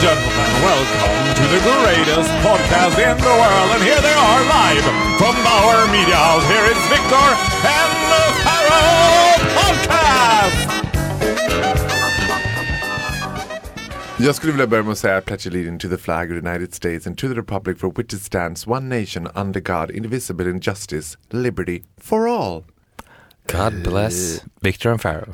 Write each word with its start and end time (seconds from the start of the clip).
Gentlemen, 0.00 0.50
welcome 0.62 1.34
to 1.34 1.44
the 1.50 1.58
greatest 1.58 2.30
podcast 2.46 2.94
in 3.02 3.16
the 3.18 3.34
world. 3.42 3.70
And 3.74 3.82
here 3.82 4.00
they 4.00 4.14
are 4.14 4.40
live 4.46 4.84
from 5.18 5.34
Bauer 5.42 5.86
Media 5.90 6.14
House. 6.14 6.44
Here 6.46 6.66
is 6.70 6.78
Victor 6.86 7.26
and 7.66 7.92
the 8.12 8.24
Pharaoh 8.44 9.34
Podcast! 9.58 10.68
Jag 14.18 14.34
skulle 14.34 14.52
vilja 14.52 14.66
börja 14.66 14.82
med 14.82 14.92
att 14.92 14.98
säga 14.98 15.20
pledge 15.20 15.46
allegiance 15.46 15.88
to 15.88 15.96
the 15.96 16.02
flag 16.02 16.30
of 16.32 16.42
the 16.42 16.48
United 16.48 16.74
States 16.74 17.06
and 17.06 17.18
to 17.18 17.28
the 17.28 17.34
republic 17.34 17.78
for 17.78 17.90
which 17.90 18.14
it 18.14 18.22
stands 18.22 18.66
one 18.66 18.88
nation 18.88 19.28
under 19.34 19.60
God 19.60 19.90
indivisible 19.90 20.50
in 20.50 20.60
justice, 20.60 21.18
liberty 21.30 21.82
for 22.00 22.28
all. 22.28 22.64
God 23.52 23.82
bless 23.82 24.40
Victor 24.60 24.90
and 24.90 25.00
Pharaoh. 25.00 25.32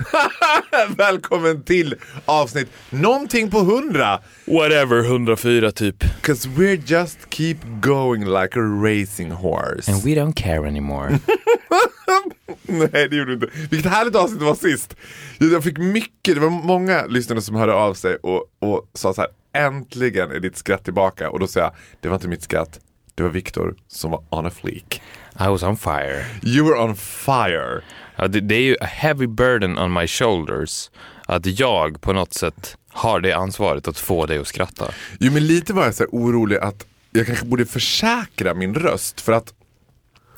Välkommen 0.96 1.62
till 1.62 1.94
avsnitt 2.24 2.68
någonting 2.90 3.50
på 3.50 3.58
hundra. 3.58 4.20
Whatever, 4.44 5.04
104 5.04 5.70
typ. 5.72 6.04
Cause 6.22 6.48
we're 6.48 6.82
just 6.86 7.18
keep 7.30 7.56
going 7.80 8.24
like 8.24 8.58
a 8.58 8.62
racing 8.62 9.30
horse. 9.30 9.92
And 9.92 10.02
we 10.04 10.10
don't 10.14 10.32
care 10.32 10.68
anymore. 10.68 11.10
Nej 12.62 13.08
det 13.10 13.16
gjorde 13.16 13.30
du 13.30 13.34
inte. 13.34 13.48
Vilket 13.70 13.92
härligt 13.92 14.16
avsnitt 14.16 14.40
det 14.40 14.46
var 14.46 14.54
sist. 14.54 14.96
Jag 15.38 15.64
fick 15.64 15.78
mycket, 15.78 16.34
det 16.34 16.40
var 16.40 16.50
många 16.50 17.06
lyssnare 17.06 17.40
som 17.40 17.56
hörde 17.56 17.74
av 17.74 17.94
sig 17.94 18.16
och, 18.16 18.44
och 18.58 18.90
sa 18.94 19.14
så 19.14 19.20
här. 19.20 19.30
Äntligen 19.66 20.30
är 20.30 20.40
ditt 20.40 20.56
skratt 20.56 20.84
tillbaka. 20.84 21.30
Och 21.30 21.40
då 21.40 21.46
sa 21.46 21.60
jag, 21.60 21.72
det 22.00 22.08
var 22.08 22.14
inte 22.14 22.28
mitt 22.28 22.42
skratt. 22.42 22.80
Det 23.14 23.22
var 23.22 23.30
Viktor 23.30 23.74
som 23.88 24.10
var 24.10 24.24
on 24.30 24.46
a 24.46 24.50
fleek. 24.50 25.02
I 25.40 25.48
was 25.48 25.62
on 25.62 25.76
fire. 25.76 26.24
You 26.42 26.64
were 26.64 26.78
on 26.78 26.94
fire. 26.94 27.82
Ja, 28.16 28.28
det, 28.28 28.40
det 28.40 28.54
är 28.54 28.60
ju 28.60 28.76
a 28.80 28.84
heavy 28.84 29.26
burden 29.26 29.78
on 29.78 29.92
my 29.92 30.06
shoulders 30.06 30.90
att 31.26 31.60
jag 31.60 32.00
på 32.00 32.12
något 32.12 32.34
sätt 32.34 32.76
har 32.88 33.20
det 33.20 33.32
ansvaret 33.32 33.88
att 33.88 33.98
få 33.98 34.26
dig 34.26 34.38
att 34.38 34.46
skratta. 34.46 34.90
Jo 35.20 35.32
men 35.32 35.46
lite 35.46 35.72
var 35.72 35.84
jag 35.84 35.94
så 35.94 36.04
orolig 36.04 36.56
att 36.56 36.86
jag 37.10 37.26
kanske 37.26 37.46
borde 37.46 37.66
försäkra 37.66 38.54
min 38.54 38.74
röst 38.74 39.20
för 39.20 39.32
att 39.32 39.54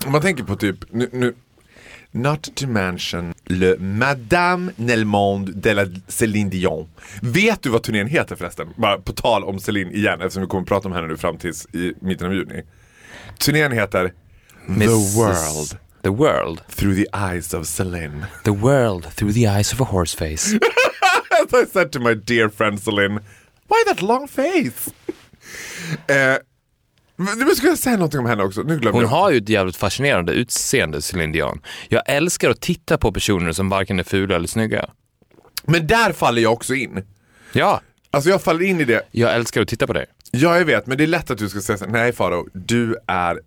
om 0.06 0.12
man 0.12 0.20
tänker 0.20 0.44
på 0.44 0.56
typ, 0.56 0.77
nu, 0.91 1.08
nu 1.12 1.34
Not 2.10 2.54
to 2.54 2.66
mention 2.66 3.34
le 3.44 3.77
Madame 3.78 4.72
Nelmonde 4.77 5.52
de 5.52 5.74
la 5.74 5.86
Céline 6.08 6.50
Dion. 6.50 6.88
Vet 7.22 7.62
du 7.62 7.69
vad 7.70 7.82
turnén 7.82 8.06
heter 8.06 8.36
förresten? 8.36 8.69
Bara 8.77 8.98
på 8.98 9.12
tal 9.12 9.44
om 9.44 9.60
Céline 9.60 9.91
igen 9.91 10.20
eftersom 10.20 10.42
vi 10.42 10.48
kommer 10.48 10.62
att 10.62 10.69
prata 10.69 10.88
om 10.88 10.94
henne 10.94 11.06
nu 11.06 11.16
fram 11.16 11.38
tills 11.38 11.66
i 11.66 11.94
mitten 12.00 12.27
av 12.27 12.34
juni. 12.34 12.62
Turnén 13.38 13.72
heter 13.72 14.12
The 14.66 14.72
Mrs. 14.72 15.16
World 15.16 15.86
The 16.07 16.12
world. 16.12 16.61
Through 16.69 16.95
the 16.95 17.09
Eyes 17.12 17.55
of 17.55 17.67
Céline. 17.67 18.27
The 18.45 18.51
world 18.53 19.05
through 19.17 19.33
the 19.35 19.49
eyes 19.49 19.73
of 19.73 19.81
a 19.81 19.85
horse 19.85 20.15
face. 20.17 20.55
As 21.43 21.53
I 21.53 21.67
said 21.73 21.91
to 21.93 22.01
my 22.01 22.15
dear 22.15 22.49
friend 22.49 22.79
Celine, 22.81 23.21
why 23.69 23.83
that 23.87 24.03
long 24.03 24.29
face? 24.29 24.91
eh, 26.07 26.37
nu 27.37 27.55
ska 27.55 27.67
jag 27.67 27.79
säga 27.79 27.97
någonting 27.97 28.21
om 28.21 28.27
henne 28.27 28.43
också. 28.43 28.62
Nu 28.62 28.79
glömde 28.79 28.91
Hon 28.91 29.03
jag. 29.03 29.09
har 29.09 29.31
ju 29.31 29.39
ett 29.39 29.49
jävligt 29.49 29.77
fascinerande 29.77 30.33
utseende, 30.33 31.03
Céline 31.03 31.33
Dion. 31.33 31.61
Jag 31.89 32.03
älskar 32.07 32.51
att 32.51 32.61
titta 32.61 32.99
på 32.99 33.12
personer 33.12 33.53
som 33.53 33.69
varken 33.69 33.99
är 33.99 34.05
fula 34.05 34.37
eller 34.37 34.49
snygga. 34.49 34.91
Men 35.65 35.87
där 35.87 36.12
faller 36.12 36.43
jag 36.43 36.53
också 36.53 36.75
in. 36.75 37.05
Ja, 37.53 37.81
Alltså 38.11 38.31
jag 38.31 38.43
faller 38.43 38.62
in 38.65 38.81
i 38.81 38.84
det. 38.84 39.03
jag 39.11 39.34
älskar 39.34 39.61
att 39.62 39.69
titta 39.69 39.87
på 39.87 39.93
dig. 39.93 40.06
Ja, 40.31 40.59
jag 40.59 40.65
vet, 40.65 40.87
men 40.87 40.99
det 40.99 41.05
är 41.05 41.09
lätt 41.09 41.31
att 41.31 41.39
du 41.39 41.49
ska 41.49 41.61
säga 41.61 41.78
så 41.78 41.84
här, 41.84 41.93
nej 41.93 42.12
Faro, 42.12 42.49
du 42.53 42.97
är 43.06 43.39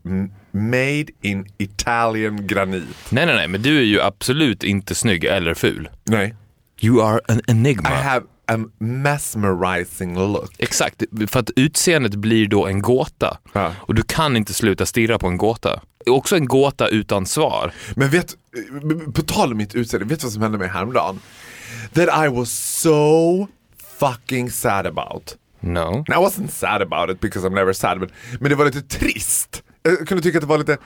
made 0.52 1.06
in 1.22 1.48
Italian 1.58 2.48
granit. 2.48 2.84
Nej, 3.10 3.26
nej, 3.26 3.36
nej, 3.36 3.48
men 3.48 3.62
du 3.62 3.78
är 3.78 3.84
ju 3.84 4.02
absolut 4.02 4.64
inte 4.64 4.96
snygg 4.96 5.24
eller 5.24 5.54
ful. 5.54 5.90
Nej. 6.04 6.36
You 6.82 7.02
are 7.04 7.20
an 7.28 7.40
I 7.40 7.52
enigma. 7.52 7.90
have 7.90 8.26
a 8.48 8.58
mesmerizing 8.78 10.16
look. 10.16 10.52
Exakt, 10.58 11.04
för 11.28 11.40
att 11.40 11.50
utseendet 11.56 12.16
blir 12.16 12.48
då 12.48 12.68
en 12.68 12.82
gåta. 12.82 13.38
Ja. 13.54 13.74
Och 13.80 13.96
du 13.96 14.02
kan 14.04 14.38
inte 14.38 14.54
sluta 14.54 14.86
stirra 14.86 15.20
på 15.20 15.28
en 15.28 15.38
gåta. 15.38 15.82
Också 16.06 16.36
en 16.36 16.46
gåta 16.46 16.88
utan 16.88 17.26
svar. 17.26 17.72
Men 17.96 18.10
vet, 18.10 18.36
på 19.14 19.22
tal 19.22 19.52
om 19.52 19.58
mitt 19.58 19.76
utseende, 19.76 20.06
vet 20.08 20.20
du 20.20 20.26
vad 20.26 20.34
som 20.34 20.42
hände 20.42 20.58
mig 20.58 20.68
häromdagen? 20.68 21.20
That 21.94 22.26
I 22.26 22.28
was 22.28 22.52
so 22.82 23.48
fucking 24.00 24.52
sad 24.52 24.88
about. 24.88 25.36
No. 25.60 26.04
I 26.08 26.14
wasn't 26.18 26.48
sad 26.52 26.82
about 26.82 27.10
it 27.10 27.20
because 27.20 27.48
I'm 27.48 27.56
never 27.56 27.74
sad, 27.74 28.00
but, 28.00 28.10
men 28.40 28.50
det 28.50 28.56
var 28.56 28.66
lite 28.66 28.82
trist. 28.82 29.64
Jag 29.84 30.08
kunde 30.08 30.24
tycka 30.24 30.38
att 30.38 30.42
det 30.42 30.48
var 30.48 30.58
lite, 30.58 30.78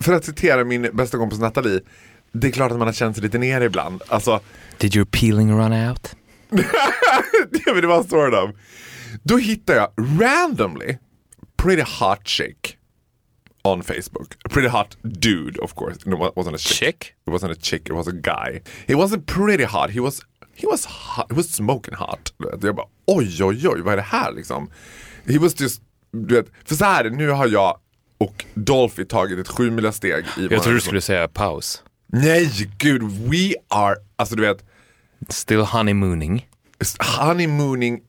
för 0.00 0.12
att 0.12 0.24
citera 0.24 0.64
min 0.64 0.90
bästa 0.92 1.18
kompis 1.18 1.38
Nathalie, 1.38 1.80
det 2.32 2.46
är 2.48 2.52
klart 2.52 2.72
att 2.72 2.78
man 2.78 2.88
har 2.88 2.92
känt 2.92 3.16
sig 3.16 3.22
lite 3.24 3.38
nere 3.38 3.64
ibland. 3.64 4.02
Alltså, 4.08 4.40
Did 4.78 4.96
your 4.96 5.06
peeling 5.10 5.52
run 5.52 5.72
out? 5.72 6.16
Ja, 7.66 7.72
men 7.72 7.80
det 7.82 7.86
var 7.86 8.02
sort 8.02 8.34
of. 8.34 8.50
Då 9.22 9.36
hittade 9.36 9.78
jag 9.78 9.90
randomly 10.20 10.96
pretty 11.56 11.82
hot 11.98 12.28
chick 12.28 12.76
on 13.64 13.82
Facebook. 13.82 14.34
A 14.44 14.48
pretty 14.50 14.68
hot 14.68 14.96
dude 15.02 15.58
of 15.60 15.74
course. 15.74 15.98
No, 16.10 16.26
it 16.26 16.34
wasn't 16.34 16.54
a 16.54 16.58
chick. 16.58 16.78
Chick? 16.78 17.14
It 17.26 17.30
wasn't 17.30 17.52
a 17.52 17.56
chick, 17.60 17.82
it 17.88 17.92
was 17.92 18.08
a 18.08 18.12
guy. 18.12 18.60
He 18.86 18.94
wasn't 18.94 19.26
pretty 19.26 19.64
hot, 19.64 19.90
he 19.90 20.00
was, 20.00 20.20
he 20.54 20.66
was 20.66 20.84
hot, 20.84 21.26
he 21.30 21.36
was 21.36 21.50
smoking 21.54 21.94
hot. 21.94 22.32
Jag 22.62 22.76
bara 22.76 22.86
oj 23.06 23.44
oj 23.44 23.68
oj, 23.68 23.80
vad 23.80 23.92
är 23.92 23.96
det 23.96 24.02
här 24.02 24.32
liksom? 24.32 24.70
He 25.26 25.38
was 25.38 25.60
just, 25.60 25.82
du 26.12 26.34
vet, 26.34 26.46
för 26.64 26.74
så 26.74 26.84
här, 26.84 27.10
nu 27.10 27.28
har 27.30 27.46
jag 27.48 27.78
och 28.24 28.44
Dolphy 28.54 29.04
tagit 29.04 29.38
ett 29.38 29.48
sju 29.48 29.92
steg 29.92 30.24
i 30.38 30.48
Jag 30.50 30.62
tror 30.62 30.74
du 30.74 30.80
skulle 30.80 31.00
säga 31.00 31.28
paus. 31.28 31.82
Nej 32.06 32.68
gud, 32.78 33.02
we 33.02 33.54
are, 33.68 33.96
alltså 34.16 34.36
du 34.36 34.42
vet 34.42 34.64
Still 35.28 35.60
honeymooning. 35.60 36.48
honeymooning, 37.20 38.00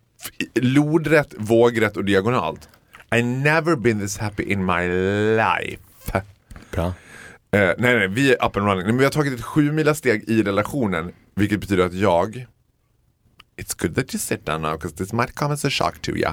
lodrätt, 0.56 1.34
vågrätt 1.38 1.98
och 1.98 2.06
diagonalt. 2.06 2.70
I 3.16 3.24
never 3.24 3.76
been 3.76 4.00
this 4.00 4.18
happy 4.18 4.44
in 4.44 4.66
my 4.66 4.88
life. 5.36 6.24
Bra. 6.72 6.86
Eh, 7.52 7.72
nej, 7.78 7.96
nej, 7.96 8.08
vi 8.08 8.34
är 8.34 8.46
up 8.46 8.58
and 8.58 8.68
running. 8.68 8.86
Men 8.86 8.98
vi 8.98 9.04
har 9.04 9.12
tagit 9.12 9.34
ett 9.34 9.46
sju 9.46 9.94
steg 9.94 10.24
i 10.30 10.44
relationen, 10.44 11.12
vilket 11.36 11.60
betyder 11.60 11.86
att 11.86 11.94
jag, 11.94 12.46
it's 13.58 13.82
good 13.82 13.96
that 13.96 14.14
you 14.14 14.20
sit 14.20 14.46
down 14.46 14.62
now, 14.62 14.72
because 14.72 14.96
this 14.96 15.14
might 15.14 15.36
come 15.36 15.54
as 15.54 15.66
a 15.66 15.70
shock 15.70 16.02
to 16.02 16.12
you, 16.12 16.32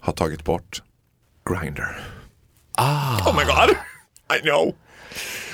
har 0.00 0.12
tagit 0.12 0.44
bort 0.44 0.82
Grindr. 1.50 2.15
Ah. 2.76 3.30
Oh 3.30 3.36
my 3.36 3.44
god, 3.44 3.76
I 4.38 4.42
know. 4.42 4.74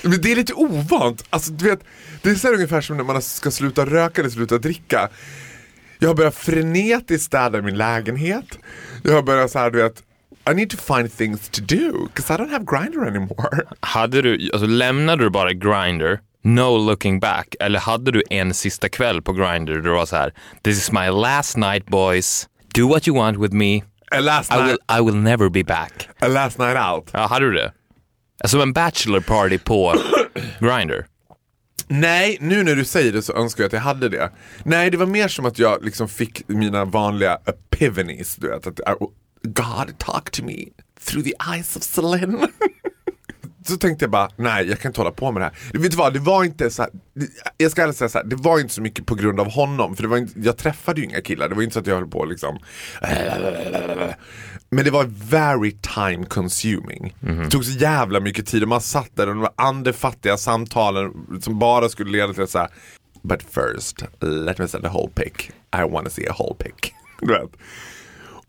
Men 0.03 0.21
det 0.21 0.33
är 0.33 0.37
lite 0.37 0.55
ovant. 0.55 1.25
Alltså, 1.31 1.53
du 1.53 1.65
vet, 1.71 1.81
det 2.23 2.31
är 2.31 2.35
så 2.35 2.47
här 2.47 2.55
ungefär 2.55 2.81
som 2.81 2.97
när 2.97 3.05
man 3.05 3.23
ska 3.23 3.51
sluta 3.51 3.87
röka 3.87 4.21
eller 4.21 4.31
sluta 4.31 4.59
dricka. 4.59 5.09
Jag 5.99 6.09
har 6.09 6.15
börjat 6.15 6.35
frenetiskt 6.35 7.27
städa 7.27 7.63
min 7.63 7.77
lägenhet. 7.77 8.59
Jag 9.05 9.13
har 9.13 9.23
börjat 9.23 9.51
så 9.51 9.59
här, 9.59 9.71
du 9.71 9.83
vet, 9.83 10.03
I 10.51 10.55
need 10.55 10.71
to 10.71 10.77
find 10.77 11.17
things 11.17 11.49
to 11.49 11.61
do, 11.61 12.07
because 12.07 12.35
I 12.35 12.37
don't 12.37 12.51
have 12.51 12.65
Grindr 12.65 13.07
anymore. 13.07 13.63
Hade 13.81 14.23
du, 14.23 14.51
alltså 14.53 14.67
lämnade 14.67 15.25
du 15.25 15.31
bara 15.31 15.53
Grindr, 15.53 16.19
no 16.43 16.79
looking 16.91 17.21
back, 17.21 17.55
eller 17.61 17.79
hade 17.79 18.11
du 18.11 18.23
en 18.31 18.55
sista 18.55 18.89
kväll 18.89 19.23
på 19.23 19.33
Grindr 19.33 19.73
där 19.73 19.81
du 19.81 19.91
var 19.91 20.07
så 20.07 20.17
här, 20.17 20.35
this 20.63 20.79
is 20.79 20.93
my 20.93 21.11
last 21.11 21.57
night 21.57 21.87
boys, 21.87 22.49
do 22.75 22.89
what 22.89 23.09
you 23.09 23.17
want 23.17 23.39
with 23.39 23.55
me, 23.55 23.83
A 24.15 24.21
last, 24.21 24.53
I 24.53 24.57
night, 24.57 24.67
will, 24.67 24.99
I 24.99 25.01
will 25.01 25.17
never 25.17 25.49
be 25.49 25.65
back. 25.65 26.09
a 26.21 26.29
last 26.29 26.59
night 26.59 26.77
out. 26.77 27.11
Ja, 27.13 27.27
hade 27.27 27.47
du 27.47 27.53
det? 27.53 27.73
Som 28.45 28.61
en 28.61 28.73
bachelor 28.73 29.21
party 29.21 29.59
på 29.59 29.95
Grindr. 30.61 31.07
Nej, 31.89 32.39
nu 32.41 32.63
när 32.65 32.75
du 32.77 32.85
säger 32.85 33.13
det 33.13 33.23
så 33.23 33.33
önskar 33.33 33.63
jag 33.65 33.67
att 33.67 33.73
jag 33.73 33.81
hade 33.81 34.09
det. 34.09 34.31
Nej, 34.65 34.91
det 34.91 34.97
var 34.97 35.07
mer 35.07 35.29
som 35.29 35.47
att 35.47 35.59
jag 35.59 35.85
liksom 35.85 36.09
fick 36.09 36.49
mina 36.49 36.85
vanliga 36.85 37.39
epiphanies. 37.47 38.37
Du 38.37 38.49
vet, 38.49 38.67
att 38.67 38.81
I, 38.81 38.83
God 39.43 39.99
talk 39.99 40.31
to 40.31 40.45
me 40.45 40.65
through 41.05 41.25
the 41.25 41.35
eyes 41.55 41.77
of 41.77 41.83
Celine. 41.83 42.39
så 43.67 43.77
tänkte 43.77 44.05
jag 44.05 44.11
bara, 44.11 44.29
nej 44.37 44.69
jag 44.69 44.79
kan 44.81 44.89
inte 44.89 45.01
hålla 45.01 45.11
på 45.13 45.33
med 45.33 45.43
det 45.43 45.45
här. 45.45 45.81
Vet 45.81 45.91
du 45.91 45.97
vad, 45.97 46.13
det 46.13 46.21
var 46.21 46.45
inte 46.45 46.71
så 46.71 46.83
här, 46.83 46.91
jag 47.57 47.71
ska 47.71 47.83
ärligt 47.83 47.97
säga 47.97 48.09
så 48.09 48.19
här, 48.19 48.25
det 48.25 48.37
var 48.37 48.61
inte 48.61 48.75
så 48.75 48.83
mycket 48.83 49.07
på 49.07 49.15
grund 49.15 49.41
av 49.41 49.51
honom. 49.51 49.97
För 49.97 50.03
det 50.03 50.09
var 50.09 50.17
inte, 50.17 50.41
jag 50.41 50.57
träffade 50.57 51.01
ju 51.01 51.07
inga 51.07 51.21
killar, 51.21 51.49
det 51.49 51.55
var 51.55 51.63
inte 51.63 51.73
så 51.75 51.81
att 51.81 51.87
jag 51.87 51.95
höll 51.95 52.09
på 52.09 52.25
liksom. 52.25 52.59
Men 54.71 54.85
det 54.85 54.91
var 54.91 55.05
very 55.31 55.71
time 55.95 56.27
consuming. 56.27 57.17
Det 57.21 57.51
tog 57.51 57.65
så 57.65 57.79
jävla 57.79 58.21
mycket 58.21 58.47
tid 58.47 58.63
och 58.63 58.69
man 58.69 58.81
satt 58.81 59.11
där 59.17 59.27
och 59.27 59.35
de 59.35 59.41
var 59.41 59.53
andefattiga 59.57 60.37
samtalen 60.37 61.13
som 61.41 61.59
bara 61.59 61.89
skulle 61.89 62.11
leda 62.11 62.33
till 62.33 62.47
så 62.47 62.59
här. 62.59 62.69
But 63.23 63.43
first, 63.43 64.05
let 64.21 64.59
me 64.59 64.69
send 64.69 64.87
a 64.87 64.91
whole 64.93 65.11
pic. 65.15 65.51
I 65.77 65.83
wanna 65.91 66.11
see 66.11 66.27
a 66.29 66.35
whole 66.39 66.55
pic. 66.55 66.93
Du 67.21 67.33
vet. 67.33 67.51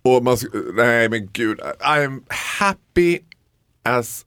Och 0.01 0.23
man, 0.23 0.37
nej 0.75 1.09
men 1.09 1.29
gud, 1.33 1.59
I'm 1.79 2.21
happy 2.59 3.19
as 3.85 4.25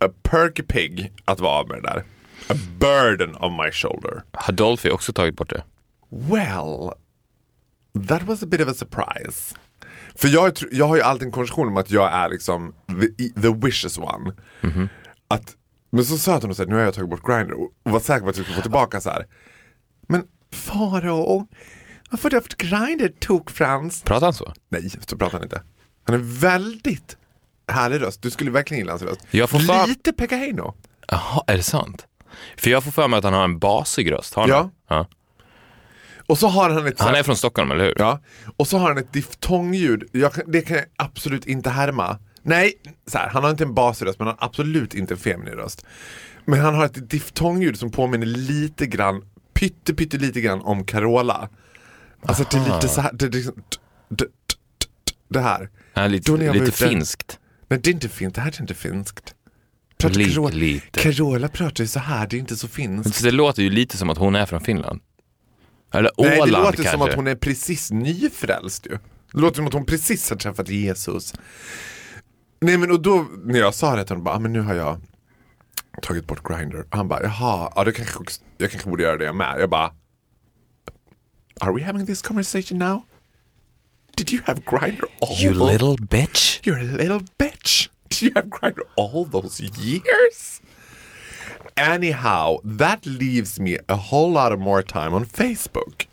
a 0.00 0.08
perky 0.22 0.62
pig 0.62 1.12
att 1.24 1.40
vara 1.40 1.52
av 1.52 1.68
med 1.68 1.82
det 1.82 1.88
där. 1.88 2.04
A 2.48 2.54
burden 2.78 3.36
on 3.40 3.56
my 3.56 3.70
shoulder. 3.72 4.22
Har 4.32 4.52
Dolphy 4.52 4.90
också 4.90 5.12
tagit 5.12 5.36
bort 5.36 5.50
det? 5.50 5.64
Well, 6.10 6.92
that 8.08 8.22
was 8.22 8.42
a 8.42 8.46
bit 8.46 8.60
of 8.60 8.68
a 8.68 8.74
surprise. 8.74 9.54
För 10.14 10.28
jag, 10.28 10.52
jag 10.72 10.88
har 10.88 10.96
ju 10.96 11.02
alltid 11.02 11.26
en 11.26 11.32
konversation 11.32 11.68
om 11.68 11.76
att 11.76 11.90
jag 11.90 12.12
är 12.12 12.28
liksom 12.28 12.74
the, 12.86 13.28
the 13.42 13.54
wishes 13.66 13.98
one. 13.98 14.32
Att, 15.28 15.56
men 15.90 16.04
så 16.04 16.18
sa 16.18 16.38
hon 16.38 16.54
här, 16.58 16.66
nu 16.66 16.74
har 16.74 16.82
jag 16.82 16.94
tagit 16.94 17.10
bort 17.10 17.26
Grindr 17.26 17.52
och 17.52 17.72
och 17.82 17.90
var 17.90 18.00
säker 18.00 18.20
på 18.20 18.28
att 18.28 18.36
jag 18.36 18.44
skulle 18.44 18.56
få 18.56 18.62
tillbaka 18.62 19.00
så 19.00 19.10
här. 19.10 19.26
Men 20.08 20.22
Faro, 20.52 21.46
varför 22.10 22.22
har 22.22 22.30
du 22.30 22.36
haft 22.36 22.56
Grindr 22.56 23.08
tok-Frans? 23.20 24.04
Pratar 24.04 24.26
han 24.26 24.34
så? 24.34 24.52
Nej, 24.68 24.90
så 24.90 25.16
pratar 25.18 25.32
han 25.32 25.42
inte. 25.42 25.62
Han 26.04 26.14
är 26.14 26.40
väldigt 26.40 27.16
härlig 27.70 28.00
röst. 28.02 28.22
Du 28.22 28.30
skulle 28.30 28.50
verkligen 28.50 28.78
gilla 28.78 28.92
hans 28.92 29.02
röst. 29.02 29.20
Jag 29.30 29.50
får 29.50 29.58
för- 29.58 29.86
Lite 29.86 30.12
Pekka 30.12 30.36
Heino. 30.36 30.74
Jaha, 31.08 31.44
är 31.46 31.56
det 31.56 31.62
sant? 31.62 32.06
För 32.56 32.70
jag 32.70 32.84
får 32.84 32.90
för 32.90 33.08
mig 33.08 33.18
att 33.18 33.24
han 33.24 33.32
har 33.34 33.44
en 33.44 33.58
basig 33.58 34.12
röst. 34.12 34.34
Har 34.34 34.42
han 34.42 34.50
Ja. 34.50 34.70
ja. 34.88 35.06
Och 36.26 36.38
så 36.38 36.48
har 36.48 36.70
han 36.70 36.86
ett 36.86 37.00
Han 37.00 37.14
är 37.14 37.22
från 37.22 37.36
Stockholm, 37.36 37.70
eller 37.70 37.84
hur? 37.84 37.94
Ja, 37.98 38.20
och 38.56 38.68
så 38.68 38.78
har 38.78 38.88
han 38.88 38.98
ett 38.98 39.12
diftongljud. 39.12 40.08
Jag, 40.12 40.32
det 40.46 40.60
kan 40.62 40.76
jag 40.76 40.86
absolut 40.96 41.46
inte 41.46 41.70
härma. 41.70 42.18
Nej, 42.42 42.74
så 43.06 43.18
här, 43.18 43.28
han 43.28 43.42
har 43.44 43.50
inte 43.50 43.64
en 43.64 43.74
basröst 43.74 44.18
men 44.18 44.28
han 44.28 44.36
har 44.38 44.46
absolut 44.46 44.94
inte 44.94 45.14
en 45.14 45.18
feminin 45.18 45.54
röst. 45.54 45.84
Men 46.44 46.60
han 46.60 46.74
har 46.74 46.84
ett 46.84 47.10
diftongljud 47.10 47.78
som 47.78 47.90
påminner 47.90 48.26
lite 48.26 48.86
grann, 48.86 49.22
pytte, 49.52 49.94
pytte 49.94 50.16
lite 50.18 50.40
grann 50.40 50.60
om 50.60 50.84
Carola. 50.84 51.48
Alltså 52.26 52.44
det 52.50 52.56
är 52.56 52.74
lite 52.74 52.88
så 52.88 53.00
här, 53.00 53.10
det, 53.12 53.28
det, 53.28 53.38
det, 53.42 53.52
det, 54.08 54.26
det 55.28 55.40
här. 55.40 55.70
Är 55.94 56.08
lite, 56.08 56.32
lite 56.52 56.72
finskt. 56.72 57.38
Nej 57.70 57.80
det 57.82 57.90
är 57.90 57.94
inte 57.94 58.08
fint, 58.08 58.34
det 58.34 58.40
här 58.40 58.56
är 58.56 58.60
inte 58.60 58.74
finskt. 58.74 59.34
Pratar 59.98 60.18
Lite, 60.18 60.30
Carola, 60.34 60.54
lite. 60.56 61.00
Carola 61.00 61.48
pratar 61.48 61.84
ju 61.84 61.88
så 61.88 61.98
här, 61.98 62.26
det 62.26 62.36
är 62.36 62.38
inte 62.38 62.56
så 62.56 62.68
finskt. 62.68 63.14
Så 63.14 63.24
det 63.24 63.30
låter 63.30 63.62
ju 63.62 63.70
lite 63.70 63.96
som 63.96 64.10
att 64.10 64.18
hon 64.18 64.34
är 64.34 64.46
från 64.46 64.60
Finland. 64.60 65.00
Eller 65.92 66.10
Nej, 66.18 66.40
Åland 66.40 66.52
det 66.52 66.58
låter 66.58 66.76
kanske. 66.76 66.92
som 66.92 67.02
att 67.02 67.14
hon 67.14 67.26
är 67.26 67.34
precis 67.34 67.90
nyfrälst 67.90 68.86
ju. 68.86 68.98
Det 69.32 69.40
låter 69.40 69.56
som 69.56 69.66
att 69.66 69.72
hon 69.72 69.86
precis 69.86 70.30
har 70.30 70.36
träffat 70.36 70.68
Jesus. 70.68 71.34
Nej 72.60 72.78
men 72.78 72.90
och 72.90 73.02
då 73.02 73.26
när 73.44 73.58
jag 73.58 73.74
sa 73.74 73.96
det 73.96 74.04
till 74.04 74.10
honom, 74.10 74.24
bara, 74.24 74.34
ah, 74.34 74.38
men 74.38 74.52
nu 74.52 74.60
har 74.60 74.74
jag 74.74 75.00
tagit 76.02 76.26
bort 76.26 76.48
Grindr. 76.48 76.84
Han 76.90 77.08
bara, 77.08 77.22
jaha, 77.22 77.72
ja, 77.76 77.84
det 77.84 77.92
kanske, 77.92 78.18
jag 78.58 78.70
kanske 78.70 78.90
borde 78.90 79.02
göra 79.02 79.16
det 79.16 79.32
med. 79.32 79.60
Jag 79.60 79.70
bara, 79.70 79.92
are 81.60 81.74
we 81.74 81.84
having 81.84 82.06
this 82.06 82.22
conversation 82.22 82.78
now? 82.78 83.02
Did 84.20 84.32
you 84.32 84.42
have 84.48 84.64
grinder 84.66 85.06
all 85.22 85.34
You 85.38 85.50
those- 85.54 85.70
little 85.72 85.96
bitch. 85.96 86.60
You're 86.66 86.78
a 86.78 86.84
little 87.02 87.22
bitch. 87.38 87.88
Did 88.10 88.22
you 88.22 88.32
have 88.36 88.50
grinder 88.50 88.82
all 88.96 89.24
those 89.24 89.60
years? 89.60 90.60
Anyhow, 91.76 92.58
that 92.64 93.06
leaves 93.06 93.58
me 93.58 93.78
a 93.88 93.96
whole 93.96 94.30
lot 94.30 94.52
of 94.52 94.60
more 94.60 94.82
time 94.82 95.14
on 95.14 95.24
Facebook. 95.24 96.06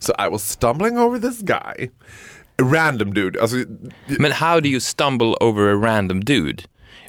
So 0.00 0.12
I 0.18 0.26
was 0.28 0.42
stumbling 0.42 0.98
over 0.98 1.18
this 1.18 1.42
guy, 1.42 1.90
a 2.58 2.64
random 2.64 3.12
dude. 3.12 3.36
Alltså, 3.36 3.64
Men 4.18 4.32
how 4.32 4.58
do 4.60 4.68
you 4.68 4.80
stumble 4.80 5.36
over 5.40 5.70
a 5.70 5.76
random 5.76 6.20
dude? 6.20 6.64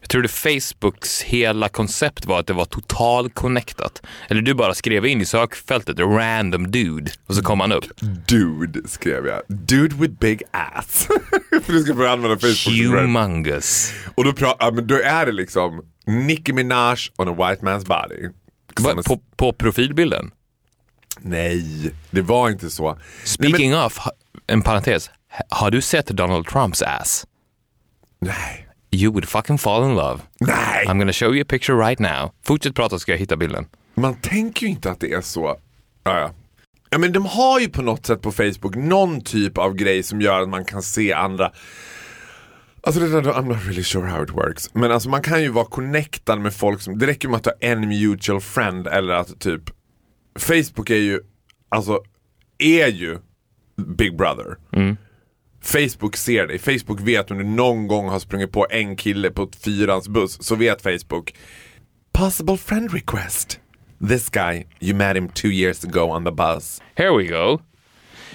Jag 0.09 0.11
trodde 0.11 0.27
Facebooks 0.27 1.21
hela 1.21 1.69
koncept 1.69 2.25
var 2.25 2.39
att 2.39 2.47
det 2.47 2.53
var 2.53 2.65
total 2.65 3.29
connectat. 3.29 4.01
Eller 4.29 4.41
du 4.41 4.53
bara 4.53 4.73
skrev 4.73 5.05
in 5.05 5.21
i 5.21 5.25
sökfältet 5.25 5.99
random 5.99 6.71
dude 6.71 7.11
och 7.27 7.35
så 7.35 7.41
kom 7.43 7.59
han 7.59 7.71
upp. 7.71 7.85
dude 8.27 8.87
skrev 8.89 9.25
jag. 9.27 9.41
Dude 9.47 9.95
with 9.95 10.13
big 10.13 10.41
ass. 10.51 11.07
För 11.63 11.73
du 11.73 11.83
ska 11.83 11.95
få 11.95 12.07
använda 12.07 12.37
Facebook. 12.39 12.77
Humongous. 13.01 13.93
Och 14.15 14.23
då, 14.23 14.31
pra- 14.31 14.71
men 14.75 14.87
då 14.87 14.95
är 14.95 15.25
det 15.25 15.31
liksom 15.31 15.85
Nicki 16.05 16.53
Minaj 16.53 16.97
on 17.17 17.27
a 17.27 17.31
white 17.49 17.65
man's 17.65 17.85
body. 17.85 18.29
Va, 18.79 19.01
på, 19.05 19.21
på 19.35 19.53
profilbilden? 19.53 20.31
Nej, 21.19 21.91
det 22.11 22.21
var 22.21 22.49
inte 22.49 22.69
så. 22.69 22.93
Nej, 22.95 23.03
Speaking 23.23 23.75
of, 23.77 23.99
en 24.47 24.61
parentes. 24.61 25.09
Ha- 25.31 25.45
Har 25.49 25.71
du 25.71 25.81
sett 25.81 26.07
Donald 26.07 26.47
Trumps 26.47 26.81
ass? 26.81 27.25
men, 28.21 28.33
nej. 28.35 28.65
You 28.91 29.11
would 29.13 29.27
fucking 29.27 29.57
fall 29.57 29.89
in 29.89 29.95
love. 29.95 30.21
Nej. 30.39 30.85
I'm 30.87 30.97
gonna 30.97 31.13
show 31.13 31.33
you 31.33 31.41
a 31.41 31.45
picture 31.49 31.77
right 31.87 31.99
now. 31.99 32.31
Fortsätt 32.43 32.75
prata 32.75 32.99
ska 32.99 33.11
jag 33.11 33.19
hitta 33.19 33.37
bilden. 33.37 33.65
Man 33.95 34.15
tänker 34.15 34.65
ju 34.65 34.71
inte 34.71 34.91
att 34.91 34.99
det 34.99 35.13
är 35.13 35.21
så. 35.21 35.57
Ja, 36.03 36.19
ja. 36.19 36.31
ja 36.89 36.97
men 36.97 37.11
de 37.11 37.25
har 37.25 37.59
ju 37.59 37.69
på 37.69 37.81
något 37.81 38.05
sätt 38.05 38.21
på 38.21 38.31
Facebook 38.31 38.75
någon 38.75 39.21
typ 39.21 39.57
av 39.57 39.75
grej 39.75 40.03
som 40.03 40.21
gör 40.21 40.41
att 40.41 40.49
man 40.49 40.65
kan 40.65 40.81
se 40.81 41.13
andra. 41.13 41.51
Alltså 42.83 43.01
det 43.01 43.21
där, 43.21 43.21
I'm 43.21 43.47
not 43.47 43.65
really 43.65 43.83
sure 43.83 44.07
how 44.07 44.23
it 44.23 44.31
works. 44.31 44.73
Men 44.73 44.91
alltså 44.91 45.09
man 45.09 45.21
kan 45.21 45.41
ju 45.41 45.49
vara 45.49 45.65
connectad 45.65 46.39
med 46.39 46.53
folk 46.53 46.81
som, 46.81 46.99
det 46.99 47.07
räcker 47.07 47.27
med 47.27 47.37
att 47.37 47.45
ha 47.45 47.53
en 47.59 47.89
mutual 47.89 48.41
friend 48.41 48.87
eller 48.87 49.13
att 49.13 49.39
typ 49.39 49.61
Facebook 50.39 50.89
är 50.89 50.95
ju, 50.95 51.19
alltså 51.69 51.99
är 52.57 52.87
ju 52.87 53.17
Big 53.97 54.17
Brother. 54.17 54.57
Facebook 55.61 56.17
ser 56.17 56.47
dig, 56.47 56.59
Facebook 56.59 56.99
vet 57.01 57.31
om 57.31 57.37
du 57.37 57.43
någon 57.43 57.87
gång 57.87 58.09
har 58.09 58.19
sprungit 58.19 58.51
på 58.51 58.67
en 58.69 58.95
kille 58.95 59.29
på 59.29 59.43
ett 59.43 59.55
fyrans 59.55 60.07
buss 60.07 60.43
så 60.43 60.55
vet 60.55 60.81
Facebook 60.81 61.33
Possible 62.13 62.57
friend 62.57 62.93
request. 62.93 63.59
This 64.09 64.29
guy, 64.29 64.65
you 64.79 64.95
met 64.95 65.15
him 65.15 65.29
two 65.29 65.47
years 65.49 65.83
ago 65.85 66.11
on 66.11 66.25
the 66.25 66.31
bus. 66.31 66.81
Here 66.95 67.11
we 67.17 67.27
go. 67.27 67.61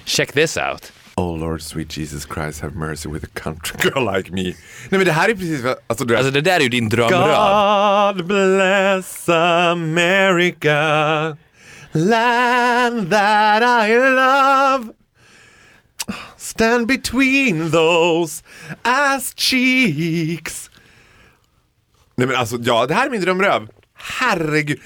Check 0.04 0.32
this 0.32 0.56
out. 0.56 0.92
Oh 1.16 1.38
Lord 1.38 1.62
sweet 1.62 1.96
Jesus 1.96 2.26
Christ 2.26 2.60
have 2.60 2.74
mercy 2.76 3.08
with 3.08 3.24
a 3.24 3.40
country 3.40 3.78
girl 3.90 4.04
like 4.16 4.30
me. 4.32 4.42
Nej 4.42 4.54
men 4.90 5.04
det 5.04 5.12
här 5.12 5.28
är 5.28 5.34
precis 5.34 5.62
vad, 5.62 5.76
alltså, 5.86 6.16
Alltså 6.16 6.30
det 6.30 6.40
där 6.40 6.56
är 6.56 6.60
ju 6.60 6.68
din 6.68 6.88
drömröv. 6.88 8.14
God 8.14 8.26
bless 8.26 9.28
America, 9.28 10.76
land 11.92 13.10
that 13.10 13.62
I 13.62 13.94
love. 13.94 14.92
Stand 16.54 16.86
between 16.86 17.70
those 17.72 18.42
ass 18.84 19.34
cheeks. 19.34 20.70
Nej 22.14 22.26
men 22.26 22.36
alltså, 22.36 22.56
ja 22.62 22.86
det 22.86 22.94
här 22.94 23.06
är 23.06 23.10
min 23.10 23.20
drömröv. 23.20 23.68
Herregud. 23.94 24.80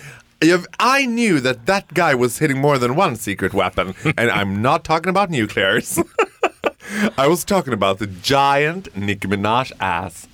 I 0.78 1.06
knew 1.06 1.40
that 1.40 1.66
that 1.66 1.84
guy 1.88 2.14
was 2.14 2.38
hitting 2.38 2.58
more 2.58 2.78
than 2.78 2.96
one 2.96 3.16
secret 3.16 3.52
weapon 3.52 3.94
and 4.16 4.30
I'm 4.30 4.62
not 4.62 4.84
talking 4.84 5.10
about 5.10 5.30
nuclears. 5.30 5.98
I 7.18 7.28
was 7.28 7.44
talking 7.44 7.74
about 7.74 7.98
the 7.98 8.06
giant 8.06 8.96
Nicki 8.96 9.28
Minaj 9.28 9.72
ass. 9.78 10.26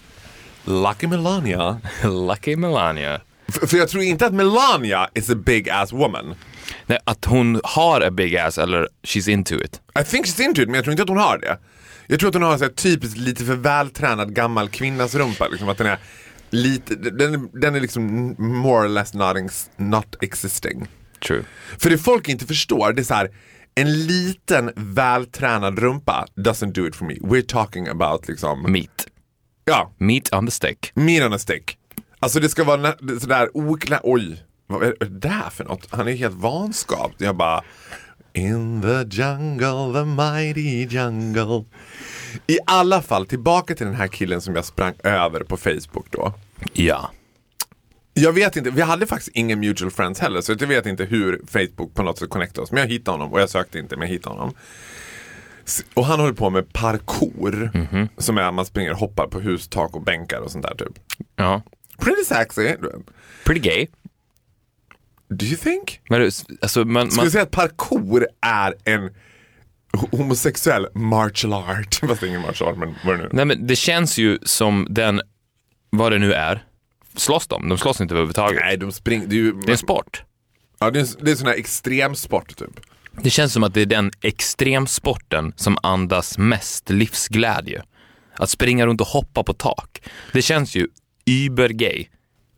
Lucky 0.66 1.06
Melania. 1.06 1.80
Lucky 2.04 2.56
Melania. 2.56 3.20
För, 3.48 3.66
för 3.66 3.76
jag 3.76 3.88
tror 3.88 4.02
inte 4.02 4.26
att 4.26 4.34
Melania 4.34 5.08
is 5.14 5.30
a 5.30 5.34
big 5.34 5.68
ass 5.68 5.92
woman. 5.92 6.34
Nej, 6.86 6.98
att 7.04 7.24
hon 7.24 7.60
har 7.64 8.00
a 8.00 8.10
big 8.10 8.36
ass 8.36 8.58
eller 8.58 8.88
she's 9.02 9.30
into 9.30 9.54
it. 9.54 9.80
I 10.00 10.04
think 10.04 10.26
she's 10.26 10.42
into 10.42 10.62
it, 10.62 10.68
men 10.68 10.74
jag 10.74 10.84
tror 10.84 10.92
inte 10.92 11.02
att 11.02 11.08
hon 11.08 11.18
har 11.18 11.38
det. 11.38 11.58
Jag 12.06 12.20
tror 12.20 12.28
att 12.28 12.34
hon 12.34 12.42
har 12.42 12.54
en 12.54 12.60
här 12.60 12.68
typiskt 12.68 13.18
lite 13.18 13.44
för 13.44 13.54
vältränad 13.54 14.34
gammal 14.34 14.68
kvinnas 14.68 15.14
rumpa. 15.14 15.48
Liksom, 15.48 15.68
att 15.68 15.78
den 15.78 15.86
är 15.86 15.98
lite, 16.50 16.94
den, 16.94 17.50
den 17.52 17.74
är 17.74 17.80
liksom 17.80 18.34
more 18.38 18.86
or 18.86 18.88
less 18.88 19.14
not, 19.14 19.36
not 19.76 20.16
existing. 20.22 20.86
True. 21.26 21.44
För 21.78 21.90
det 21.90 21.98
folk 21.98 22.28
inte 22.28 22.46
förstår, 22.46 22.92
det 22.92 23.02
är 23.02 23.04
så 23.04 23.14
här. 23.14 23.30
En 23.74 24.06
liten 24.06 24.70
vältränad 24.76 25.78
rumpa 25.78 26.26
doesn't 26.36 26.72
do 26.72 26.86
it 26.88 26.96
for 26.96 27.04
me. 27.04 27.14
We're 27.14 27.46
talking 27.46 27.88
about 27.88 28.28
liksom, 28.28 28.72
Meat. 28.72 29.06
ja, 29.64 29.92
Meat 29.98 30.34
on 30.34 30.46
the 30.46 30.52
stick. 30.52 30.92
meat 30.94 31.26
on 31.26 31.32
a 31.32 31.38
stick. 31.38 31.78
Alltså 32.20 32.40
det 32.40 32.48
ska 32.48 32.64
vara 32.64 32.94
sådär 33.20 33.48
oklä... 33.54 34.00
Oj, 34.02 34.42
vad 34.78 34.88
är 34.88 34.96
det 35.00 35.28
där 35.28 35.50
för 35.50 35.64
något? 35.64 35.86
Han 35.90 36.08
är 36.08 36.12
helt 36.12 36.34
vanskapt. 36.34 37.14
Jag 37.18 37.36
bara... 37.36 37.62
In 38.36 38.82
the 38.82 39.16
jungle, 39.16 39.92
the 39.92 40.04
mighty 40.04 40.86
jungle. 40.96 41.64
I 42.46 42.58
alla 42.66 43.02
fall, 43.02 43.26
tillbaka 43.26 43.74
till 43.74 43.86
den 43.86 43.94
här 43.94 44.08
killen 44.08 44.40
som 44.40 44.54
jag 44.56 44.64
sprang 44.64 44.94
över 45.02 45.40
på 45.40 45.56
Facebook 45.56 46.06
då. 46.10 46.34
Ja. 46.72 47.10
Jag 48.14 48.32
vet 48.32 48.56
inte, 48.56 48.70
vi 48.70 48.82
hade 48.82 49.06
faktiskt 49.06 49.30
ingen 49.34 49.60
mutual 49.60 49.90
friends 49.90 50.20
heller 50.20 50.40
så 50.40 50.52
jag 50.52 50.66
vet 50.66 50.86
inte 50.86 51.04
hur 51.04 51.42
Facebook 51.46 51.94
på 51.94 52.02
något 52.02 52.18
sätt 52.18 52.30
connectade 52.30 52.62
oss. 52.62 52.72
Men 52.72 52.80
jag 52.80 52.88
hittade 52.88 53.18
honom 53.18 53.32
och 53.32 53.40
jag 53.40 53.50
sökte 53.50 53.78
inte 53.78 53.96
men 53.96 54.08
jag 54.08 54.14
hittade 54.14 54.36
honom. 54.36 54.54
Och 55.94 56.06
han 56.06 56.20
håller 56.20 56.34
på 56.34 56.50
med 56.50 56.72
parkour. 56.72 57.70
Som 58.18 58.38
är 58.38 58.42
att 58.42 58.54
man 58.54 58.66
springer 58.66 58.90
och 58.90 58.98
hoppar 58.98 59.26
på 59.26 59.40
hus, 59.40 59.68
tak 59.68 59.94
och 59.94 60.02
bänkar 60.02 60.40
och 60.40 60.50
sånt 60.50 60.64
där 60.64 60.74
typ. 60.74 60.98
Ja. 61.36 61.62
Pretty 61.98 62.24
sexy. 62.24 62.74
Pretty 63.44 63.60
gay. 63.60 63.86
Do 65.28 65.46
you 65.46 65.56
think? 65.56 66.00
Men 66.08 66.20
det- 66.20 66.26
alltså, 66.62 66.84
man, 66.84 67.06
Skulle 67.06 67.16
man, 67.16 67.24
du 67.24 67.30
säga 67.30 67.42
att 67.42 67.50
parkour 67.50 68.26
är 68.40 68.74
en 68.84 69.10
ho- 69.92 70.16
homosexuell 70.16 70.86
martial 70.94 71.52
art? 71.52 71.94
Fast 72.08 72.20
det 72.20 72.26
är 72.26 72.28
ingen 72.28 72.40
martial 72.42 72.68
art, 72.72 72.78
men 72.78 72.94
vad 73.04 73.18
det 73.18 73.22
nu 73.22 73.28
nej, 73.32 73.44
men 73.44 73.66
det 73.66 73.76
känns 73.76 74.18
ju 74.18 74.38
som 74.42 74.86
den, 74.90 75.20
vad 75.90 76.12
det 76.12 76.18
nu 76.18 76.32
är, 76.32 76.64
slåss 77.16 77.46
de? 77.46 77.68
De 77.68 77.78
slåss 77.78 78.00
inte 78.00 78.14
överhuvudtaget. 78.14 78.60
Nej, 78.64 78.76
de 78.76 78.92
springer. 78.92 79.26
Det 79.26 79.34
är 79.34 79.38
ju... 79.38 79.52
Det 79.52 79.66
är 79.66 79.70
en 79.72 79.78
sport. 79.78 80.24
Ja, 80.78 80.90
det 80.90 80.98
är, 80.98 81.02
en- 81.02 81.24
det 81.24 81.30
är 81.30 81.34
sån 81.34 81.46
här 81.46 81.54
extremsport 81.54 82.56
typ. 82.56 82.80
Det 83.22 83.30
känns 83.30 83.52
som 83.52 83.62
att 83.62 83.74
det 83.74 83.80
är 83.80 83.86
den 83.86 84.10
extremsporten 84.22 85.52
som 85.56 85.78
andas 85.82 86.38
mest 86.38 86.90
livsglädje. 86.90 87.82
Att 88.36 88.50
springa 88.50 88.86
runt 88.86 89.00
och 89.00 89.06
hoppa 89.06 89.42
på 89.42 89.52
tak. 89.54 90.02
Det 90.32 90.42
känns 90.42 90.74
ju 90.76 90.88
übergay. 91.26 92.06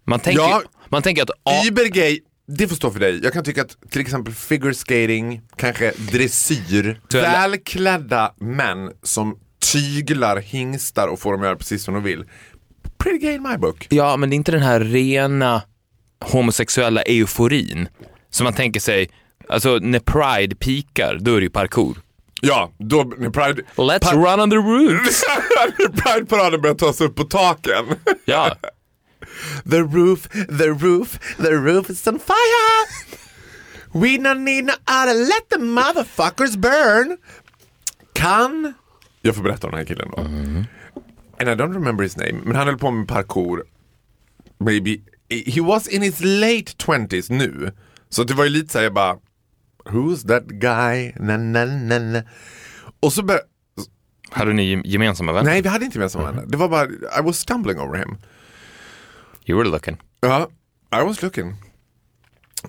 Man 0.04 0.20
tänker, 0.20 0.42
Ja. 0.42 0.62
man 0.88 1.02
tänker 1.02 1.22
att 1.22 1.30
Übergay, 1.66 2.20
det 2.46 2.68
får 2.68 2.76
stå 2.76 2.90
för 2.90 3.00
dig. 3.00 3.20
Jag 3.22 3.32
kan 3.32 3.44
tycka 3.44 3.62
att 3.62 3.76
till 3.90 4.00
exempel 4.00 4.34
figure 4.34 4.74
skating, 4.74 5.42
kanske 5.56 5.92
dressyr, 6.12 7.00
välklädda 7.12 8.32
män 8.36 8.92
som 9.02 9.38
tyglar 9.72 10.36
hingstar 10.36 11.08
och 11.08 11.20
får 11.20 11.32
dem 11.32 11.40
att 11.40 11.46
göra 11.46 11.56
precis 11.56 11.84
som 11.84 11.94
de 11.94 12.02
vill. 12.02 12.24
Pretty 12.98 13.18
gay 13.18 13.34
in 13.34 13.42
my 13.42 13.56
book. 13.56 13.86
Ja, 13.90 14.16
men 14.16 14.30
det 14.30 14.34
är 14.34 14.36
inte 14.36 14.52
den 14.52 14.62
här 14.62 14.80
rena 14.80 15.62
homosexuella 16.20 17.02
euforin 17.02 17.88
som 18.30 18.44
man 18.44 18.54
tänker 18.54 18.80
sig, 18.80 19.10
alltså 19.48 19.78
när 19.82 19.98
Pride 20.00 20.56
pikar, 20.56 21.18
då 21.20 21.34
är 21.34 21.36
det 21.36 21.42
ju 21.42 21.50
parkour. 21.50 21.98
Ja, 22.42 22.72
då 22.78 23.12
när 23.18 23.30
Pride... 23.30 23.62
Let's 23.76 24.12
run 24.12 24.40
on 24.40 24.50
the 24.50 24.56
roof! 24.56 25.22
när 25.78 25.88
Pride-paraden 25.88 26.60
börjar 26.60 26.74
ta 26.74 26.92
sig 26.92 27.06
upp 27.06 27.14
på 27.16 27.24
taken. 27.24 27.84
Ja, 28.24 28.56
The 29.70 29.82
roof, 29.82 30.28
the 30.58 30.70
roof, 30.72 31.18
the 31.36 31.50
roof 31.50 31.90
is 31.90 32.06
on 32.06 32.18
fire! 32.18 32.86
We 33.92 34.18
don't 34.18 34.44
need 34.44 34.64
no 34.64 34.74
other, 34.86 35.14
let 35.14 35.48
the 35.48 35.58
motherfuckers 35.58 36.56
burn! 36.56 37.18
Kan... 38.12 38.74
Jag 39.22 39.34
får 39.34 39.42
berätta 39.42 39.66
om 39.66 39.70
den 39.70 39.78
här 39.78 39.86
killen 39.86 40.08
då. 40.16 40.22
And 41.38 41.48
I 41.48 41.54
don't 41.54 41.74
remember 41.74 42.02
his 42.02 42.16
name, 42.16 42.32
men 42.44 42.56
han 42.56 42.66
höll 42.66 42.78
på 42.78 42.90
med 42.90 43.08
parkour. 43.08 43.64
Maybe, 44.58 45.00
he 45.28 45.60
was 45.60 45.88
in 45.88 46.02
his 46.02 46.20
late 46.20 46.72
20s 46.78 47.32
nu. 47.32 47.72
Så 48.08 48.24
det 48.24 48.34
var 48.34 48.44
ju 48.44 48.50
lite 48.50 48.72
såhär, 48.72 48.84
jag 48.84 48.94
bara, 48.94 49.18
who's 49.84 50.26
that 50.28 50.46
guy? 50.46 51.12
Na, 51.16 51.36
na, 51.36 51.64
na, 51.64 51.98
na. 51.98 52.22
Och 53.00 53.12
så 53.12 53.22
började, 53.22 53.46
hade 54.30 54.52
ni 54.52 54.82
gemensamma 54.84 55.32
vänner? 55.32 55.50
nej 55.50 55.62
vi 55.62 55.68
hade 55.68 55.84
inte 55.84 55.98
gemensamma 55.98 56.24
vänner. 56.24 56.44
Det 56.46 56.56
var 56.56 56.68
bara, 56.68 56.84
I 57.20 57.22
was 57.22 57.38
stumbling 57.38 57.80
over 57.80 57.98
him. 57.98 58.16
You 59.46 59.58
were 59.58 59.68
looking. 59.68 59.96
Ja, 60.20 60.48
I 60.92 61.04
was 61.04 61.22
looking. 61.22 61.54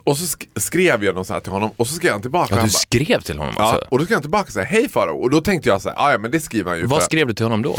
Och 0.04 0.18
så 0.18 0.38
sk- 0.38 0.60
skrev 0.60 1.04
jag 1.04 1.16
något 1.16 1.28
så 1.28 1.34
här 1.34 1.40
till 1.40 1.52
honom 1.52 1.72
och 1.78 1.88
så 1.88 1.94
skrev 1.94 2.12
han 2.12 2.22
tillbaka. 2.22 2.56
Ja, 2.56 2.64
du 2.64 2.70
skrev 2.70 3.22
till 3.22 3.38
honom 3.38 3.54
ja, 3.58 3.64
alltså? 3.64 3.88
och 3.90 4.00
då 4.00 4.06
skrev 4.06 4.16
han 4.16 4.22
tillbaka 4.22 4.52
så 4.52 4.60
här, 4.60 4.66
hej 4.66 4.90
Faro. 4.90 5.18
Och 5.22 5.30
då 5.30 5.42
tänkte 5.42 5.70
jag 5.70 5.82
så 5.82 5.90
här, 5.90 5.96
"Ah, 6.00 6.12
ja 6.12 6.18
men 6.18 6.32
det 6.32 6.40
skriver 6.40 6.72
han 6.72 6.80
ju 6.80 6.86
Vad 6.86 7.00
för... 7.00 7.06
skrev 7.06 7.28
du 7.28 7.34
till 7.34 7.46
honom 7.46 7.62
då? 7.62 7.78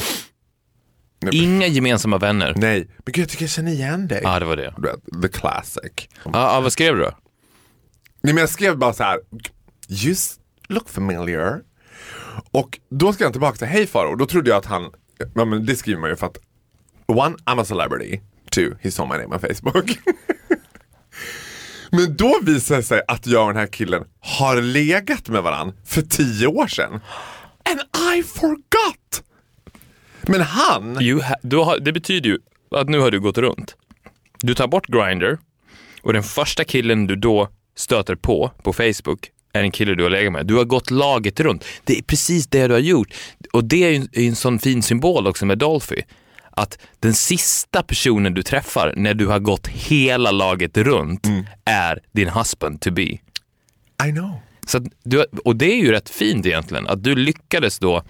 Nej, 1.20 1.36
Inga 1.44 1.66
gemensamma 1.66 2.18
vänner? 2.18 2.54
Nej, 2.56 2.78
men 3.04 3.12
gud 3.12 3.22
jag 3.22 3.28
tycker 3.28 3.42
jag 3.44 3.50
känner 3.50 3.72
igen 3.72 4.08
dig. 4.08 4.20
Ja, 4.24 4.38
det 4.38 4.44
var 4.46 4.56
det. 4.56 4.74
The 5.22 5.28
classic. 5.28 5.92
Ja, 6.24 6.30
ja, 6.32 6.60
vad 6.60 6.72
skrev 6.72 6.94
du 6.96 7.00
då? 7.02 7.10
Nej 8.22 8.34
men 8.34 8.40
jag 8.40 8.50
skrev 8.50 8.76
bara 8.78 8.92
så 8.92 9.02
här, 9.02 9.20
you 10.04 10.14
look 10.68 10.88
familiar. 10.88 11.60
Och 12.50 12.78
då 12.90 13.12
skrev 13.12 13.26
han 13.26 13.32
tillbaka 13.32 13.56
så 13.58 13.64
här, 13.64 13.72
hej 13.72 13.86
Faro. 13.86 14.10
Och 14.10 14.18
då 14.18 14.26
trodde 14.26 14.50
jag 14.50 14.56
att 14.58 14.66
han, 14.66 14.90
ja 15.34 15.44
men 15.44 15.66
det 15.66 15.76
skriver 15.76 16.00
man 16.00 16.10
ju 16.10 16.16
för 16.16 16.26
att 16.26 16.38
one, 17.06 17.36
I'm 17.44 17.60
a 17.60 17.64
celebrity. 17.64 18.20
Two, 18.58 18.74
he 18.82 18.90
saw 18.90 19.06
my 19.06 19.22
name 19.22 19.34
on 19.34 19.40
Facebook. 19.40 19.98
men 21.90 22.16
då 22.16 22.38
visar 22.42 22.76
det 22.76 22.82
sig 22.82 23.02
att 23.08 23.26
jag 23.26 23.42
och 23.42 23.48
den 23.48 23.56
här 23.60 23.66
killen 23.66 24.04
har 24.20 24.62
legat 24.62 25.28
med 25.28 25.42
varandra 25.42 25.74
för 25.86 26.02
tio 26.02 26.46
år 26.46 26.66
sedan. 26.66 27.00
And 27.70 27.80
I 28.18 28.22
forgot! 28.22 29.22
Men 30.22 30.40
han, 30.40 31.02
You 31.02 31.20
ha- 31.22 31.36
du 31.42 31.56
har, 31.56 31.78
det 31.78 31.92
betyder 31.92 32.30
ju 32.30 32.38
att 32.70 32.88
nu 32.88 32.98
har 32.98 33.10
du 33.10 33.20
gått 33.20 33.38
runt. 33.38 33.76
Du 34.40 34.54
tar 34.54 34.68
bort 34.68 34.86
Grindr 34.86 35.36
och 36.02 36.12
den 36.12 36.22
första 36.22 36.64
killen 36.64 37.06
du 37.06 37.16
då 37.16 37.48
stöter 37.76 38.14
på 38.14 38.50
på 38.62 38.72
Facebook 38.72 39.30
är 39.52 39.62
en 39.62 39.70
kille 39.70 39.94
du 39.94 40.02
har 40.02 40.10
legat 40.10 40.32
med. 40.32 40.46
Du 40.46 40.54
har 40.54 40.64
gått 40.64 40.90
laget 40.90 41.40
runt. 41.40 41.64
Det 41.84 41.98
är 41.98 42.02
precis 42.02 42.46
det 42.46 42.66
du 42.66 42.72
har 42.74 42.80
gjort. 42.80 43.14
Och 43.52 43.64
det 43.64 43.84
är 43.84 43.90
ju 43.90 43.96
en, 43.96 44.08
en 44.12 44.36
sån 44.36 44.58
fin 44.58 44.82
symbol 44.82 45.26
också 45.26 45.46
med 45.46 45.58
Dolphy. 45.58 46.02
Att 46.58 46.78
den 47.00 47.14
sista 47.14 47.82
personen 47.82 48.34
du 48.34 48.42
träffar 48.42 48.94
när 48.96 49.14
du 49.14 49.26
har 49.26 49.38
gått 49.38 49.66
hela 49.66 50.30
laget 50.30 50.76
runt 50.76 51.26
är 51.64 52.00
din 52.12 52.28
husband 52.28 52.80
to 52.80 52.90
be. 52.90 53.02
I 53.02 54.12
know. 54.12 54.40
Så 54.66 54.78
du, 55.02 55.24
och 55.44 55.56
det 55.56 55.72
är 55.72 55.76
ju 55.76 55.90
rätt 55.92 56.10
fint 56.10 56.46
egentligen, 56.46 56.88
att 56.88 57.04
du 57.04 57.14
lyckades 57.14 57.78
då 57.78 58.02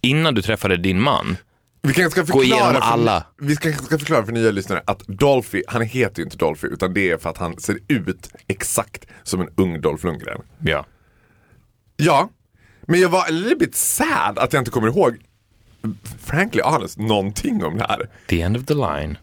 innan 0.00 0.34
du 0.34 0.42
träffade 0.42 0.76
din 0.76 1.00
man 1.00 1.36
Vi 1.82 1.94
kanske 1.94 2.10
ska 2.10 2.32
Gå 2.32 2.40
förklara 2.40 2.60
igenom 2.60 2.82
för, 2.82 2.88
alla. 2.88 3.26
Vi 3.38 3.56
ska, 3.56 3.72
ska 3.72 3.98
förklara 3.98 4.24
för 4.24 4.32
nya 4.32 4.50
lyssnare 4.50 4.82
att 4.86 5.06
Dolphy, 5.06 5.62
han 5.68 5.82
heter 5.82 6.18
ju 6.18 6.24
inte 6.24 6.36
Dolphy 6.36 6.68
utan 6.68 6.94
det 6.94 7.10
är 7.10 7.18
för 7.18 7.30
att 7.30 7.38
han 7.38 7.60
ser 7.60 7.78
ut 7.88 8.30
exakt 8.48 9.06
som 9.22 9.40
en 9.40 9.48
ung 9.56 9.80
Dolph 9.80 10.06
Lundgren. 10.06 10.40
Ja. 10.58 10.86
Ja, 11.96 12.30
men 12.82 13.00
jag 13.00 13.08
var 13.08 13.58
bit 13.58 13.74
sad 13.74 14.38
att 14.38 14.52
jag 14.52 14.60
inte 14.60 14.70
kommer 14.70 14.88
ihåg, 14.88 15.16
frankly 16.18 16.62
honest, 16.62 16.98
någonting 16.98 17.64
om 17.64 17.78
det 17.78 17.86
här. 17.88 18.10
The 18.26 18.42
end 18.42 18.56
of 18.56 18.64
the 18.64 18.74
line. 18.74 19.18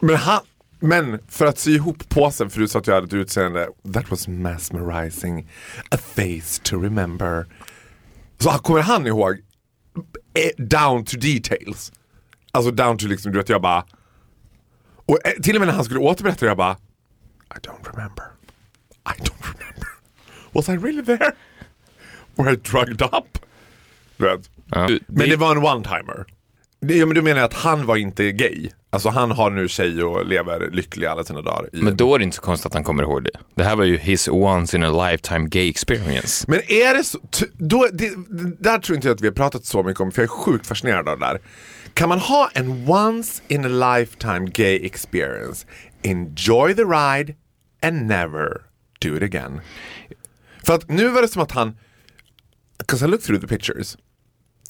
Men, 0.00 0.16
han, 0.16 0.40
men 0.80 1.18
för 1.28 1.46
att 1.46 1.58
sy 1.58 1.74
ihop 1.74 2.08
påsen 2.08 2.50
för 2.50 2.60
du 2.60 2.68
sa 2.68 2.78
att 2.78 2.86
jag 2.86 2.94
hade 2.94 3.06
ett 3.06 3.12
utseende, 3.12 3.68
that 3.94 4.10
was 4.10 4.28
mesmerizing, 4.28 5.48
a 5.90 5.96
face 5.98 6.62
to 6.62 6.82
remember. 6.82 7.46
Så 8.38 8.50
kommer 8.50 8.80
han 8.80 9.06
ihåg, 9.06 9.38
eh, 10.34 10.64
down 10.64 11.04
to 11.04 11.16
details. 11.16 11.92
Alltså 12.52 12.70
down 12.70 12.98
to 12.98 13.06
liksom, 13.06 13.32
du 13.32 13.38
vet 13.38 13.48
jag 13.48 13.62
bara, 13.62 13.84
och 15.06 15.26
eh, 15.26 15.32
till 15.42 15.56
och 15.56 15.60
med 15.60 15.66
när 15.66 15.74
han 15.74 15.84
skulle 15.84 16.00
återberätta 16.00 16.46
jag 16.46 16.56
bara, 16.56 16.76
I 17.56 17.58
don't 17.58 17.92
remember. 17.92 18.24
I 19.04 19.22
don't 19.22 19.42
remember. 19.42 19.88
Was 20.52 20.68
I 20.68 20.76
really 20.76 21.02
there? 21.02 21.32
Were 22.36 22.52
I 22.52 22.56
drugged 22.56 23.02
up? 23.02 23.38
Du 24.16 24.24
vet. 24.24 24.50
Ja. 24.72 24.88
Men 25.06 25.28
det 25.28 25.36
var 25.36 25.50
en 25.50 25.62
one-timer. 25.62 26.24
Ja, 26.80 27.06
men 27.06 27.14
du 27.14 27.22
menar 27.22 27.42
att 27.42 27.54
han 27.54 27.86
var 27.86 27.96
inte 27.96 28.32
gay? 28.32 28.70
Alltså 28.90 29.08
han 29.08 29.30
har 29.30 29.50
nu 29.50 29.68
tjej 29.68 30.02
och 30.02 30.26
lever 30.26 30.70
lycklig 30.72 31.06
alla 31.06 31.24
sina 31.24 31.42
dagar. 31.42 31.68
I 31.72 31.82
Men 31.82 31.96
då 31.96 32.14
är 32.14 32.18
det 32.18 32.24
inte 32.24 32.36
så 32.36 32.42
konstigt 32.42 32.66
att 32.66 32.74
han 32.74 32.84
kommer 32.84 33.02
ihåg 33.02 33.24
det. 33.24 33.30
Det 33.54 33.64
här 33.64 33.76
var 33.76 33.84
ju 33.84 33.96
his 33.96 34.28
once 34.28 34.76
in 34.76 34.82
a 34.82 35.10
lifetime 35.10 35.48
gay 35.48 35.68
experience. 35.68 36.44
Men 36.48 36.58
är 36.68 36.94
det 36.94 37.04
så, 37.04 37.18
då, 37.52 37.88
det, 37.92 38.10
där 38.58 38.78
tror 38.78 38.96
inte 38.96 39.08
jag 39.08 39.14
att 39.14 39.20
vi 39.20 39.26
har 39.26 39.34
pratat 39.34 39.64
så 39.64 39.82
mycket 39.82 40.00
om, 40.00 40.12
för 40.12 40.22
jag 40.22 40.24
är 40.24 40.28
sjukt 40.28 40.66
fascinerad 40.66 41.08
av 41.08 41.18
det 41.18 41.26
där. 41.26 41.40
Kan 41.94 42.08
man 42.08 42.18
ha 42.18 42.50
en 42.54 42.88
once 42.88 43.42
in 43.48 43.64
a 43.64 43.96
lifetime 43.96 44.50
gay 44.54 44.86
experience, 44.86 45.66
enjoy 46.02 46.74
the 46.74 46.84
ride 46.84 47.34
and 47.82 48.06
never 48.06 48.48
do 49.00 49.16
it 49.16 49.22
again? 49.22 49.60
För 50.64 50.74
att 50.74 50.88
nu 50.88 51.08
var 51.08 51.22
det 51.22 51.28
som 51.28 51.42
att 51.42 51.52
han, 51.52 51.76
because 52.78 53.04
I 53.04 53.08
looked 53.08 53.26
through 53.26 53.40
the 53.40 53.48
pictures, 53.56 53.96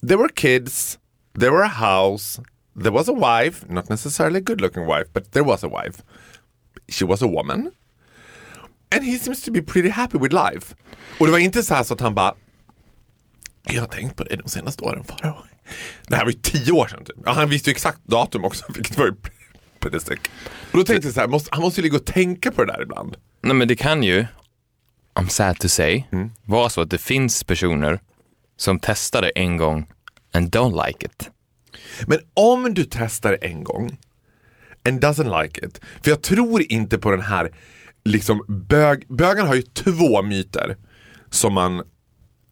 there 0.03 0.19
were 0.19 0.29
kids, 0.29 0.99
there 1.39 1.51
were 1.51 1.65
a 1.65 1.69
house, 1.69 2.41
there 2.83 2.93
was 2.93 3.09
a 3.09 3.13
wife, 3.13 3.67
not 3.69 3.89
necessarily 3.89 4.39
a 4.39 4.43
good 4.43 4.61
looking 4.61 4.87
wife, 4.87 5.09
but 5.13 5.33
there 5.33 5.45
was 5.45 5.65
a 5.65 5.69
wife. 5.69 6.03
She 6.89 7.05
was 7.05 7.23
a 7.23 7.27
woman. 7.27 7.71
And 8.91 9.05
he 9.05 9.19
seems 9.19 9.43
to 9.43 9.51
be 9.51 9.63
pretty 9.63 9.89
happy 9.89 10.19
with 10.19 10.33
life. 10.33 10.75
Och 11.19 11.27
det 11.27 11.33
var 11.33 11.39
inte 11.39 11.63
så 11.63 11.75
här 11.75 11.83
så 11.83 11.95
att 11.95 12.01
han 12.01 12.15
bara 12.15 12.35
Jag 13.63 13.81
har 13.81 13.89
tänkt 13.89 14.17
på 14.17 14.25
det 14.25 14.37
de 14.37 14.49
senaste 14.49 14.85
åren 14.85 15.05
Farao. 15.05 15.35
Det 16.09 16.17
här 16.17 16.25
var 16.25 16.31
ju 16.31 16.39
tio 16.43 16.73
år 16.73 16.87
sedan 16.87 17.05
typ. 17.05 17.17
Ja, 17.25 17.33
han 17.33 17.49
visste 17.49 17.71
ju 17.71 17.73
exakt 17.73 17.99
datum 18.05 18.45
också 18.45 18.65
vilket 18.75 18.99
var 18.99 19.07
ju 19.07 19.15
pretty 19.81 20.01
sick. 20.01 20.21
Och 20.73 20.79
då 20.79 20.85
tänkte 20.85 21.07
jag 21.07 21.15
så 21.15 21.21
här, 21.21 21.29
måste, 21.29 21.49
han 21.53 21.63
måste 21.63 21.81
ju 21.81 21.83
ligga 21.83 21.97
och 21.97 22.05
tänka 22.05 22.53
på 22.53 22.65
det 22.65 22.73
där 22.73 22.83
ibland. 22.83 23.17
Nej 23.43 23.55
men 23.55 23.69
det 23.69 23.77
kan 23.77 24.03
ju, 24.03 24.27
I'm 25.15 25.29
sad 25.29 25.59
to 25.59 25.69
say, 25.69 26.05
vara 26.45 26.69
så 26.69 26.81
att 26.81 26.91
det 26.91 26.99
finns 26.99 27.45
personer 27.45 28.01
som 28.57 28.79
testar 28.79 29.23
det 29.23 29.29
en 29.35 29.57
gång 29.57 29.87
and 30.33 30.57
don't 30.57 30.87
like 30.87 31.07
it. 31.07 31.31
Men 32.07 32.19
om 32.35 32.75
du 32.75 32.85
testar 32.85 33.39
en 33.41 33.65
gång 33.65 33.99
and 34.89 35.05
doesn't 35.05 35.43
like 35.43 35.67
it. 35.67 35.81
För 36.03 36.11
jag 36.11 36.23
tror 36.23 36.73
inte 36.73 36.99
på 36.99 37.11
den 37.11 37.21
här, 37.21 37.53
liksom 38.05 38.45
bög, 38.49 39.07
bögarna 39.09 39.49
har 39.49 39.55
ju 39.55 39.63
två 39.63 40.23
myter 40.23 40.77
som 41.31 41.53
man 41.53 41.83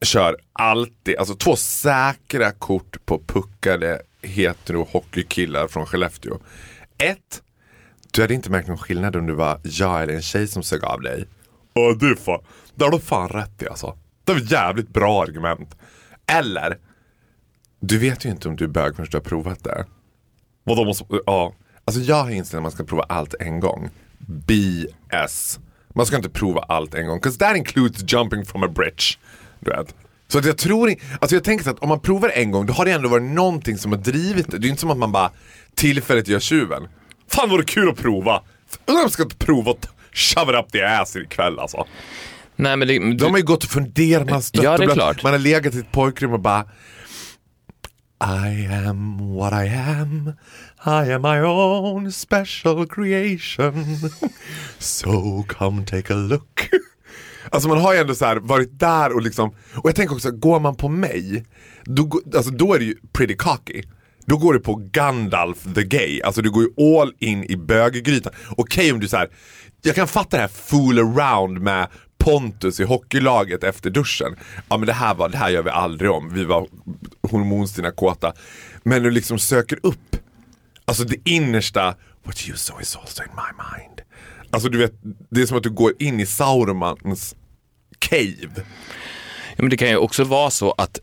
kör 0.03 0.37
alltid, 0.53 1.17
alltså 1.17 1.35
två 1.35 1.57
säkra 1.57 2.53
kort 2.53 3.07
på 3.07 3.23
puckade 3.27 4.03
hetero 4.23 4.89
hockeykillar 4.93 5.69
från 5.69 5.87
Skellefteå. 5.87 6.39
Ett, 6.99 7.43
du 8.13 8.21
hade 8.21 8.35
inte 8.35 8.51
märkt 8.51 8.69
någon 8.69 8.79
skillnad 8.79 9.17
om 9.17 9.27
du 9.27 9.33
var 9.33 9.61
jag 9.63 10.03
eller 10.03 10.15
en 10.15 10.23
tjej 10.23 10.49
som 10.49 10.63
sög 10.63 10.85
av 10.85 11.01
dig. 11.01 11.27
Ja, 11.73 11.97
det 12.01 12.07
är 12.07 12.15
fan, 12.15 12.45
det 12.75 12.85
har 12.85 12.91
du 12.91 13.01
fan 13.01 13.29
rätt 13.29 13.63
i 13.63 13.69
alltså. 13.69 13.99
Det 14.25 14.33
var 14.33 14.41
ett 14.41 14.51
jävligt 14.51 14.89
bra 14.89 15.23
argument. 15.23 15.77
Eller, 16.31 16.79
du 17.81 17.99
vet 17.99 18.25
ju 18.25 18.29
inte 18.31 18.49
om 18.49 18.57
du 18.57 18.65
är 18.65 18.69
bög 18.69 18.97
förrän 18.97 19.09
du 19.11 19.17
har 19.17 19.23
provat 19.23 19.65
det. 19.65 19.85
Vadå 20.65 20.85
måste, 20.85 21.05
ja. 21.27 21.55
Alltså 21.85 22.01
jag 22.03 22.23
har 22.25 22.31
inställt 22.31 22.59
att 22.59 22.63
man 22.63 22.73
ska 22.73 22.85
prova 22.85 23.03
allt 23.09 23.35
en 23.41 23.61
gång. 23.61 23.91
BS. 24.19 25.59
Man 25.95 26.07
ska 26.07 26.17
inte 26.17 26.31
prova 26.31 26.61
allt 26.61 26.95
en 26.95 27.07
gång. 27.07 27.21
'Cause 27.21 27.39
that 27.39 27.57
includes 27.57 28.13
jumping 28.13 28.45
from 28.45 28.63
a 28.63 28.69
bridge. 28.69 29.19
Du 29.61 29.71
vet. 29.71 29.95
Så 30.29 30.39
att 30.39 30.45
jag 30.45 30.59
tror 30.59 30.91
inte, 30.91 31.05
alltså 31.21 31.37
jag 31.37 31.45
tänker 31.45 31.65
så 31.65 31.71
att 31.71 31.79
om 31.79 31.89
man 31.89 32.01
provar 32.01 32.29
en 32.35 32.51
gång 32.51 32.67
då 32.67 32.73
har 32.73 32.85
det 32.85 32.93
ändå 32.93 33.09
varit 33.09 33.23
någonting 33.31 33.79
som 33.79 33.93
har 33.93 33.99
drivit 33.99 34.51
det. 34.51 34.59
Det 34.59 34.67
är 34.67 34.69
inte 34.69 34.81
som 34.81 34.91
att 34.91 34.99
man 34.99 35.13
bara 35.13 35.31
tillfälligt 35.75 36.29
gör 36.29 36.41
tjuven. 36.41 36.89
Fan 37.29 37.51
vad 37.51 37.61
det 37.61 37.65
kul 37.65 37.89
att 37.89 37.97
prova. 37.97 38.43
Undrar 38.87 39.01
om 39.03 39.05
jag 39.05 39.11
ska 39.13 39.29
prova 39.39 39.71
att 39.71 39.89
shove 40.13 40.53
it 40.59 40.65
up 40.65 40.73
the 40.73 40.83
ass 40.83 41.17
ikväll 41.17 41.59
alltså. 41.59 41.87
Nej, 42.61 42.77
men 42.77 42.89
det, 42.89 42.99
du, 42.99 43.13
De 43.13 43.31
har 43.31 43.39
ju 43.39 43.45
gått 43.45 43.65
och 43.65 43.71
funderat, 43.71 44.31
man 44.31 44.43
Ja, 44.53 44.79
det 44.79 44.85
är 44.85 44.89
klart. 44.89 45.23
Man 45.23 45.33
har 45.33 45.39
legat 45.39 45.75
i 45.75 45.79
ett 45.79 45.93
pojkrum 45.93 46.33
och 46.33 46.41
bara 46.41 46.65
I 48.23 48.67
am 48.67 49.35
what 49.35 49.53
I 49.53 49.69
am. 49.69 50.33
I 50.87 51.13
am 51.13 51.23
my 51.23 51.41
own 51.41 52.13
special 52.13 52.87
creation. 52.89 53.97
So 54.79 55.45
come 55.49 55.87
take 55.87 56.15
a 56.15 56.17
look. 56.17 56.69
Alltså 57.53 57.69
man 57.69 57.79
har 57.79 57.95
ju 57.95 58.01
ändå 58.01 58.15
så 58.15 58.39
varit 58.41 58.79
där 58.79 59.13
och 59.15 59.23
liksom 59.23 59.49
Och 59.75 59.89
jag 59.89 59.97
tänker 59.97 60.15
också, 60.15 60.31
går 60.31 60.61
man 60.61 60.77
på 60.77 60.89
mig 60.89 61.47
Då, 61.85 62.21
alltså, 62.37 62.51
då 62.51 62.75
är 62.75 62.79
det 62.79 62.85
ju 62.85 62.97
pretty 63.13 63.37
cocky. 63.37 63.83
Då 64.27 64.37
går 64.37 64.55
du 64.55 64.61
på 64.61 64.75
Gandalf 64.75 65.59
the 65.75 65.83
gay. 65.83 66.21
Alltså 66.23 66.43
du 66.43 66.51
går 66.51 66.63
ju 66.63 67.01
all 67.01 67.13
in 67.19 67.45
i 67.45 67.57
böggrytan. 67.57 68.33
Okej 68.57 68.93
om 68.93 69.01
du 69.01 69.09
så 69.09 69.17
här 69.17 69.29
Jag 69.83 69.95
kan 69.95 70.09
fatta 70.09 70.37
det 70.37 70.41
här 70.41 70.49
fool 70.49 70.99
around 70.99 71.61
med 71.61 71.89
Pontus 72.21 72.81
i 72.81 72.85
hockeylaget 72.85 73.65
efter 73.65 73.91
duschen. 73.91 74.37
Ja 74.69 74.77
men 74.77 74.87
det 74.87 74.93
här, 74.93 75.15
var, 75.15 75.29
det 75.29 75.39
här 75.39 75.51
gör 75.51 75.63
vi 75.63 75.71
aldrig 75.71 76.11
om. 76.11 76.35
Vi 76.35 76.45
var 76.45 76.67
hormonstinna 77.31 77.91
kåta. 77.91 78.33
Men 78.83 79.03
du 79.03 79.11
liksom 79.11 79.39
söker 79.39 79.79
upp 79.83 80.17
Alltså 80.91 81.05
det 81.05 81.29
innersta, 81.29 81.95
what 82.23 82.49
you 82.49 82.57
saw 82.57 82.83
is 82.83 82.97
also 82.97 83.23
in 83.23 83.29
my 83.29 83.79
mind. 83.79 84.01
Alltså 84.51 84.69
du 84.69 84.79
vet, 84.79 84.93
det 85.31 85.43
är 85.43 85.47
som 85.47 85.57
att 85.57 85.63
du 85.63 85.71
går 85.71 85.93
in 85.99 86.21
i 86.21 86.27
Saurmans 86.27 87.37
cave. 87.99 88.65
Ja, 89.57 89.57
men 89.57 89.71
det 89.71 89.77
kan 89.77 89.89
ju 89.89 89.97
också 89.97 90.25
vara 90.25 90.51
så 90.51 90.73
att 90.73 90.99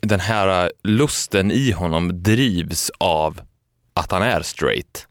den 0.00 0.20
här 0.20 0.72
lusten 0.82 1.50
i 1.50 1.70
honom 1.70 2.22
drivs 2.22 2.90
av 2.98 3.40
att 3.94 4.12
han 4.12 4.22
är 4.22 4.42
straight. 4.42 5.06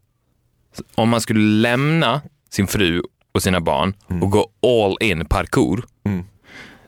Om 0.95 1.09
man 1.09 1.21
skulle 1.21 1.39
lämna 1.39 2.21
sin 2.49 2.67
fru 2.67 3.01
och 3.39 3.43
sina 3.43 3.61
barn 3.61 3.93
och 4.21 4.31
gå 4.31 4.51
all 4.63 4.97
in 4.99 5.25
parkour, 5.25 5.83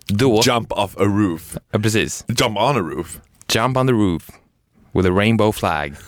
då... 0.07 0.41
Jump 0.45 0.71
off 0.71 0.97
a 0.97 1.03
roof. 1.03 1.57
Ja, 1.71 1.79
precis. 1.79 2.25
Jump 2.27 2.57
on 2.57 2.75
a 2.75 2.79
roof. 2.79 3.19
Jump 3.55 3.77
on 3.77 3.87
the 3.87 3.93
roof 3.93 4.29
with 4.91 5.07
a 5.07 5.11
rainbow 5.11 5.51
flag. 5.51 5.95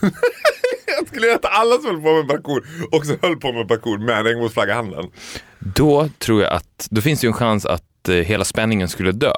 Jag 0.86 1.08
skulle 1.08 1.34
att 1.34 1.44
alla 1.44 1.76
som 1.76 1.86
höll 1.86 2.02
på 2.02 2.12
med 2.12 2.28
parkour 2.28 2.66
också 2.90 3.16
höll 3.22 3.36
på 3.36 3.52
med 3.52 3.68
parkour 3.68 3.98
med 3.98 4.18
en 4.18 4.24
regnbågsflagga 4.24 4.72
i 4.72 4.76
handen. 4.76 5.10
Då 5.58 6.08
tror 6.18 6.42
jag 6.42 6.52
att, 6.52 6.88
då 6.90 7.00
finns 7.00 7.20
det 7.20 7.24
ju 7.24 7.28
en 7.28 7.34
chans 7.34 7.66
att 7.66 8.08
eh, 8.08 8.14
hela 8.14 8.44
spänningen 8.44 8.88
skulle 8.88 9.12
dö. 9.12 9.32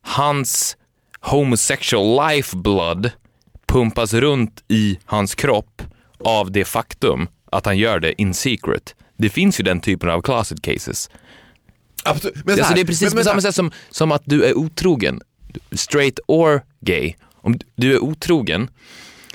Hans 0.00 0.76
homosexual 1.20 2.28
lifeblood 2.28 3.10
pumpas 3.66 4.14
runt 4.14 4.64
i 4.68 4.98
hans 5.04 5.34
kropp 5.34 5.82
av 6.24 6.52
det 6.52 6.64
faktum 6.64 7.28
att 7.52 7.66
han 7.66 7.78
gör 7.78 8.00
det 8.00 8.22
in 8.22 8.34
secret. 8.34 8.94
Det 9.16 9.28
finns 9.28 9.60
ju 9.60 9.64
den 9.64 9.80
typen 9.80 10.08
av 10.10 10.22
closet 10.22 10.62
cases. 10.62 11.10
Absolut. 12.04 12.34
Men 12.44 12.56
så 12.56 12.60
Alltså 12.62 12.74
det 12.74 12.80
är 12.80 12.84
precis 12.84 13.02
men- 13.02 13.10
på 13.10 13.14
men 13.16 13.24
så 13.24 13.30
samma 13.30 13.40
sätt 13.40 13.54
som, 13.54 13.70
som 13.90 14.12
att 14.12 14.22
du 14.24 14.44
är 14.44 14.54
otrogen, 14.58 15.20
straight 15.72 16.18
or 16.28 16.62
gay. 16.80 17.14
Om 17.34 17.58
du 17.76 17.92
är 17.94 17.98
otrogen 17.98 18.68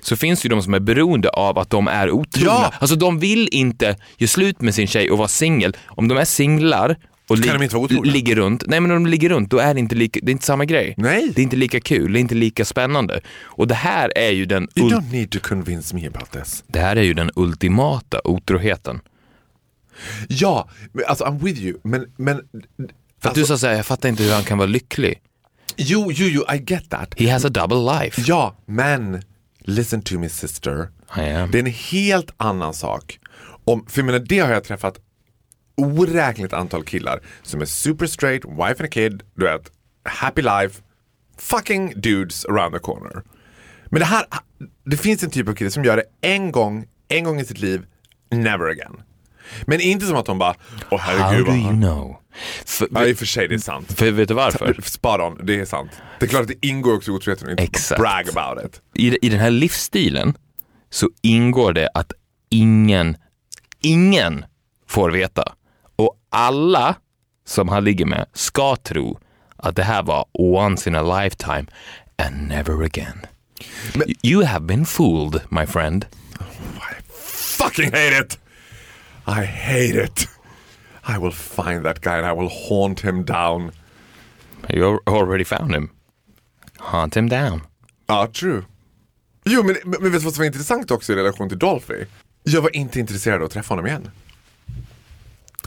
så 0.01 0.15
finns 0.15 0.41
det 0.41 0.45
ju 0.45 0.49
de 0.49 0.61
som 0.63 0.73
är 0.73 0.79
beroende 0.79 1.29
av 1.29 1.57
att 1.59 1.69
de 1.69 1.87
är 1.87 2.11
otrogna. 2.11 2.49
Ja. 2.51 2.73
Alltså 2.79 2.95
de 2.95 3.19
vill 3.19 3.49
inte 3.51 3.95
göra 4.17 4.27
slut 4.27 4.61
med 4.61 4.75
sin 4.75 4.87
tjej 4.87 5.11
och 5.11 5.17
vara 5.17 5.27
singel. 5.27 5.75
Om 5.87 6.07
de 6.07 6.17
är 6.17 6.25
singlar 6.25 6.97
och 7.27 7.37
otrogna? 7.37 8.11
ligger 8.11 8.35
runt, 8.35 8.63
nej 8.67 8.79
men 8.79 8.91
om 8.91 9.03
de 9.03 9.09
ligger 9.09 9.29
runt 9.29 9.51
då 9.51 9.57
är 9.57 9.73
det 9.73 9.79
inte, 9.79 9.95
lika, 9.95 10.19
det 10.23 10.29
är 10.29 10.31
inte 10.31 10.45
samma 10.45 10.65
grej. 10.65 10.93
Nej. 10.97 11.31
Det 11.35 11.41
är 11.41 11.43
inte 11.43 11.55
lika 11.55 11.79
kul, 11.79 12.13
det 12.13 12.19
är 12.19 12.21
inte 12.21 12.35
lika 12.35 12.65
spännande. 12.65 13.21
Och 13.41 13.67
det 13.67 13.75
här 13.75 14.11
är 14.17 14.31
ju 14.31 14.45
den, 14.45 14.67
You 14.75 14.89
don't 14.89 15.11
need 15.11 15.31
to 15.31 15.39
convince 15.39 15.95
me 15.95 16.07
about 16.07 16.31
this. 16.31 16.63
det 16.67 16.79
här 16.79 16.95
är 16.95 17.01
ju 17.01 17.13
den 17.13 17.31
ultimata 17.35 18.21
otroheten. 18.23 18.99
Ja, 20.27 20.69
men, 20.91 21.05
alltså 21.07 21.23
I'm 21.25 21.39
with 21.43 21.61
you. 21.61 21.79
Men, 21.83 22.11
men 22.17 22.37
För 22.37 22.39
att 22.85 23.25
Alltså- 23.25 23.41
du 23.41 23.45
sa 23.45 23.57
såhär, 23.57 23.73
jag 23.75 23.85
fattar 23.85 24.09
inte 24.09 24.23
hur 24.23 24.33
han 24.33 24.43
kan 24.43 24.57
vara 24.57 24.67
lycklig. 24.67 25.21
jo, 25.77 26.11
jo, 26.11 26.25
jo, 26.27 26.55
I 26.55 26.63
get 26.67 26.89
that. 26.89 27.19
He 27.19 27.31
has 27.31 27.45
a 27.45 27.49
double 27.49 27.99
life. 28.03 28.21
Ja, 28.25 28.55
men 28.65 29.21
listen 29.59 30.01
to 30.01 30.19
me 30.19 30.29
sister. 30.29 30.89
I 31.17 31.21
am. 31.21 31.51
Det 31.51 31.57
är 31.57 31.63
en 31.63 31.65
helt 31.73 32.31
annan 32.37 32.73
sak. 32.73 33.19
Om, 33.65 33.85
för 33.89 33.99
jag 33.99 34.05
menar, 34.05 34.19
det 34.19 34.39
har 34.39 34.51
jag 34.53 34.63
träffat 34.63 34.99
oräkneligt 35.77 36.53
antal 36.53 36.83
killar 36.83 37.21
som 37.43 37.61
är 37.61 37.65
super 37.65 38.07
straight, 38.07 38.45
wife 38.45 38.75
and 38.79 38.81
a 38.81 38.87
kid, 38.91 39.23
du 39.35 39.45
vet, 39.45 39.71
happy 40.03 40.41
life, 40.41 40.81
fucking 41.37 41.93
dudes 42.01 42.45
around 42.45 42.73
the 42.73 42.79
corner. 42.79 43.23
Men 43.85 43.99
det 43.99 44.05
här, 44.05 44.25
det 44.85 44.97
finns 44.97 45.23
en 45.23 45.29
typ 45.29 45.47
av 45.47 45.53
kille 45.55 45.71
som 45.71 45.83
gör 45.83 45.97
det 45.97 46.03
en 46.29 46.51
gång, 46.51 46.85
en 47.07 47.23
gång 47.23 47.39
i 47.39 47.45
sitt 47.45 47.59
liv, 47.59 47.85
never 48.31 48.65
again. 48.69 49.01
Men 49.67 49.81
inte 49.81 50.05
som 50.05 50.15
att 50.15 50.25
de 50.25 50.37
bara, 50.39 50.55
åh 50.91 50.99
How 50.99 51.17
herregud 51.17 51.45
do 51.45 51.51
vad 51.51 51.59
you 51.59 51.71
know? 51.71 52.15
För, 52.65 52.87
Ja, 52.91 53.05
i 53.05 53.13
och 53.13 53.17
för 53.17 53.25
sig, 53.25 53.47
det 53.47 53.55
är 53.55 53.59
sant. 53.59 53.91
för 53.93 54.11
vet 54.11 54.27
du 54.27 54.33
varför? 54.33 54.77
Spot 54.83 55.19
on, 55.21 55.45
det 55.45 55.59
är 55.59 55.65
sant. 55.65 55.91
Det 56.19 56.25
är 56.25 56.29
klart 56.29 56.41
att 56.41 56.47
det 56.47 56.67
ingår 56.67 56.95
också 56.95 57.11
i 57.11 57.13
otroheten 57.13 57.45
och 57.45 57.51
inte 57.51 57.63
Exakt. 57.63 58.01
brag 58.01 58.29
about 58.37 58.65
it. 58.65 58.81
I, 58.93 59.25
I 59.25 59.29
den 59.29 59.39
här 59.39 59.51
livsstilen 59.51 60.33
så 60.89 61.09
ingår 61.21 61.73
det 61.73 61.89
att 61.93 62.11
ingen, 62.49 63.17
ingen 63.81 64.45
får 64.87 65.09
veta. 65.11 65.53
Och 65.95 66.15
alla 66.29 66.95
som 67.45 67.69
han 67.69 67.83
ligger 67.83 68.05
med 68.05 68.25
ska 68.33 68.75
tro 68.75 69.19
att 69.55 69.75
det 69.75 69.83
här 69.83 70.03
var 70.03 70.25
once 70.33 70.89
in 70.89 70.95
a 70.95 71.21
lifetime 71.21 71.65
and 72.15 72.47
never 72.47 72.83
again. 72.83 73.25
you 74.23 74.43
have 74.45 74.65
been 74.65 74.85
fooled, 74.85 75.41
my 75.49 75.65
friend. 75.65 76.05
fucking 77.57 77.91
hate 77.91 78.19
it! 78.21 78.39
I 79.29 79.45
hate 79.45 79.95
it. 79.95 80.27
I 81.03 81.17
will 81.17 81.31
find 81.31 81.85
that 81.85 82.01
guy 82.01 82.17
and 82.17 82.25
I 82.25 82.33
will 82.33 82.49
haunt 82.49 82.99
him 82.99 83.23
down. 83.23 83.71
You 84.69 84.99
already 85.07 85.43
found 85.43 85.71
him. 85.71 85.89
Haunt 86.77 87.15
him 87.15 87.29
down. 87.29 87.61
Ja, 88.07 88.27
true. 88.27 88.65
Jo, 89.45 89.63
men, 89.63 89.75
men 89.85 90.01
men 90.01 90.11
vet 90.11 90.21
du 90.21 90.25
vad 90.25 90.33
som 90.33 90.41
var 90.41 90.45
intressant 90.45 90.91
också 90.91 91.13
i 91.13 91.15
relation 91.15 91.49
till 91.49 91.59
Dolphy? 91.59 92.05
Jag 92.43 92.61
var 92.61 92.75
inte 92.75 92.99
intresserad 92.99 93.41
av 93.41 93.45
att 93.45 93.51
träffa 93.51 93.71
honom 93.71 93.87
igen. 93.87 94.11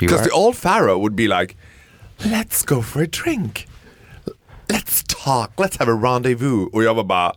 Because 0.00 0.24
the 0.24 0.30
old 0.30 0.56
Pharaoh 0.62 0.98
would 0.98 1.14
be 1.14 1.28
like, 1.40 1.56
let's 2.18 2.64
go 2.66 2.82
for 2.82 3.02
a 3.02 3.06
drink. 3.24 3.68
Let's 4.68 5.04
talk, 5.24 5.50
let's 5.56 5.78
have 5.78 5.92
a 5.92 6.00
rendezvous. 6.02 6.68
Och 6.72 6.82
jag 6.82 6.94
var 6.94 7.04
bara, 7.04 7.32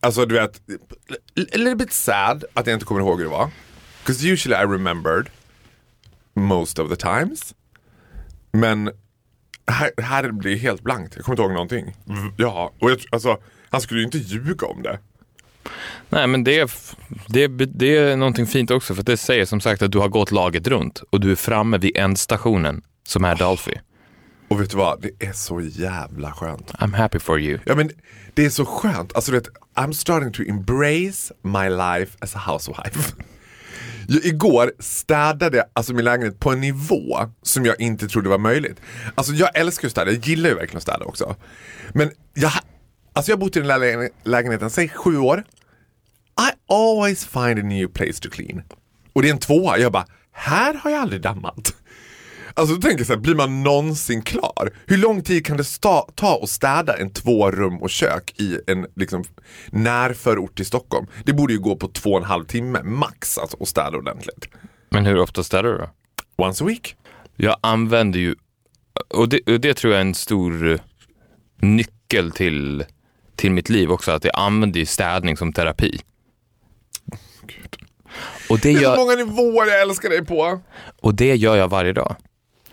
alltså 0.00 0.26
du 0.26 0.34
vet, 0.34 0.56
a 1.36 1.56
little 1.56 1.76
bit 1.76 1.92
sad 1.92 2.44
att 2.54 2.66
jag 2.66 2.74
inte 2.74 2.86
kommer 2.86 3.00
ihåg 3.00 3.18
hur 3.18 3.24
det 3.24 3.30
var. 3.30 3.50
Because 4.04 4.32
usually 4.32 4.54
I 4.54 4.66
remembered 4.66 5.30
most 6.34 6.78
of 6.78 6.88
the 6.90 6.96
times. 6.96 7.54
Men 8.52 8.90
här, 9.66 9.90
här 10.02 10.30
blir 10.30 10.50
det 10.50 10.58
helt 10.58 10.82
blankt, 10.82 11.16
jag 11.16 11.24
kommer 11.24 11.34
inte 11.34 11.42
ihåg 11.42 11.52
någonting. 11.52 11.96
Ja, 12.36 12.72
och 12.78 12.90
jag, 12.90 12.98
alltså, 13.12 13.38
han 13.70 13.80
skulle 13.80 14.00
ju 14.00 14.06
inte 14.06 14.18
ljuga 14.18 14.66
om 14.66 14.82
det. 14.82 14.98
Nej, 16.08 16.26
men 16.26 16.44
det 16.44 16.72
det, 17.28 17.48
det 17.48 17.96
är 17.96 18.16
någonting 18.16 18.46
fint 18.46 18.70
också, 18.70 18.94
för 18.94 19.02
det 19.02 19.16
säger 19.16 19.44
som 19.44 19.60
sagt 19.60 19.82
att 19.82 19.92
du 19.92 19.98
har 19.98 20.08
gått 20.08 20.30
laget 20.30 20.66
runt 20.66 21.02
och 21.10 21.20
du 21.20 21.32
är 21.32 21.36
framme 21.36 21.78
vid 21.78 21.96
ändstationen 21.96 22.82
som 23.06 23.24
är 23.24 23.36
Dolphy. 23.36 23.74
Och 24.48 24.60
vet 24.60 24.70
du 24.70 24.76
vad, 24.76 25.02
det 25.02 25.26
är 25.26 25.32
så 25.32 25.60
jävla 25.60 26.32
skönt. 26.32 26.72
I'm 26.72 26.96
happy 26.96 27.18
for 27.18 27.40
you. 27.40 27.58
Ja 27.66 27.74
men 27.74 27.90
det 28.34 28.44
är 28.44 28.50
så 28.50 28.64
skönt, 28.64 29.14
alltså 29.14 29.30
du 29.30 29.38
vet, 29.38 29.48
I'm 29.74 29.92
starting 29.92 30.32
to 30.32 30.42
embrace 30.42 31.34
my 31.42 31.68
life 31.68 32.16
as 32.20 32.36
a 32.36 32.38
housewife. 32.38 33.14
Jag, 34.08 34.24
igår 34.24 34.72
städade 34.78 35.56
jag 35.56 35.66
alltså 35.72 35.94
min 35.94 36.04
lägenhet 36.04 36.40
på 36.40 36.50
en 36.50 36.60
nivå 36.60 37.18
som 37.42 37.64
jag 37.64 37.80
inte 37.80 38.08
trodde 38.08 38.28
var 38.28 38.38
möjligt. 38.38 38.80
Alltså 39.14 39.32
jag 39.32 39.56
älskar 39.58 39.88
att 39.88 39.92
städa, 39.92 40.12
jag 40.12 40.26
gillar 40.26 40.50
ju 40.50 40.54
verkligen 40.56 40.76
att 40.76 40.82
städa 40.82 41.04
också. 41.04 41.36
Men 41.92 42.10
jag, 42.34 42.52
alltså 43.12 43.30
jag 43.32 43.36
har 43.36 43.40
bott 43.40 43.56
i 43.56 43.60
den 43.60 43.70
här 43.70 43.78
lägen- 43.78 44.10
lägenheten, 44.24 44.70
säg 44.70 44.88
sju 44.88 45.18
år. 45.18 45.44
I 46.40 46.72
always 46.72 47.24
find 47.26 47.58
a 47.58 47.62
new 47.62 47.88
place 47.88 48.20
to 48.22 48.28
clean. 48.30 48.62
Och 49.12 49.22
det 49.22 49.28
är 49.28 49.32
en 49.32 49.38
tvåa, 49.38 49.78
jag 49.78 49.92
bara, 49.92 50.06
här 50.32 50.74
har 50.74 50.90
jag 50.90 51.00
aldrig 51.00 51.20
dammat. 51.20 51.74
Alltså 52.56 52.74
då 52.74 52.80
tänker 52.80 52.98
jag 52.98 53.06
så 53.06 53.12
här, 53.12 53.20
blir 53.20 53.34
man 53.34 53.62
någonsin 53.62 54.22
klar? 54.22 54.70
Hur 54.86 54.96
lång 54.96 55.22
tid 55.22 55.46
kan 55.46 55.56
det 55.56 55.62
sta- 55.62 56.10
ta 56.14 56.40
att 56.42 56.48
städa 56.48 56.96
en 56.96 57.10
två 57.10 57.50
rum 57.50 57.82
och 57.82 57.90
kök 57.90 58.34
i 58.40 58.58
en 58.66 58.86
liksom, 58.96 59.24
närförort 59.70 60.56
till 60.56 60.66
Stockholm? 60.66 61.06
Det 61.24 61.32
borde 61.32 61.52
ju 61.52 61.58
gå 61.58 61.76
på 61.76 61.88
två 61.88 62.10
och 62.10 62.18
en 62.18 62.24
halv 62.24 62.44
timme 62.44 62.82
max 62.82 63.38
alltså, 63.38 63.56
att 63.60 63.68
städa 63.68 63.98
ordentligt. 63.98 64.48
Men 64.90 65.06
hur 65.06 65.18
ofta 65.18 65.42
städar 65.42 65.62
du 65.72 65.78
då? 65.78 65.90
Once 66.44 66.64
a 66.64 66.66
week. 66.66 66.96
Jag 67.36 67.56
använder 67.60 68.18
ju, 68.20 68.34
och 69.14 69.28
det, 69.28 69.40
och 69.52 69.60
det 69.60 69.74
tror 69.74 69.92
jag 69.92 69.98
är 70.00 70.04
en 70.06 70.14
stor 70.14 70.72
eh, 70.72 70.80
nyckel 71.60 72.30
till, 72.30 72.84
till 73.36 73.50
mitt 73.52 73.68
liv 73.68 73.92
också, 73.92 74.12
att 74.12 74.24
jag 74.24 74.34
använder 74.38 74.80
ju 74.80 74.86
städning 74.86 75.36
som 75.36 75.52
terapi. 75.52 76.00
Och 78.50 78.58
det, 78.58 78.62
Det 78.62 78.70
är 78.70 78.74
så 78.76 78.82
gör, 78.82 78.96
många 78.96 79.14
nivåer 79.14 79.66
jag 79.66 79.82
älskar 79.82 80.08
dig 80.08 80.24
på. 80.24 80.60
och 81.02 81.14
det 81.14 81.36
gör 81.36 81.56
jag 81.56 81.68
varje 81.68 81.92
dag. 81.92 82.16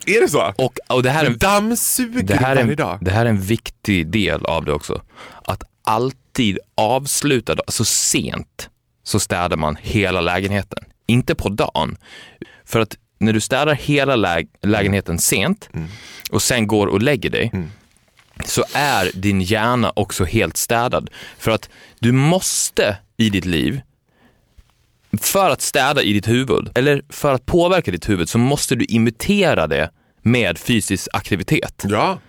Är 0.06 0.22
det 0.22 0.30
så? 0.30 0.54
Och, 0.58 0.78
och 0.90 1.04
det 1.04 1.10
här 1.10 1.26
är 1.26 1.30
Du 1.30 1.36
dammsuger 1.36 2.24
det 2.24 2.36
här, 2.36 2.52
är 2.52 2.56
varje 2.56 2.72
en, 2.72 2.76
dag. 2.76 2.98
det 3.02 3.12
här 3.12 3.26
är 3.26 3.30
en 3.30 3.42
viktig 3.42 4.08
del 4.08 4.46
av 4.46 4.66
det 4.66 4.74
också. 4.74 5.02
Att 5.46 5.64
alltid 5.84 6.60
avsluta, 6.76 7.56
så 7.68 7.86
sent 7.86 8.70
så 9.04 9.20
städar 9.20 9.58
man 9.58 9.78
hela 9.82 10.22
lägenheten. 10.22 10.84
Inte 11.08 11.36
på 11.36 11.50
dagen. 11.50 11.98
För 12.66 12.80
att 12.80 12.98
när 13.20 13.34
du 13.34 13.42
städar 13.42 13.74
hela 13.74 14.16
läg 14.16 14.48
lägenheten 14.62 15.20
sent 15.20 15.70
och 16.32 16.42
sen 16.42 16.68
går 16.68 16.88
och 16.88 17.02
lägger 17.02 17.30
dig, 17.30 17.52
så 18.46 18.64
är 18.74 19.12
din 19.14 19.42
hjärna 19.42 19.94
också 19.96 20.24
helt 20.26 20.58
städad. 20.58 21.10
För 21.38 21.52
att 21.52 21.70
du 22.00 22.12
måste 22.12 22.98
i 23.18 23.30
ditt 23.30 23.46
liv, 23.46 23.82
för 25.22 25.50
att 25.50 25.62
städa 25.62 26.02
i 26.02 26.14
ditt 26.14 26.28
huvud, 26.28 26.70
eller 26.76 27.02
för 27.10 27.34
att 27.34 27.46
påverka 27.46 27.92
ditt 27.92 28.10
huvud, 28.10 28.30
så 28.30 28.38
måste 28.38 28.76
du 28.76 28.86
imitera 28.86 29.68
det 29.68 29.90
med 30.22 30.58
fysisk 30.58 31.08
aktivitet. 31.14 31.86
Ja. 31.90 32.20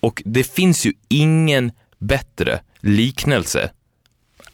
Och 0.00 0.22
det 0.24 0.44
finns 0.44 0.86
ju 0.86 0.92
ingen 1.08 1.72
bättre 1.98 2.60
liknelse 2.80 3.70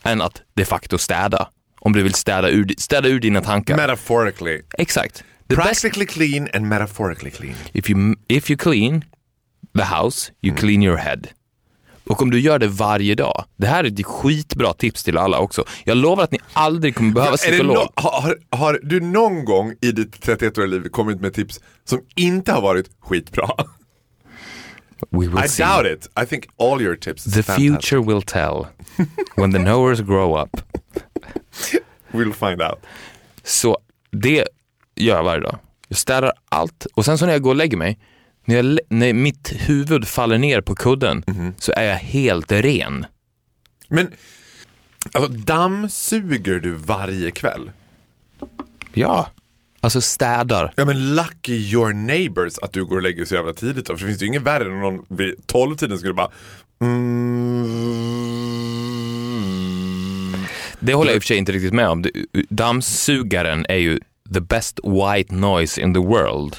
än 0.02 0.20
att 0.20 0.42
de 0.54 0.64
facto 0.64 0.98
städa. 0.98 1.48
Om 1.80 1.92
du 1.92 2.02
vill 2.02 2.14
städa 2.14 2.48
ur, 2.50 2.74
städa 2.78 3.08
ur 3.08 3.20
dina 3.20 3.40
tankar. 3.40 3.76
Metaphorically. 3.76 4.62
Exakt. 4.78 5.24
The 5.48 5.56
best, 5.56 5.82
Practically 5.82 6.06
clean 6.06 6.48
and 6.54 6.68
metaphorically 6.68 7.30
clean. 7.30 7.54
if, 7.72 7.90
you, 7.90 8.14
if 8.28 8.50
you 8.50 8.56
clean 8.58 9.04
the 9.74 9.82
house, 9.84 10.32
you 10.42 10.56
clean 10.56 10.82
your 10.82 10.96
head. 10.96 11.28
Och 12.10 12.22
om 12.22 12.30
du 12.30 12.40
gör 12.40 12.58
det 12.58 12.66
varje 12.68 13.14
dag. 13.14 13.44
Det 13.56 13.66
här 13.66 13.84
är 13.84 13.88
ett 13.88 14.06
skitbra 14.06 14.72
tips 14.72 15.04
till 15.04 15.18
alla 15.18 15.38
också. 15.38 15.64
Jag 15.84 15.96
lovar 15.96 16.24
att 16.24 16.32
ni 16.32 16.38
aldrig 16.52 16.94
kommer 16.96 17.12
behöva 17.12 17.32
det 17.32 17.36
psykolog. 17.38 17.76
no- 17.76 17.92
har, 17.94 18.38
har 18.50 18.80
du 18.82 19.00
någon 19.00 19.44
gång 19.44 19.74
i 19.80 19.92
ditt 19.92 20.26
31-åriga 20.26 20.66
liv 20.66 20.88
kommit 20.88 21.20
med 21.20 21.34
tips 21.34 21.60
som 21.84 22.00
inte 22.16 22.52
har 22.52 22.62
varit 22.62 22.90
skitbra? 23.00 23.48
We 25.10 25.18
will 25.28 25.44
I 25.44 25.48
see. 25.48 25.64
doubt 25.64 25.86
it. 25.86 26.08
I 26.22 26.26
think 26.26 26.44
all 26.58 26.82
your 26.82 26.96
tips 26.96 27.24
The 27.24 27.42
future 27.42 28.00
will 28.02 28.22
tell. 28.22 28.66
When 29.36 29.52
the 29.52 29.58
knowers 29.58 30.00
grow 30.00 30.42
up. 30.42 30.56
We'll 32.12 32.32
find 32.48 32.62
out. 32.62 32.78
Så 33.42 33.78
det 34.10 34.44
gör 34.96 35.16
jag 35.16 35.24
varje 35.24 35.40
dag. 35.42 35.58
Jag 35.88 35.98
städar 35.98 36.32
allt 36.48 36.86
och 36.94 37.04
sen 37.04 37.18
så 37.18 37.26
när 37.26 37.32
jag 37.32 37.42
går 37.42 37.50
och 37.50 37.56
lägger 37.56 37.76
mig, 37.76 37.98
när, 38.44 38.56
jag, 38.56 38.78
när 38.88 39.12
mitt 39.12 39.52
huvud 39.56 40.08
faller 40.08 40.38
ner 40.38 40.60
på 40.60 40.74
kudden 40.74 41.24
så 41.58 41.72
är 41.72 41.84
jag 41.84 41.96
helt 41.96 42.52
ren. 42.52 43.06
Men 43.88 44.10
alltså, 45.12 45.32
dammsuger 45.32 46.60
du 46.60 46.72
varje 46.72 47.30
kväll? 47.30 47.70
Ja. 48.92 49.30
Alltså 49.80 50.00
städar. 50.00 50.72
Ja 50.76 50.84
men 50.84 51.14
lucky 51.14 51.52
your 51.52 51.92
neighbors 51.92 52.58
att 52.58 52.72
du 52.72 52.84
går 52.84 52.96
och 52.96 53.02
lägger 53.02 53.24
så 53.24 53.34
jävla 53.34 53.52
tidigt 53.52 53.86
då. 53.86 53.96
För 53.96 54.04
det 54.04 54.10
finns 54.10 54.22
ju 54.22 54.26
inget 54.26 54.42
värre 54.42 54.64
än 54.64 54.80
någon 54.80 55.04
vid 55.08 55.34
12-tiden 55.46 55.98
skulle 55.98 56.14
bara 56.14 56.30
mm, 56.80 57.60
Det 60.80 60.94
håller 60.94 61.10
jag 61.10 61.16
i 61.16 61.18
och 61.18 61.22
för 61.22 61.26
sig 61.26 61.36
inte 61.36 61.52
riktigt 61.52 61.72
med 61.72 61.88
om. 61.88 62.04
Dammsugaren 62.48 63.66
är 63.68 63.76
ju 63.76 64.00
the 64.34 64.40
best 64.40 64.80
white 64.84 65.34
noise 65.34 65.80
in 65.80 65.94
the 65.94 66.00
world 66.00 66.56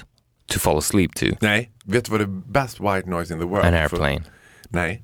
to 0.51 0.59
fall 0.59 0.77
asleep 0.77 1.15
to. 1.15 1.25
Nej, 1.41 1.71
vet 1.85 2.05
du 2.05 2.11
vad 2.11 2.19
det 2.21 2.27
best 2.27 2.79
white 2.79 3.09
noise 3.09 3.33
in 3.33 3.39
the 3.39 3.45
world? 3.45 3.65
An 3.65 3.71
För- 3.71 3.77
airplane. 4.03 4.23
Nej. 4.69 5.03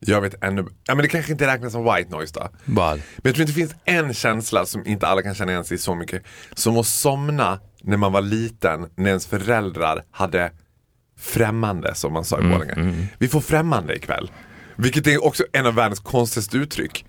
Jag 0.00 0.20
vet 0.20 0.44
ännu, 0.44 0.66
ja 0.86 0.94
men 0.94 1.02
det 1.02 1.08
kanske 1.08 1.32
inte 1.32 1.46
räknas 1.46 1.72
som 1.72 1.84
white 1.84 2.10
noise 2.10 2.34
då. 2.34 2.48
Vad? 2.64 2.96
Men 2.96 3.02
jag 3.22 3.34
tror 3.34 3.40
inte 3.48 3.52
det 3.60 3.66
finns 3.68 3.74
en 3.84 4.14
känsla 4.14 4.66
som 4.66 4.86
inte 4.86 5.06
alla 5.06 5.22
kan 5.22 5.34
känna 5.34 5.52
igen 5.52 5.64
sig 5.64 5.74
i 5.74 5.78
så 5.78 5.94
mycket. 5.94 6.22
Som 6.54 6.76
att 6.78 6.86
somna 6.86 7.60
när 7.82 7.96
man 7.96 8.12
var 8.12 8.20
liten, 8.20 8.86
när 8.96 9.08
ens 9.08 9.26
föräldrar 9.26 10.02
hade 10.10 10.52
främmande 11.18 11.94
som 11.94 12.12
man 12.12 12.24
sa 12.24 12.38
i 12.40 12.42
Borlänge. 12.42 13.06
Vi 13.18 13.28
får 13.28 13.40
främmande 13.40 13.96
ikväll. 13.96 14.30
Vilket 14.76 15.06
är 15.06 15.24
också 15.24 15.44
en 15.52 15.66
av 15.66 15.74
världens 15.74 16.00
konstigaste 16.00 16.56
uttryck. 16.56 17.04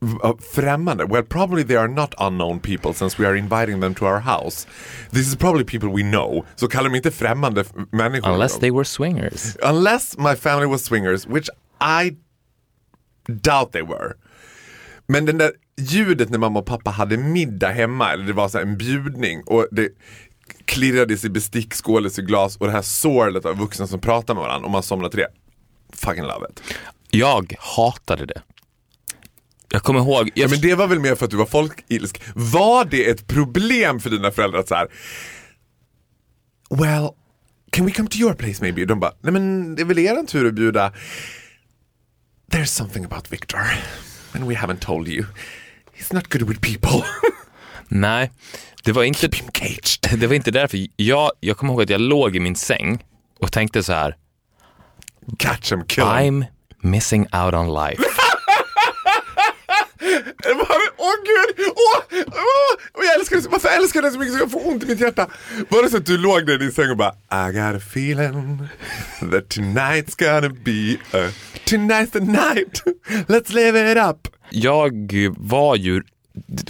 V- 0.00 0.18
Främmande? 0.54 1.04
Well 1.04 1.22
probably 1.22 1.64
they 1.64 1.76
are 1.76 1.88
not 1.88 2.14
unknown 2.18 2.60
people 2.60 2.94
since 2.94 3.22
we 3.22 3.28
are 3.28 3.38
inviting 3.38 3.80
them 3.80 3.94
to 3.94 4.04
our 4.06 4.20
house. 4.20 4.66
This 5.10 5.26
is 5.28 5.36
probably 5.36 5.64
people 5.64 5.88
we 5.88 6.02
know. 6.02 6.44
Så 6.56 6.68
kallar 6.68 6.90
de 6.90 6.96
inte 6.96 7.10
främmande 7.10 7.64
människor. 7.90 8.32
Unless 8.32 8.58
they 8.58 8.70
were 8.70 8.84
swingers. 8.84 9.56
Unless 9.62 10.18
my 10.18 10.34
family 10.36 10.66
was 10.66 10.84
swingers, 10.84 11.26
which 11.26 11.48
I 12.04 12.16
doubt 13.32 13.72
they 13.72 13.82
were. 13.82 14.12
Men 15.06 15.26
den 15.26 15.38
där 15.38 15.52
ljudet 15.80 16.30
när 16.30 16.38
mamma 16.38 16.58
och 16.58 16.66
pappa 16.66 16.90
hade 16.90 17.16
middag 17.16 17.68
hemma, 17.68 18.12
eller 18.12 18.24
det 18.24 18.32
var 18.32 18.48
så 18.48 18.58
en 18.58 18.76
bjudning 18.78 19.42
och 19.46 19.66
det 19.70 19.88
klirrades 20.64 21.24
i 21.24 21.30
bestick, 21.30 21.74
skålades 21.74 22.18
i 22.18 22.22
glas 22.22 22.56
och 22.56 22.66
det 22.66 22.72
här 22.72 22.82
sorlet 22.82 23.44
av 23.46 23.58
vuxna 23.58 23.86
som 23.86 24.00
pratar 24.00 24.34
med 24.34 24.42
varandra 24.42 24.66
och 24.66 24.70
man 24.72 24.82
somnar 24.82 25.08
till 25.08 25.18
det. 25.18 25.28
Fucking 25.96 26.22
love 26.22 26.46
it. 26.50 26.62
Jag 27.10 27.56
hatade 27.58 28.26
det. 28.26 28.42
Jag 29.72 29.82
kommer 29.82 30.00
ihåg, 30.00 30.30
jag, 30.34 30.44
Ja, 30.44 30.48
men 30.50 30.60
det 30.60 30.74
var 30.74 30.86
väl 30.86 31.00
mer 31.00 31.14
för 31.14 31.24
att 31.24 31.30
du 31.30 31.36
var 31.36 31.46
folkilsk. 31.46 32.22
Var 32.34 32.84
det 32.84 33.10
ett 33.10 33.26
problem 33.26 34.00
för 34.00 34.10
dina 34.10 34.30
föräldrar 34.30 34.60
att 34.60 34.68
så 34.68 34.74
här, 34.74 34.88
Well, 36.70 37.08
can 37.70 37.86
we 37.86 37.92
come 37.92 38.08
to 38.08 38.16
your 38.16 38.34
place 38.34 38.62
maybe? 38.62 38.84
De 38.84 39.00
bara, 39.00 39.12
nej 39.20 39.32
men 39.32 39.74
det 39.74 39.82
är 39.82 39.86
väl 39.86 39.98
er 39.98 40.26
tur 40.26 40.46
att 40.46 40.54
bjuda. 40.54 40.92
There's 42.52 42.64
something 42.64 43.04
about 43.04 43.32
Victor. 43.32 43.60
And 44.32 44.48
we 44.48 44.54
haven't 44.54 44.80
told 44.80 45.08
you. 45.08 45.24
He's 45.96 46.14
not 46.14 46.28
good 46.28 46.42
with 46.42 46.60
people. 46.60 47.06
nej, 47.88 48.30
det 48.84 48.92
var 48.92 49.02
inte, 49.02 49.20
Keep 49.20 49.34
him 49.34 49.48
caged. 49.52 50.20
det 50.20 50.26
var 50.26 50.34
inte 50.34 50.50
därför. 50.50 50.86
Jag, 50.96 51.30
jag 51.40 51.56
kommer 51.56 51.72
ihåg 51.72 51.82
att 51.82 51.90
jag 51.90 52.00
låg 52.00 52.36
i 52.36 52.40
min 52.40 52.56
säng 52.56 53.04
och 53.40 53.52
tänkte 53.52 53.82
så 53.82 53.92
här, 53.92 54.16
Catch 55.38 55.72
him, 55.72 55.84
kill 55.84 56.04
him. 56.04 56.42
I'm 56.42 56.46
missing 56.80 57.22
out 57.22 57.54
on 57.54 57.74
life. 57.74 58.02
Åh 61.04 61.14
gud! 61.24 61.66
Åh, 61.76 62.18
åh, 62.94 63.04
jag 63.04 63.14
älskar 63.14 63.36
det, 63.36 63.48
varför 63.48 63.68
älskar 63.68 64.02
jag 64.02 64.08
det 64.10 64.12
så 64.12 64.18
mycket 64.18 64.34
så 64.34 64.40
jag 64.40 64.50
får 64.50 64.66
ont 64.68 64.84
i 64.84 64.86
mitt 64.86 65.00
hjärta? 65.00 65.26
Var 65.68 65.82
det 65.82 65.90
så 65.90 65.96
att 65.96 66.06
du 66.06 66.18
låg 66.18 66.46
där 66.46 66.54
i 66.54 66.58
din 66.58 66.72
säng 66.72 66.90
och 66.90 66.96
bara 66.96 67.12
I 67.48 67.52
got 67.52 67.74
a 67.74 67.76
feeling 67.76 68.58
that 69.30 69.48
tonight's 69.48 70.14
gonna 70.18 70.54
be 70.64 70.96
a 71.18 71.30
tonight's 71.64 72.10
the 72.10 72.20
night 72.20 72.82
Let's 73.28 73.52
live 73.52 73.92
it 73.92 73.98
up 73.98 74.28
Jag 74.50 75.08
var 75.36 75.76
ju, 75.76 76.02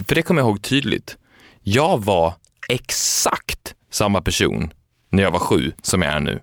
för 0.07 0.15
det 0.15 0.21
kommer 0.21 0.41
jag 0.41 0.47
ihåg 0.49 0.61
tydligt, 0.61 1.17
jag 1.63 2.03
var 2.03 2.33
exakt 2.69 3.75
samma 3.91 4.21
person 4.21 4.73
när 5.09 5.23
jag 5.23 5.31
var 5.31 5.39
sju 5.39 5.71
som 5.81 6.01
jag 6.01 6.13
är 6.13 6.19
nu. 6.19 6.39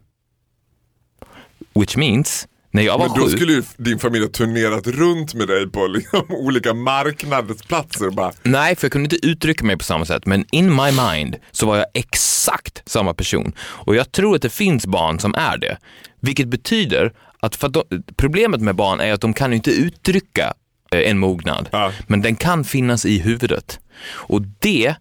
Which 1.75 1.97
means, 1.97 2.49
när 2.71 2.83
jag 2.83 2.99
var 2.99 3.09
Men 3.09 3.19
då 3.19 3.25
sju, 3.27 3.31
skulle 3.31 3.53
ju 3.53 3.63
din 3.77 3.99
familj 3.99 4.25
ha 4.25 4.31
turnerat 4.33 4.87
runt 4.87 5.35
med 5.35 5.49
dig 5.49 5.71
på 5.71 5.87
liksom 5.87 6.25
olika 6.29 6.75
marknadsplatser 6.75 8.11
bara 8.11 8.33
nej 8.43 8.77
för 8.77 8.85
jag 8.85 8.93
kunde 8.93 9.17
inte 9.17 9.27
uttrycka 9.27 9.65
mig 9.65 9.77
på 9.77 9.85
samma 9.85 10.05
sätt, 10.05 10.27
men 10.27 10.45
in 10.51 10.75
my 10.77 10.91
mind 11.11 11.37
så 11.51 11.67
var 11.67 11.77
jag 11.77 11.87
exakt 11.95 12.83
samma 12.87 13.15
person. 13.15 13.53
Och 13.61 13.95
jag 13.95 14.13
tror 14.13 14.37
att 14.37 14.43
det 14.43 14.51
finns 14.51 14.87
barn 14.87 15.19
som 15.19 15.35
är 15.35 15.59
det. 15.59 15.79
Vilket 16.21 16.49
betyder 16.49 17.13
att, 17.41 17.57
för 17.57 17.67
att 17.67 17.73
de, 17.73 17.83
problemet 18.17 18.61
med 18.61 18.75
barn 18.77 19.01
är 19.01 19.13
att 19.13 19.21
de 19.21 19.33
kan 19.35 19.53
inte 19.53 19.71
uttrycka 19.71 20.55
eh, 20.93 21.11
en 21.11 21.19
mognad, 21.19 21.69
Ja. 21.73 21.93
men 22.07 22.23
den 22.23 22.37
kan 22.37 22.65
finnas 22.65 23.07
i 23.07 23.19
huvudet. 23.19 23.81
Och 24.11 24.43
det 24.59 24.95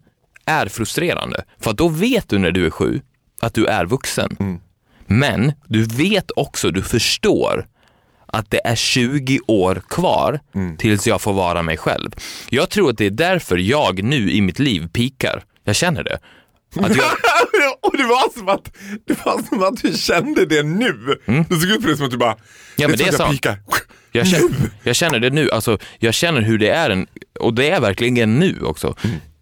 är 0.44 0.66
frustrerande, 0.68 1.44
för 1.60 1.72
då 1.72 1.88
vet 1.88 2.28
du 2.28 2.38
när 2.38 2.50
du 2.50 2.66
är 2.66 2.70
sju 2.70 3.00
att 3.40 3.54
du 3.54 3.66
är 3.66 3.86
vuxen. 3.86 4.60
Men 5.12 5.52
du 5.66 5.84
vet 5.84 6.30
också, 6.36 6.70
du 6.70 6.82
förstår 6.82 7.66
att 8.26 8.50
det 8.50 8.66
är 8.66 8.74
20 8.74 9.40
år 9.46 9.82
kvar 9.88 10.40
tills 10.78 11.06
jag 11.06 11.20
får 11.20 11.32
vara 11.32 11.62
mig 11.62 11.76
själv. 11.76 12.10
Jag 12.48 12.70
tror 12.70 12.90
att 12.90 12.98
det 12.98 13.06
är 13.06 13.10
därför 13.10 13.56
jag 13.56 14.02
nu 14.02 14.30
i 14.32 14.40
mitt 14.40 14.58
liv 14.58 14.88
pikar. 14.92 15.42
Jag 15.64 15.76
känner 15.76 16.04
det. 16.04 16.18
Att 16.80 16.96
jag, 16.96 17.04
Och 17.82 17.96
det 17.96 18.02
var 18.04 18.38
som 18.38 18.48
att, 18.48 18.76
det 19.06 19.24
var 19.24 19.42
som 19.48 19.62
att 19.62 19.82
du 19.82 19.92
kände 19.98 20.46
det 20.46 20.62
nu. 20.62 21.16
Det 21.48 21.54
såg 21.56 21.90
ut 21.90 21.96
som 21.96 22.06
att 22.06 22.12
du 22.12 22.16
bara, 22.16 22.36
Ja, 22.76 22.88
men 22.88 22.96
det 22.98 23.04
är 23.04 23.08
att 23.08 23.18
jag 23.18 23.30
pikar. 23.30 23.58
jag, 24.12 24.26
känner, 24.26 24.50
jag 24.82 24.96
känner 24.96 25.18
det 25.18 25.30
nu, 25.30 25.50
alltså, 25.50 25.78
jag 25.98 26.14
känner 26.14 26.40
hur 26.40 26.58
det 26.58 26.68
är, 26.68 26.90
en, 26.90 27.06
och 27.40 27.54
det 27.54 27.70
är 27.70 27.80
verkligen 27.80 28.38
nu 28.38 28.58
också. 28.62 28.94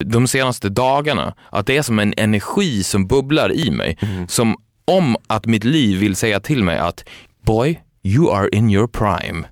De 0.04 0.26
senaste 0.28 0.68
dagarna, 0.68 1.34
att 1.50 1.66
det 1.66 1.76
är 1.76 1.82
som 1.82 1.98
en 1.98 2.14
energi 2.16 2.82
som 2.82 3.06
bubblar 3.06 3.52
i 3.52 3.70
mig. 3.70 3.98
Som 4.28 4.56
om 4.88 5.16
att 5.26 5.46
mitt 5.46 5.64
liv 5.64 5.98
vill 5.98 6.16
säga 6.16 6.40
till 6.40 6.64
mig 6.64 6.78
att 6.78 7.04
boy, 7.42 7.80
you 8.02 8.32
are 8.32 8.48
in 8.48 8.70
your 8.70 8.86
prime. 8.86 9.46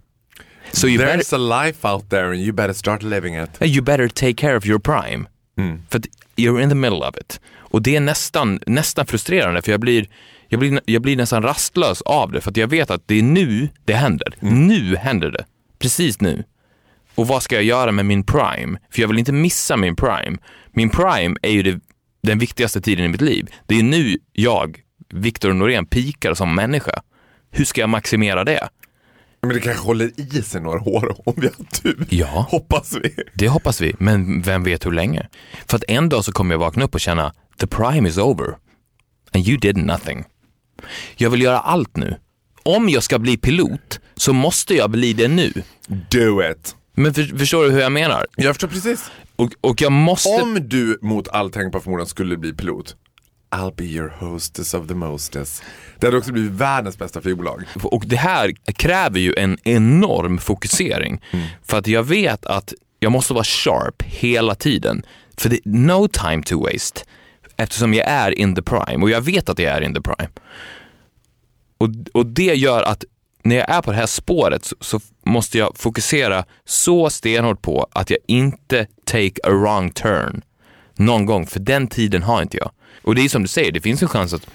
So 0.72 0.88
you 0.88 0.98
better, 0.98 1.18
There's 1.18 1.34
a 1.34 1.64
life 1.64 1.88
out 1.88 2.10
there 2.10 2.26
and 2.26 2.36
you 2.36 2.52
better 2.52 2.72
start 2.72 3.02
living 3.02 3.42
it. 3.42 3.50
you 3.60 3.82
better 3.82 4.08
take 4.08 4.34
care 4.34 4.56
of 4.56 4.66
your 4.66 4.78
prime. 4.78 5.28
För 5.88 5.98
att 5.98 6.06
you're 6.36 6.62
in 6.62 6.68
the 6.68 6.74
middle 6.74 6.98
of 7.08 7.16
it. 7.16 7.40
Och 7.56 7.82
det 7.82 7.96
är 7.96 8.00
nästan, 8.00 8.60
nästan 8.66 9.06
frustrerande 9.06 9.62
för 9.62 9.70
jag 9.70 9.80
blir, 9.80 10.06
jag, 10.48 10.60
blir, 10.60 10.80
jag 10.84 11.02
blir 11.02 11.16
nästan 11.16 11.42
rastlös 11.42 12.02
av 12.02 12.32
det 12.32 12.40
för 12.40 12.50
att 12.50 12.56
jag 12.56 12.68
vet 12.68 12.90
att 12.90 13.02
det 13.08 13.18
är 13.18 13.22
nu 13.22 13.68
det 13.84 13.94
händer. 13.94 14.34
Nu 14.40 14.96
händer 14.96 15.30
det. 15.30 15.44
Precis 15.78 16.20
nu. 16.20 16.44
Och 17.14 17.26
vad 17.28 17.42
ska 17.42 17.54
jag 17.54 17.64
göra 17.64 17.92
med 17.92 18.06
min 18.06 18.24
prime? 18.24 18.78
För 18.90 19.00
jag 19.00 19.08
vill 19.08 19.18
inte 19.18 19.32
missa 19.32 19.76
min 19.76 19.96
prime. 19.96 20.38
Min 20.72 20.90
prime 20.90 21.36
är 21.42 21.50
ju 21.50 21.62
det, 21.62 21.80
den 22.22 22.38
viktigaste 22.38 22.80
tiden 22.80 23.04
i 23.04 23.08
mitt 23.08 23.20
liv. 23.20 23.46
Det 23.66 23.78
är 23.78 23.82
nu 23.82 24.16
jag, 24.32 24.80
Viktor 25.12 25.52
Norén, 25.52 25.86
pikar 25.86 26.34
som 26.34 26.54
människa. 26.54 27.02
Hur 27.50 27.64
ska 27.64 27.80
jag 27.80 27.90
maximera 27.90 28.44
det? 28.44 28.68
Men 29.40 29.50
det 29.54 29.60
kanske 29.60 29.82
håller 29.84 30.20
i 30.20 30.42
sig 30.42 30.60
några 30.60 30.80
år 30.80 31.16
om 31.28 31.34
vi 31.36 31.46
har 31.46 31.64
tur. 31.64 32.06
Ja. 32.10 32.46
Hoppas 32.50 32.94
vi. 33.02 33.16
Det 33.34 33.48
hoppas 33.48 33.80
vi, 33.80 33.94
men 33.98 34.42
vem 34.42 34.64
vet 34.64 34.86
hur 34.86 34.92
länge? 34.92 35.28
För 35.66 35.76
att 35.76 35.84
en 35.88 36.08
dag 36.08 36.24
så 36.24 36.32
kommer 36.32 36.54
jag 36.54 36.58
vakna 36.58 36.84
upp 36.84 36.94
och 36.94 37.00
känna, 37.00 37.32
the 37.58 37.66
prime 37.66 38.08
is 38.08 38.18
over 38.18 38.56
and 39.32 39.48
you 39.48 39.58
did 39.58 39.76
nothing. 39.76 40.24
Jag 41.16 41.30
vill 41.30 41.42
göra 41.42 41.58
allt 41.58 41.96
nu. 41.96 42.16
Om 42.62 42.88
jag 42.88 43.02
ska 43.02 43.18
bli 43.18 43.36
pilot 43.36 44.00
så 44.14 44.32
måste 44.32 44.74
jag 44.74 44.90
bli 44.90 45.12
det 45.12 45.28
nu. 45.28 45.52
Do 45.88 46.50
it. 46.50 46.76
Men 46.94 47.14
för, 47.14 47.38
förstår 47.38 47.64
du 47.64 47.70
hur 47.70 47.80
jag 47.80 47.92
menar? 47.92 48.26
Jag 48.36 48.54
förstår 48.54 48.68
precis. 48.68 49.10
Och, 49.36 49.50
och 49.60 49.80
jag 49.80 49.92
måste... 49.92 50.28
Om 50.28 50.58
du 50.68 50.98
mot 51.02 51.28
all 51.28 51.50
tänkbar 51.50 51.80
förmodan 51.80 52.06
skulle 52.06 52.36
bli 52.36 52.52
pilot, 52.52 52.96
I'll 53.50 53.74
be 53.76 53.84
your 53.84 54.08
hostess 54.08 54.74
of 54.74 54.88
the 54.88 54.94
mostess. 54.94 55.62
Det 55.98 56.06
hade 56.06 56.18
också 56.18 56.32
blivit 56.32 56.52
världens 56.52 56.98
bästa 56.98 57.20
flygbolag. 57.20 57.64
Och 57.82 58.04
det 58.06 58.16
här 58.16 58.52
kräver 58.72 59.20
ju 59.20 59.34
en 59.36 59.58
enorm 59.64 60.38
fokusering. 60.38 61.22
För 61.62 61.78
att 61.78 61.86
jag 61.86 62.02
vet 62.02 62.46
att 62.46 62.74
jag 62.98 63.12
måste 63.12 63.34
vara 63.34 63.44
sharp 63.44 64.02
hela 64.02 64.54
tiden. 64.54 65.02
För 65.36 65.48
det 65.48 65.60
no 65.64 66.08
time 66.08 66.42
to 66.42 66.62
waste. 66.62 67.00
Eftersom 67.56 67.94
jag 67.94 68.06
är 68.08 68.38
in 68.38 68.54
the 68.54 68.62
prime 68.62 69.02
och 69.02 69.10
jag 69.10 69.20
vet 69.20 69.48
att 69.48 69.58
jag 69.58 69.72
är 69.72 69.80
in 69.80 69.94
the 69.94 70.00
prime. 70.00 70.30
Och, 71.78 71.88
och 72.14 72.26
det 72.26 72.54
gör 72.54 72.82
att 72.82 73.04
när 73.42 73.56
jag 73.56 73.70
är 73.70 73.82
på 73.82 73.90
det 73.90 73.96
här 73.96 74.06
spåret 74.06 74.64
så, 74.64 74.76
så 74.80 75.00
måste 75.24 75.58
jag 75.58 75.76
fokusera 75.76 76.44
så 76.64 77.10
stenhårt 77.10 77.62
på 77.62 77.86
att 77.92 78.10
jag 78.10 78.18
inte 78.26 78.86
take 79.04 79.40
a 79.44 79.50
wrong 79.50 79.90
turn 79.90 80.42
någon 80.94 81.26
gång, 81.26 81.46
för 81.46 81.60
den 81.60 81.88
tiden 81.88 82.22
har 82.22 82.42
inte 82.42 82.56
jag. 82.56 82.70
Och 83.02 83.14
det 83.14 83.24
är 83.24 83.28
som 83.28 83.42
du 83.42 83.48
säger, 83.48 83.72
det 83.72 83.80
finns 83.80 84.02
en 84.02 84.08
chans 84.08 84.34
att 84.34 84.46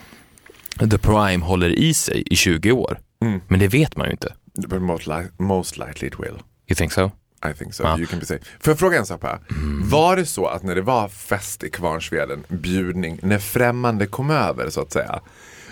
the 0.92 0.98
prime 0.98 1.46
håller 1.46 1.70
i 1.70 1.94
sig 1.94 2.24
i 2.26 2.36
20 2.36 2.72
år. 2.72 3.00
Men 3.48 3.60
det 3.60 3.68
vet 3.68 3.98
man 3.98 4.06
ju 4.08 4.12
inte. 4.12 4.34
But 4.68 4.82
most, 4.82 5.08
li- 5.08 5.28
most 5.38 5.78
likely 5.78 6.08
it 6.08 6.20
will. 6.20 6.38
You 6.68 6.76
think 6.76 6.92
so? 6.94 7.12
I 7.52 7.54
think 7.58 7.74
so. 7.74 7.84
Ja. 7.84 7.98
You 7.98 8.06
can 8.08 8.20
be 8.20 8.26
safe. 8.26 8.44
Får 8.60 8.72
jag 8.72 8.80
fråga 8.80 9.00
en 9.00 9.06
sak 9.06 9.24
här? 9.24 9.40
Var 9.84 10.16
det 10.16 10.26
så 10.26 10.46
att 10.46 10.64
när 10.64 10.76
det 10.76 10.82
var 10.82 11.08
fest 11.10 11.64
i 11.64 11.70
Kvarnsveden, 11.70 12.44
bjudning, 12.50 13.20
när 13.22 13.40
främmande 13.40 14.08
kom 14.08 14.30
över 14.30 14.70
så 14.70 14.82
att 14.82 14.92
säga. 14.92 15.20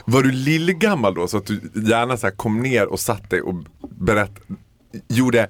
Var 0.05 0.23
du 0.23 0.31
lillgammal 0.31 1.13
då 1.13 1.27
så 1.27 1.37
att 1.37 1.45
du 1.45 1.61
gärna 1.75 2.17
så 2.17 2.31
kom 2.31 2.61
ner 2.61 2.85
och 2.85 2.99
satt 2.99 3.29
dig 3.29 3.41
och 3.41 3.55
berätt, 3.89 4.31
gjorde 5.07 5.47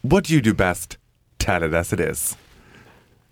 What 0.00 0.30
you 0.30 0.42
do 0.42 0.54
best, 0.54 0.98
tell 1.36 1.62
it 1.64 1.74
as 1.74 1.92
it 1.92 2.00
is. 2.00 2.36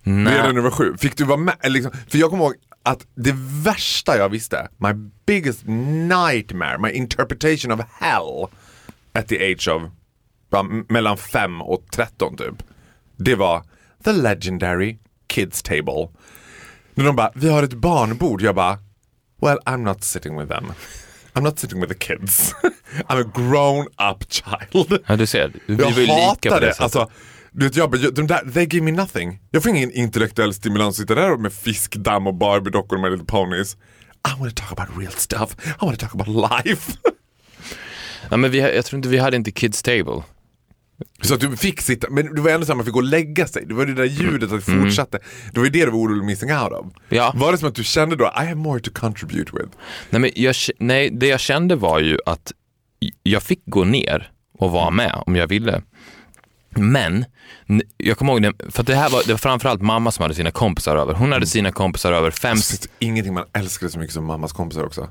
Redan 0.04 0.24
när 0.24 0.52
du 0.52 0.60
var 0.60 0.70
sju. 0.70 0.96
Fick 0.98 1.16
du 1.16 1.24
vara 1.24 1.36
med? 1.38 1.54
Liksom, 1.64 1.92
för 2.08 2.18
jag 2.18 2.30
kommer 2.30 2.44
ihåg 2.44 2.54
att 2.82 3.06
det 3.14 3.34
värsta 3.64 4.16
jag 4.16 4.28
visste, 4.28 4.68
my 4.76 4.92
biggest 5.26 5.62
nightmare, 5.66 6.78
my 6.78 6.90
interpretation 6.90 7.72
of 7.72 7.80
hell 8.00 8.48
at 9.12 9.28
the 9.28 9.52
age 9.52 9.68
of 9.68 9.82
mellan 10.88 11.16
5 11.16 11.62
och 11.62 11.84
13 11.92 12.36
typ. 12.36 12.54
Det 13.16 13.34
var 13.34 13.62
the 14.04 14.12
legendary 14.12 14.98
kids 15.26 15.62
table. 15.62 16.08
När 16.94 17.04
de 17.04 17.16
bara, 17.16 17.32
vi 17.34 17.48
har 17.48 17.62
ett 17.62 17.72
barnbord. 17.74 18.42
Jag 18.42 18.54
bara, 18.54 18.78
well 19.40 19.58
I'm 19.66 19.76
not 19.82 20.04
sitting 20.04 20.38
with 20.38 20.52
them. 20.52 20.72
I'm 21.34 21.40
not 21.42 21.58
sitting 21.58 21.80
with 21.80 21.92
the 21.92 21.98
kids. 21.98 22.54
I'm 23.08 23.20
a 23.20 23.30
grown 23.34 23.86
up 24.12 24.24
child. 24.32 25.02
Ja, 25.06 25.16
du 25.16 25.26
ser. 25.26 25.52
Vi 25.66 25.74
Jag 25.74 25.90
var 25.90 26.00
ju 26.00 26.06
lika 26.06 26.50
på 26.50 26.60
det. 26.60 26.66
sättet. 26.66 26.80
Alltså, 26.80 27.10
du 27.52 27.66
vet, 27.66 27.76
jag, 27.76 27.90
bara, 27.90 28.10
de 28.10 28.26
där, 28.26 28.50
they 28.54 28.66
give 28.70 28.84
me 28.84 28.92
nothing. 28.92 29.38
Jag 29.50 29.62
får 29.62 29.70
ingen 29.70 29.92
intellektuell 29.92 30.54
stimulans 30.54 30.94
att 30.94 31.02
sitta 31.02 31.14
där 31.14 31.36
med 31.36 31.52
fiskdamm 31.52 32.26
och 32.26 32.34
Barbie-dockor 32.34 32.96
och 32.96 33.00
My 33.00 33.08
Little 33.10 33.26
Ponies. 33.26 33.76
I 34.28 34.40
want 34.40 34.56
to 34.56 34.62
talk 34.62 34.80
about 34.80 34.98
real 34.98 35.12
stuff. 35.12 35.56
I 35.66 35.84
want 35.84 36.00
to 36.00 36.06
talk 36.06 36.20
about 36.20 36.50
life. 36.64 36.92
ja, 38.30 38.36
men 38.36 38.50
vi, 38.50 38.58
jag 38.58 38.84
tror 38.84 38.96
inte 38.96 39.08
vi 39.08 39.18
hade 39.18 39.36
inte 39.36 39.50
kids 39.50 39.82
table. 39.82 40.22
Så 41.22 41.34
att 41.34 41.40
du 41.40 41.56
fick 41.56 41.80
sitta, 41.80 42.10
men 42.10 42.34
det 42.34 42.40
var 42.40 42.50
ändå 42.50 42.66
så 42.66 42.72
att 42.72 42.76
man 42.76 42.84
fick 42.84 42.94
gå 42.94 43.00
och 43.00 43.04
lägga 43.04 43.46
sig. 43.46 43.64
Det 43.66 43.74
var 43.74 43.86
det 43.86 43.94
där 43.94 44.04
ljudet 44.04 44.52
att 44.52 44.66
det 44.66 44.72
fortsatte. 44.72 45.18
Det 45.52 45.60
var 45.60 45.64
ju 45.64 45.70
det 45.70 45.84
du 45.84 45.90
var 45.90 45.98
orolig 45.98 46.24
missing 46.24 46.52
out 46.52 46.72
of. 46.72 46.86
Ja. 47.08 47.32
Var 47.36 47.52
det 47.52 47.58
som 47.58 47.68
att 47.68 47.74
du 47.74 47.84
kände 47.84 48.16
då, 48.16 48.24
I 48.24 48.44
have 48.44 48.54
more 48.54 48.80
to 48.80 48.90
contribute 48.94 49.52
with? 49.52 49.68
Nej, 50.10 50.20
men 50.20 50.30
jag, 50.34 50.54
nej, 50.78 51.10
det 51.10 51.26
jag 51.26 51.40
kände 51.40 51.76
var 51.76 52.00
ju 52.00 52.18
att 52.26 52.52
jag 53.22 53.42
fick 53.42 53.62
gå 53.66 53.84
ner 53.84 54.30
och 54.58 54.70
vara 54.70 54.90
med 54.90 55.22
om 55.26 55.36
jag 55.36 55.46
ville. 55.46 55.82
Men, 56.74 57.24
jag 57.96 58.18
kommer 58.18 58.32
ihåg, 58.32 58.42
det, 58.42 58.72
för 58.72 58.80
att 58.80 58.86
det 58.86 58.94
här 58.94 59.10
var, 59.10 59.22
det 59.26 59.32
var 59.32 59.38
framförallt 59.38 59.82
mamma 59.82 60.10
som 60.10 60.22
hade 60.22 60.34
sina 60.34 60.50
kompisar 60.50 60.96
över. 60.96 61.14
Hon 61.14 61.32
hade 61.32 61.46
sina 61.46 61.72
kompisar 61.72 62.12
över 62.12 62.30
fem, 62.30 62.50
Alltså, 62.50 62.88
ingenting 62.98 63.34
man 63.34 63.44
älskade 63.52 63.92
så 63.92 63.98
mycket 63.98 64.14
som 64.14 64.24
mammas 64.24 64.52
kompisar 64.52 64.84
också. 64.84 65.08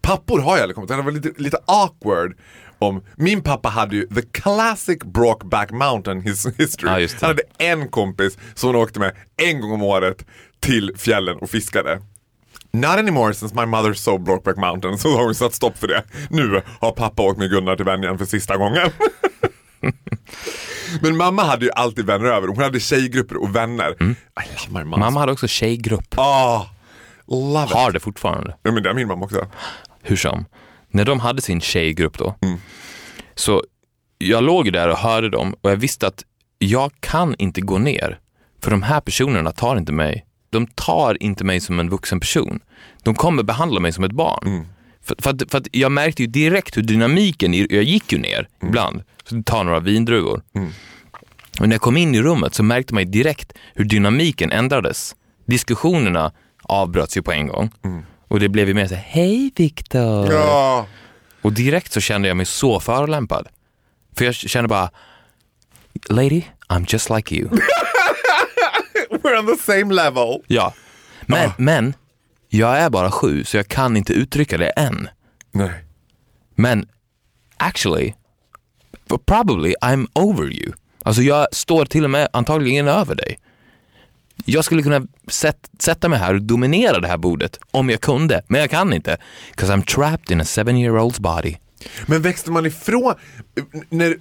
Pappor 0.00 0.38
har 0.38 0.56
jag 0.56 0.62
aldrig 0.62 0.74
kommit 0.74 0.88
Det 0.88 1.02
var 1.02 1.12
lite, 1.12 1.42
lite 1.42 1.58
awkward 1.64 2.34
om, 2.78 3.02
min 3.16 3.42
pappa 3.42 3.68
hade 3.68 3.96
ju 3.96 4.06
the 4.06 4.22
classic 4.22 4.98
Brokeback 5.04 5.70
Mountain 5.70 6.20
his, 6.20 6.46
history. 6.58 7.06
Det. 7.06 7.20
Han 7.20 7.28
hade 7.28 7.42
en 7.58 7.88
kompis 7.88 8.38
som 8.54 8.66
han 8.68 8.76
åkte 8.76 9.00
med 9.00 9.12
en 9.36 9.60
gång 9.60 9.72
om 9.72 9.82
året 9.82 10.26
till 10.60 10.92
fjällen 10.96 11.38
och 11.38 11.50
fiskade. 11.50 12.02
Not 12.72 12.98
anymore 12.98 13.34
since 13.34 13.54
my 13.54 13.66
mother 13.66 13.92
saw 13.92 14.24
Brokeback 14.24 14.56
Mountain 14.56 14.98
så 14.98 15.16
har 15.16 15.24
hon 15.24 15.34
satt 15.34 15.54
stopp 15.54 15.78
för 15.78 15.88
det. 15.88 16.02
Nu 16.30 16.62
har 16.80 16.92
pappa 16.92 17.22
åkt 17.22 17.38
med 17.38 17.50
Gunnar 17.50 17.76
till 17.76 17.84
Venjan 17.84 18.18
för 18.18 18.24
sista 18.24 18.56
gången. 18.56 18.90
Men 21.02 21.16
mamma 21.16 21.42
hade 21.42 21.64
ju 21.64 21.70
alltid 21.72 22.06
vänner 22.06 22.24
över. 22.26 22.48
Hon 22.48 22.58
hade 22.58 22.80
tjejgrupper 22.80 23.42
och 23.42 23.56
vänner. 23.56 23.90
I 23.90 24.04
love 24.68 24.78
my 24.78 24.84
mom. 24.84 25.00
mamma 25.00 25.20
hade 25.20 25.32
också 25.32 25.48
tjejgrupp. 25.48 26.14
Ah, 26.18 26.66
love 27.28 27.64
it. 27.64 27.72
Har 27.72 27.92
det 27.92 28.00
fortfarande. 28.00 28.56
Ja, 28.62 28.72
men 28.72 28.82
det 28.82 28.88
har 28.88 28.94
min 28.94 29.08
mamma 29.08 29.24
också. 29.24 29.46
hur 30.02 30.16
som. 30.16 30.44
När 30.90 31.04
de 31.04 31.20
hade 31.20 31.42
sin 31.42 31.60
tjejgrupp 31.60 32.18
då, 32.18 32.34
så 33.34 33.62
jag 34.18 34.44
låg 34.44 34.72
där 34.72 34.88
och 34.88 34.96
hörde 34.98 35.28
dem 35.30 35.54
och 35.60 35.70
jag 35.70 35.76
visste 35.76 36.06
att 36.06 36.24
jag 36.58 36.90
kan 37.00 37.34
inte 37.38 37.60
gå 37.60 37.78
ner. 37.78 38.18
För 38.62 38.70
de 38.70 38.82
här 38.82 39.00
personerna 39.00 39.52
tar 39.52 39.76
inte 39.76 39.92
mig. 39.92 40.26
De 40.50 40.66
tar 40.66 41.22
inte 41.22 41.44
mig 41.44 41.60
som 41.60 41.80
en 41.80 41.88
vuxen 41.90 42.20
person. 42.20 42.60
De 43.02 43.14
kommer 43.14 43.42
behandla 43.42 43.80
mig 43.80 43.92
som 43.92 44.04
ett 44.04 44.12
barn. 44.12 44.66
För, 45.04 45.16
för, 45.18 45.30
att, 45.30 45.50
för 45.50 45.58
att 45.58 45.66
jag 45.72 45.92
märkte 45.92 46.22
ju 46.22 46.26
direkt 46.28 46.76
hur 46.76 46.82
dynamiken, 46.82 47.54
jag 47.54 47.82
gick 47.82 48.12
ju 48.12 48.18
ner 48.18 48.48
ibland, 48.62 49.02
så 49.24 49.42
tar 49.42 49.64
några 49.64 49.80
vindruvor. 49.80 50.42
Och 51.60 51.68
när 51.68 51.74
jag 51.74 51.80
kom 51.80 51.96
in 51.96 52.14
i 52.14 52.22
rummet 52.22 52.54
så 52.54 52.62
märkte 52.62 52.94
man 52.94 53.02
ju 53.02 53.10
direkt 53.10 53.52
hur 53.74 53.84
dynamiken 53.84 54.52
ändrades. 54.52 55.16
Diskussionerna 55.46 56.32
avbröts 56.62 57.16
ju 57.16 57.22
på 57.22 57.32
en 57.32 57.46
gång. 57.46 57.70
Och 58.28 58.40
det 58.40 58.48
blev 58.48 58.68
ju 58.68 58.74
mer 58.74 58.86
så 58.86 58.94
här, 58.94 59.04
hej 59.08 59.52
Viktor. 59.56 60.32
Ja. 60.32 60.86
Och 61.42 61.52
direkt 61.52 61.92
så 61.92 62.00
kände 62.00 62.28
jag 62.28 62.36
mig 62.36 62.46
så 62.46 62.80
förolämpad. 62.80 63.48
För 64.16 64.24
jag 64.24 64.34
kände 64.34 64.68
bara, 64.68 64.90
lady, 66.08 66.42
I'm 66.68 66.86
just 66.92 67.10
like 67.10 67.34
you. 67.34 67.48
We're 69.10 69.38
on 69.38 69.46
the 69.56 69.62
same 69.62 69.94
level. 69.94 70.42
ja. 70.46 70.74
Men, 71.26 71.50
men, 71.58 71.94
jag 72.54 72.78
är 72.78 72.90
bara 72.90 73.10
sju 73.10 73.44
så 73.44 73.56
jag 73.56 73.68
kan 73.68 73.96
inte 73.96 74.12
uttrycka 74.12 74.58
det 74.58 74.68
än. 74.68 75.08
Nej. 75.50 75.84
Men 76.54 76.86
actually, 77.56 78.14
probably 79.26 79.74
I'm 79.82 80.06
over 80.14 80.52
you. 80.52 80.72
Alltså 81.02 81.22
jag 81.22 81.46
står 81.52 81.84
till 81.84 82.04
och 82.04 82.10
med 82.10 82.28
antagligen 82.32 82.88
över 82.88 83.14
dig. 83.14 83.38
Jag 84.44 84.64
skulle 84.64 84.82
kunna 84.82 85.06
sätt, 85.28 85.70
sätta 85.78 86.08
mig 86.08 86.18
här 86.18 86.34
och 86.34 86.42
dominera 86.42 87.00
det 87.00 87.08
här 87.08 87.16
bordet 87.16 87.58
om 87.70 87.90
jag 87.90 88.00
kunde, 88.00 88.42
men 88.48 88.60
jag 88.60 88.70
kan 88.70 88.92
inte. 88.92 89.16
'Cause 89.56 89.72
I'm 89.74 89.82
trapped 89.84 90.30
in 90.30 90.40
a 90.40 90.44
seven 90.44 90.76
year 90.76 90.94
old's 90.94 91.20
body. 91.20 91.56
Men 92.06 92.22
växte 92.22 92.50
man 92.50 92.66
ifrån, 92.66 93.14
när, 93.88 94.16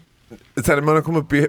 så 0.65 0.71
här, 0.71 0.75
när 0.75 0.93
man 0.93 1.03
kom 1.03 1.15
upp 1.15 1.33
i 1.33 1.47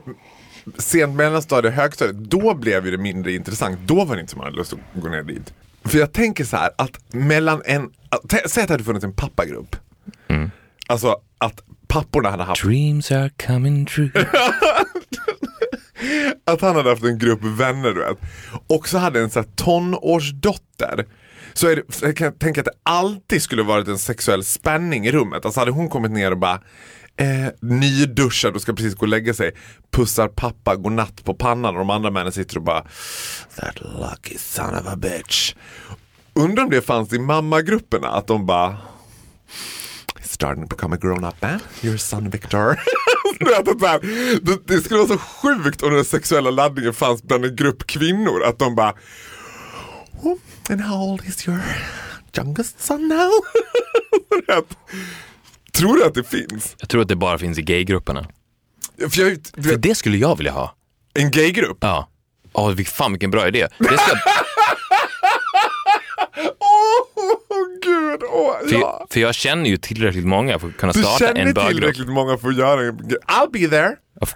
sent 0.78 1.14
mellanstadie 1.16 1.70
och 1.70 1.76
högstadiet, 1.76 2.16
då 2.16 2.54
blev 2.54 2.84
det 2.84 2.98
mindre 2.98 3.32
intressant. 3.32 3.78
Då 3.86 4.04
var 4.04 4.14
det 4.16 4.20
inte 4.20 4.30
som 4.30 4.38
man 4.38 4.44
hade 4.44 4.56
lust 4.56 4.72
att 4.72 5.02
gå 5.02 5.08
ner 5.08 5.22
dit. 5.22 5.52
För 5.84 5.98
jag 5.98 6.12
tänker 6.12 6.44
så 6.44 6.56
här 6.56 6.70
att 6.78 7.14
mellan 7.14 7.62
en, 7.64 7.90
säg 8.46 8.62
att 8.62 8.68
det 8.68 8.74
hade 8.74 8.84
funnits 8.84 9.04
en 9.04 9.12
pappagrupp. 9.12 9.76
Alltså 10.86 11.16
att 11.38 11.62
papporna 11.88 12.30
hade 12.30 12.42
haft, 12.42 12.62
Dreams 12.62 13.12
are 13.12 13.30
coming 13.46 13.86
true. 13.86 14.10
att 16.44 16.60
han 16.60 16.76
hade 16.76 16.90
haft 16.90 17.04
en 17.04 17.18
grupp 17.18 17.42
vänner 17.42 17.92
du 17.92 18.00
vet. 18.00 18.18
Och 18.66 18.88
så 18.88 18.98
hade 18.98 19.20
en 19.20 19.30
så 19.30 19.38
här 19.40 19.48
tonårsdotter. 19.56 21.06
Så, 21.52 21.68
är 21.68 21.76
det, 21.76 21.82
jag 22.02 22.16
kan 22.16 22.32
tänka 22.32 22.60
att 22.60 22.64
det 22.64 22.72
alltid 22.82 23.42
skulle 23.42 23.62
varit 23.62 23.88
en 23.88 23.98
sexuell 23.98 24.44
spänning 24.44 25.06
i 25.06 25.12
rummet. 25.12 25.44
Alltså 25.44 25.60
hade 25.60 25.72
hon 25.72 25.88
kommit 25.88 26.10
ner 26.10 26.30
och 26.30 26.38
bara 26.38 26.60
eh, 27.16 27.52
nyduschad 27.60 28.54
och 28.54 28.62
ska 28.62 28.72
precis 28.72 28.94
gå 28.94 29.02
och 29.02 29.08
lägga 29.08 29.34
sig. 29.34 29.54
Pussar 29.90 30.28
pappa 30.28 30.76
godnatt 30.76 31.24
på 31.24 31.34
pannan 31.34 31.74
och 31.74 31.78
de 31.78 31.90
andra 31.90 32.10
männen 32.10 32.32
sitter 32.32 32.56
och 32.56 32.62
bara 32.62 32.84
That 33.56 33.80
lucky 33.80 34.38
son 34.38 34.74
of 34.74 34.86
a 34.86 34.96
bitch. 34.96 35.54
Undrar 36.34 36.64
om 36.64 36.70
det 36.70 36.82
fanns 36.82 37.12
i 37.12 37.18
mammagrupperna 37.18 38.08
att 38.08 38.26
de 38.26 38.46
bara 38.46 38.76
He's 40.20 40.32
starting 40.32 40.68
to 40.68 40.76
become 40.76 40.94
a 40.96 40.98
grown 40.98 41.24
up 41.24 41.42
man. 41.42 41.60
Your 41.82 41.96
son 41.96 42.30
Victor. 42.30 42.80
Det, 44.42 44.58
det 44.66 44.80
skulle 44.80 44.98
vara 44.98 45.08
så 45.08 45.18
sjukt 45.18 45.82
om 45.82 45.94
den 45.94 46.04
sexuella 46.04 46.50
laddningen 46.50 46.94
fanns 46.94 47.22
bland 47.22 47.44
en 47.44 47.56
grupp 47.56 47.86
kvinnor. 47.86 48.42
Att 48.42 48.58
de 48.58 48.74
bara 48.74 48.94
oh, 50.22 50.38
And 50.70 50.80
how 50.80 50.96
old 50.96 51.24
is 51.24 51.48
your 51.48 51.60
youngest 52.36 52.80
son 52.80 53.08
now? 53.08 53.30
Du. 55.72 55.78
Tror 55.80 55.96
du 55.96 56.04
att 56.04 56.14
det 56.14 56.24
finns? 56.24 56.76
Jag 56.78 56.88
tror 56.88 57.02
att 57.02 57.08
det 57.08 57.16
bara 57.16 57.38
finns 57.38 57.58
i 57.58 57.62
gaygrupperna. 57.62 58.26
För 59.10 59.20
jag, 59.22 59.38
du 59.54 59.62
För 59.62 59.70
vet, 59.70 59.82
det 59.82 59.94
skulle 59.94 60.16
jag 60.16 60.36
vilja 60.36 60.52
ha. 60.52 60.74
en 61.14 61.30
gaygrupp? 61.30 61.78
Ja. 61.80 62.08
Åh, 62.52 62.70
oh, 62.70 62.82
fan 62.84 63.12
vilken 63.12 63.30
bra 63.30 63.48
idé. 63.48 63.68
Det 63.78 63.84
ska... 63.84 63.96
Åh, 68.32 68.68
För, 68.68 68.74
ja. 68.74 69.06
för 69.10 69.20
jag 69.20 69.34
känner 69.34 69.70
ju 69.70 69.76
tillräckligt 69.76 70.24
många 70.26 70.58
för 70.58 70.68
att 70.68 70.76
kunna 70.76 70.92
Du 70.92 70.98
starta 71.02 71.18
känner 71.18 71.40
en 71.40 71.54
böggrupp. 71.54 71.70
tillräckligt 71.74 72.08
många 72.08 72.38
för 72.38 72.48
att 72.48 72.56
göra 72.56 72.80
en... 72.88 72.98
I'll 73.26 73.50
be 73.52 73.68
there. 73.68 73.96
Of- 74.20 74.34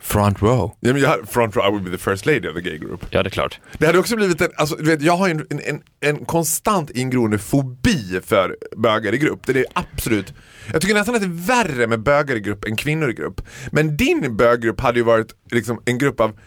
Front 0.00 0.42
row. 0.42 0.76
Ja, 0.80 0.92
men 0.92 1.02
jag, 1.02 1.28
front 1.28 1.56
row, 1.56 1.66
I 1.66 1.70
would 1.70 1.84
be 1.84 1.90
the 1.90 1.98
first 1.98 2.26
lady 2.26 2.48
of 2.48 2.54
the 2.54 2.60
gay 2.60 2.78
group. 2.78 3.06
Ja, 3.10 3.22
det 3.22 3.28
är 3.28 3.30
klart. 3.30 3.60
Det 3.78 3.86
hade 3.86 3.98
också 3.98 4.16
blivit 4.16 4.40
en, 4.40 4.50
alltså, 4.56 4.76
du 4.76 4.84
vet, 4.84 5.02
jag 5.02 5.16
har 5.16 5.26
ju 5.28 5.32
en, 5.34 5.46
en, 5.50 5.60
en, 5.60 5.82
en 6.00 6.24
konstant 6.24 6.90
ingroende 6.90 7.38
fobi 7.38 8.20
för 8.26 8.56
bögar 8.76 9.14
i 9.14 9.18
grupp. 9.18 9.40
Det 9.46 9.58
är 9.60 9.64
absolut, 9.74 10.34
jag 10.72 10.80
tycker 10.80 10.94
nästan 10.94 11.14
att 11.14 11.20
det 11.20 11.26
är 11.26 11.46
värre 11.46 11.86
med 11.86 12.02
bögar 12.02 12.36
i 12.36 12.40
grupp 12.40 12.64
än 12.64 12.76
kvinnor 12.76 13.10
i 13.10 13.12
grupp. 13.12 13.40
Men 13.70 13.96
din 13.96 14.36
böggrupp 14.36 14.80
hade 14.80 14.98
ju 14.98 15.04
varit 15.04 15.34
liksom 15.50 15.82
en 15.84 15.98
grupp 15.98 16.20
av 16.20 16.38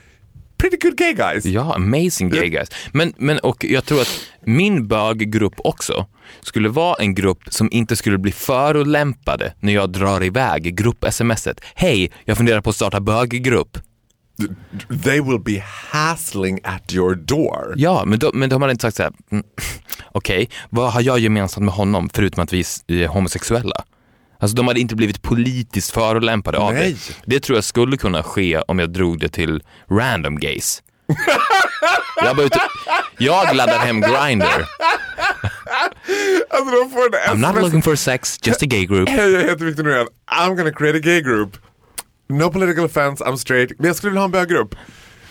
pretty 0.58 0.78
good 0.78 0.98
gay 0.98 1.14
guys. 1.14 1.46
Ja, 1.46 1.76
amazing 1.76 2.30
gay 2.30 2.50
guys. 2.50 2.70
Men, 2.92 3.14
men 3.18 3.40
och 3.40 3.66
jag 3.66 3.86
tror 3.86 4.02
att 4.02 4.20
min 4.46 4.88
böggrupp 4.88 5.54
också 5.58 6.06
skulle 6.42 6.70
vara 6.70 6.96
en 6.96 7.16
grupp 7.16 7.40
som 7.50 7.70
inte 7.72 7.96
skulle 7.96 8.18
bli 8.18 8.32
förolämpade 8.32 9.54
när 9.60 9.74
jag 9.74 9.90
drar 9.90 10.24
iväg 10.24 10.76
grupp-smset. 10.78 11.62
Hej, 11.76 12.12
jag 12.26 12.38
funderar 12.38 12.62
på 12.62 12.70
att 12.70 12.76
starta 12.76 13.00
böggrupp. 13.00 13.78
They 15.04 15.22
will 15.22 15.40
be 15.40 15.64
hassling 15.92 16.60
at 16.64 16.94
your 16.94 17.16
door. 17.16 17.74
Ja, 17.78 18.04
men, 18.06 18.20
då, 18.20 18.32
men 18.34 18.50
de 18.50 18.62
hade 18.62 18.72
inte 18.72 18.82
sagt 18.82 18.98
så 18.98 19.04
här, 19.04 19.14
mm, 19.32 19.44
okej, 20.12 20.50
vad 20.70 20.94
har 20.94 21.02
jag 21.02 21.20
gemensamt 21.20 21.66
med 21.66 21.74
honom 21.74 22.10
förutom 22.14 22.44
att 22.44 22.54
vi 22.54 22.64
är 22.88 23.08
homosexuella? 23.08 23.84
Alltså 24.40 24.56
de 24.56 24.68
hade 24.68 24.80
inte 24.80 24.96
blivit 24.96 25.22
politiskt 25.22 25.92
förolämpade 25.92 26.58
av 26.58 26.74
Nej. 26.74 26.96
det. 27.08 27.16
Det 27.36 27.40
tror 27.40 27.58
jag 27.58 27.64
skulle 27.64 27.98
kunna 27.98 28.24
ske 28.24 28.60
om 28.60 28.80
jag 28.80 28.90
drog 28.94 29.20
det 29.20 29.30
till 29.30 29.64
random 29.92 30.40
gays. 30.40 30.82
jag, 32.24 32.36
bara 32.36 32.46
ute, 32.46 32.60
jag 33.18 33.56
laddar 33.56 33.80
hem 33.80 34.02
Grindr. 34.02 34.66
Alltså 36.50 36.76
de 36.84 36.90
får 36.90 37.06
en 37.30 37.38
I'm 37.44 37.54
not 37.54 37.62
looking 37.64 37.82
for 37.82 37.96
sex, 37.96 38.40
just 38.44 38.64
a 38.64 38.66
gay 38.66 38.86
group. 38.86 39.10
Hej, 39.10 39.32
jag 39.32 39.42
heter 39.44 39.66
Victor 39.66 39.84
Norén. 39.84 40.08
I'm 40.32 40.56
gonna 40.56 40.72
create 40.72 40.98
a 40.98 41.02
gay 41.04 41.22
group. 41.22 41.58
No 42.30 42.52
political 42.52 42.86
offense, 42.86 43.24
I'm 43.24 43.36
straight. 43.38 43.72
Men 43.80 43.88
jag 43.88 43.96
skulle 43.96 44.10
vilja 44.10 44.20
ha 44.22 44.26
en 44.26 44.32
böggrupp. 44.32 44.76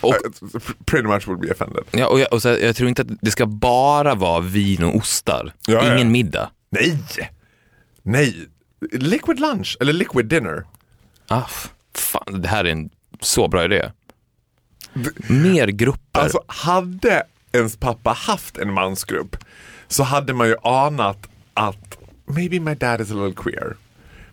Och- 0.01 0.15
Uh, 0.15 0.59
pretty 0.85 1.07
much 1.07 1.27
would 1.27 1.41
be 1.41 1.51
offended. 1.51 1.83
Ja, 1.91 2.07
och 2.07 2.19
jag, 2.19 2.33
och 2.33 2.41
så, 2.41 2.47
jag 2.49 2.75
tror 2.75 2.89
inte 2.89 3.01
att 3.01 3.07
det 3.21 3.31
ska 3.31 3.45
bara 3.45 4.15
vara 4.15 4.39
vin 4.39 4.83
och 4.83 4.95
ostar. 4.95 5.53
Ja, 5.67 5.85
ja. 5.85 5.95
Ingen 5.95 6.11
middag. 6.11 6.49
Nej! 6.71 6.97
Nej! 8.03 8.35
Liquid 8.91 9.39
lunch, 9.39 9.77
eller 9.79 9.93
liquid 9.93 10.25
dinner. 10.25 10.63
Ah, 11.27 11.47
fan, 11.93 12.41
det 12.41 12.47
här 12.47 12.65
är 12.65 12.71
en 12.71 12.89
så 13.19 13.47
bra 13.47 13.65
idé. 13.65 13.91
Mer 15.27 15.67
grupper. 15.67 16.19
Alltså 16.19 16.43
hade 16.47 17.23
ens 17.51 17.77
pappa 17.77 18.09
haft 18.09 18.57
en 18.57 18.73
mansgrupp 18.73 19.37
så 19.87 20.03
hade 20.03 20.33
man 20.33 20.47
ju 20.47 20.55
anat 20.63 21.27
att 21.53 21.97
maybe 22.25 22.59
my 22.59 22.75
dad 22.75 23.01
is 23.01 23.11
a 23.11 23.13
little 23.13 23.43
queer. 23.43 23.75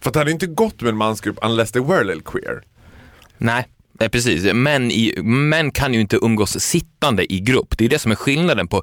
För 0.00 0.10
att 0.10 0.14
det 0.14 0.20
hade 0.20 0.30
inte 0.30 0.46
gått 0.46 0.80
med 0.80 0.88
en 0.90 0.96
mansgrupp 0.96 1.38
unless 1.42 1.72
they 1.72 1.82
were 1.82 2.00
a 2.00 2.02
little 2.02 2.22
queer. 2.24 2.62
Nej, 3.38 3.68
nej 3.92 4.08
precis. 4.08 4.52
Män, 4.52 4.90
i, 4.90 5.22
män 5.22 5.70
kan 5.70 5.94
ju 5.94 6.00
inte 6.00 6.18
umgås 6.22 6.60
sittande 6.60 7.32
i 7.32 7.40
grupp. 7.40 7.78
Det 7.78 7.84
är 7.84 7.88
det 7.88 7.98
som 7.98 8.12
är 8.12 8.16
skillnaden 8.16 8.68
på 8.68 8.82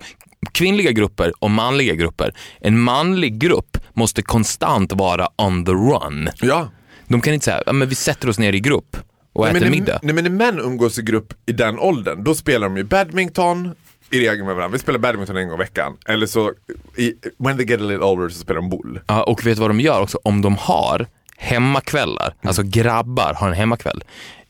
kvinnliga 0.52 0.92
grupper 0.92 1.34
och 1.40 1.52
manliga 1.52 1.96
grupper. 1.96 2.34
En 2.62 2.80
manlig 2.80 3.40
grupp 3.40 3.78
måste 3.94 4.22
konstant 4.22 4.94
vara 4.94 5.28
on 5.38 5.66
the 5.66 5.72
run. 5.72 6.30
Ja. 6.42 6.70
De 7.08 7.22
kan 7.22 7.34
inte 7.34 7.44
säga, 7.46 7.64
ja, 7.66 7.74
men 7.74 7.90
vi 7.90 7.96
sätter 7.96 8.30
oss 8.30 8.40
ner 8.40 8.54
i 8.54 8.60
grupp 8.60 8.98
och 9.34 9.46
Nej, 9.46 9.52
äter 9.52 9.62
men, 9.62 9.72
middag. 9.72 10.00
nej 10.02 10.16
men 10.16 10.24
när 10.24 10.32
män 10.32 10.60
umgås 10.60 11.00
i 11.00 11.02
grupp 11.02 11.34
i 11.46 11.52
den 11.52 11.80
åldern, 11.80 12.24
då 12.24 12.36
spelar 12.36 12.68
de 12.68 12.78
ju 12.78 12.84
badminton 12.84 13.76
i 14.12 14.20
regel 14.20 14.46
med 14.46 14.56
varandra. 14.56 14.74
Vi 14.74 14.80
spelar 14.80 15.00
badminton 15.00 15.38
en 15.38 15.48
gång 15.48 15.58
i 15.58 15.60
veckan. 15.60 15.98
Eller 16.08 16.26
så, 16.28 16.54
i, 16.96 17.14
when 17.38 17.58
they 17.58 17.66
get 17.66 17.80
a 17.82 17.84
little 17.84 18.06
older 18.06 18.30
så 18.30 18.40
spelar 18.40 18.62
de 18.62 18.70
boll. 18.70 19.00
Ja, 19.08 19.24
och 19.24 19.46
vet 19.46 19.56
du 19.56 19.62
vad 19.62 19.70
de 19.70 19.80
gör 19.80 20.02
också? 20.02 20.20
Om 20.24 20.42
de 20.42 20.56
har 20.56 21.08
hemmakvällar, 21.38 22.34
alltså 22.42 22.64
grabbar 22.64 23.34
har 23.34 23.48
en 23.48 23.54
hemmakväll. 23.54 24.04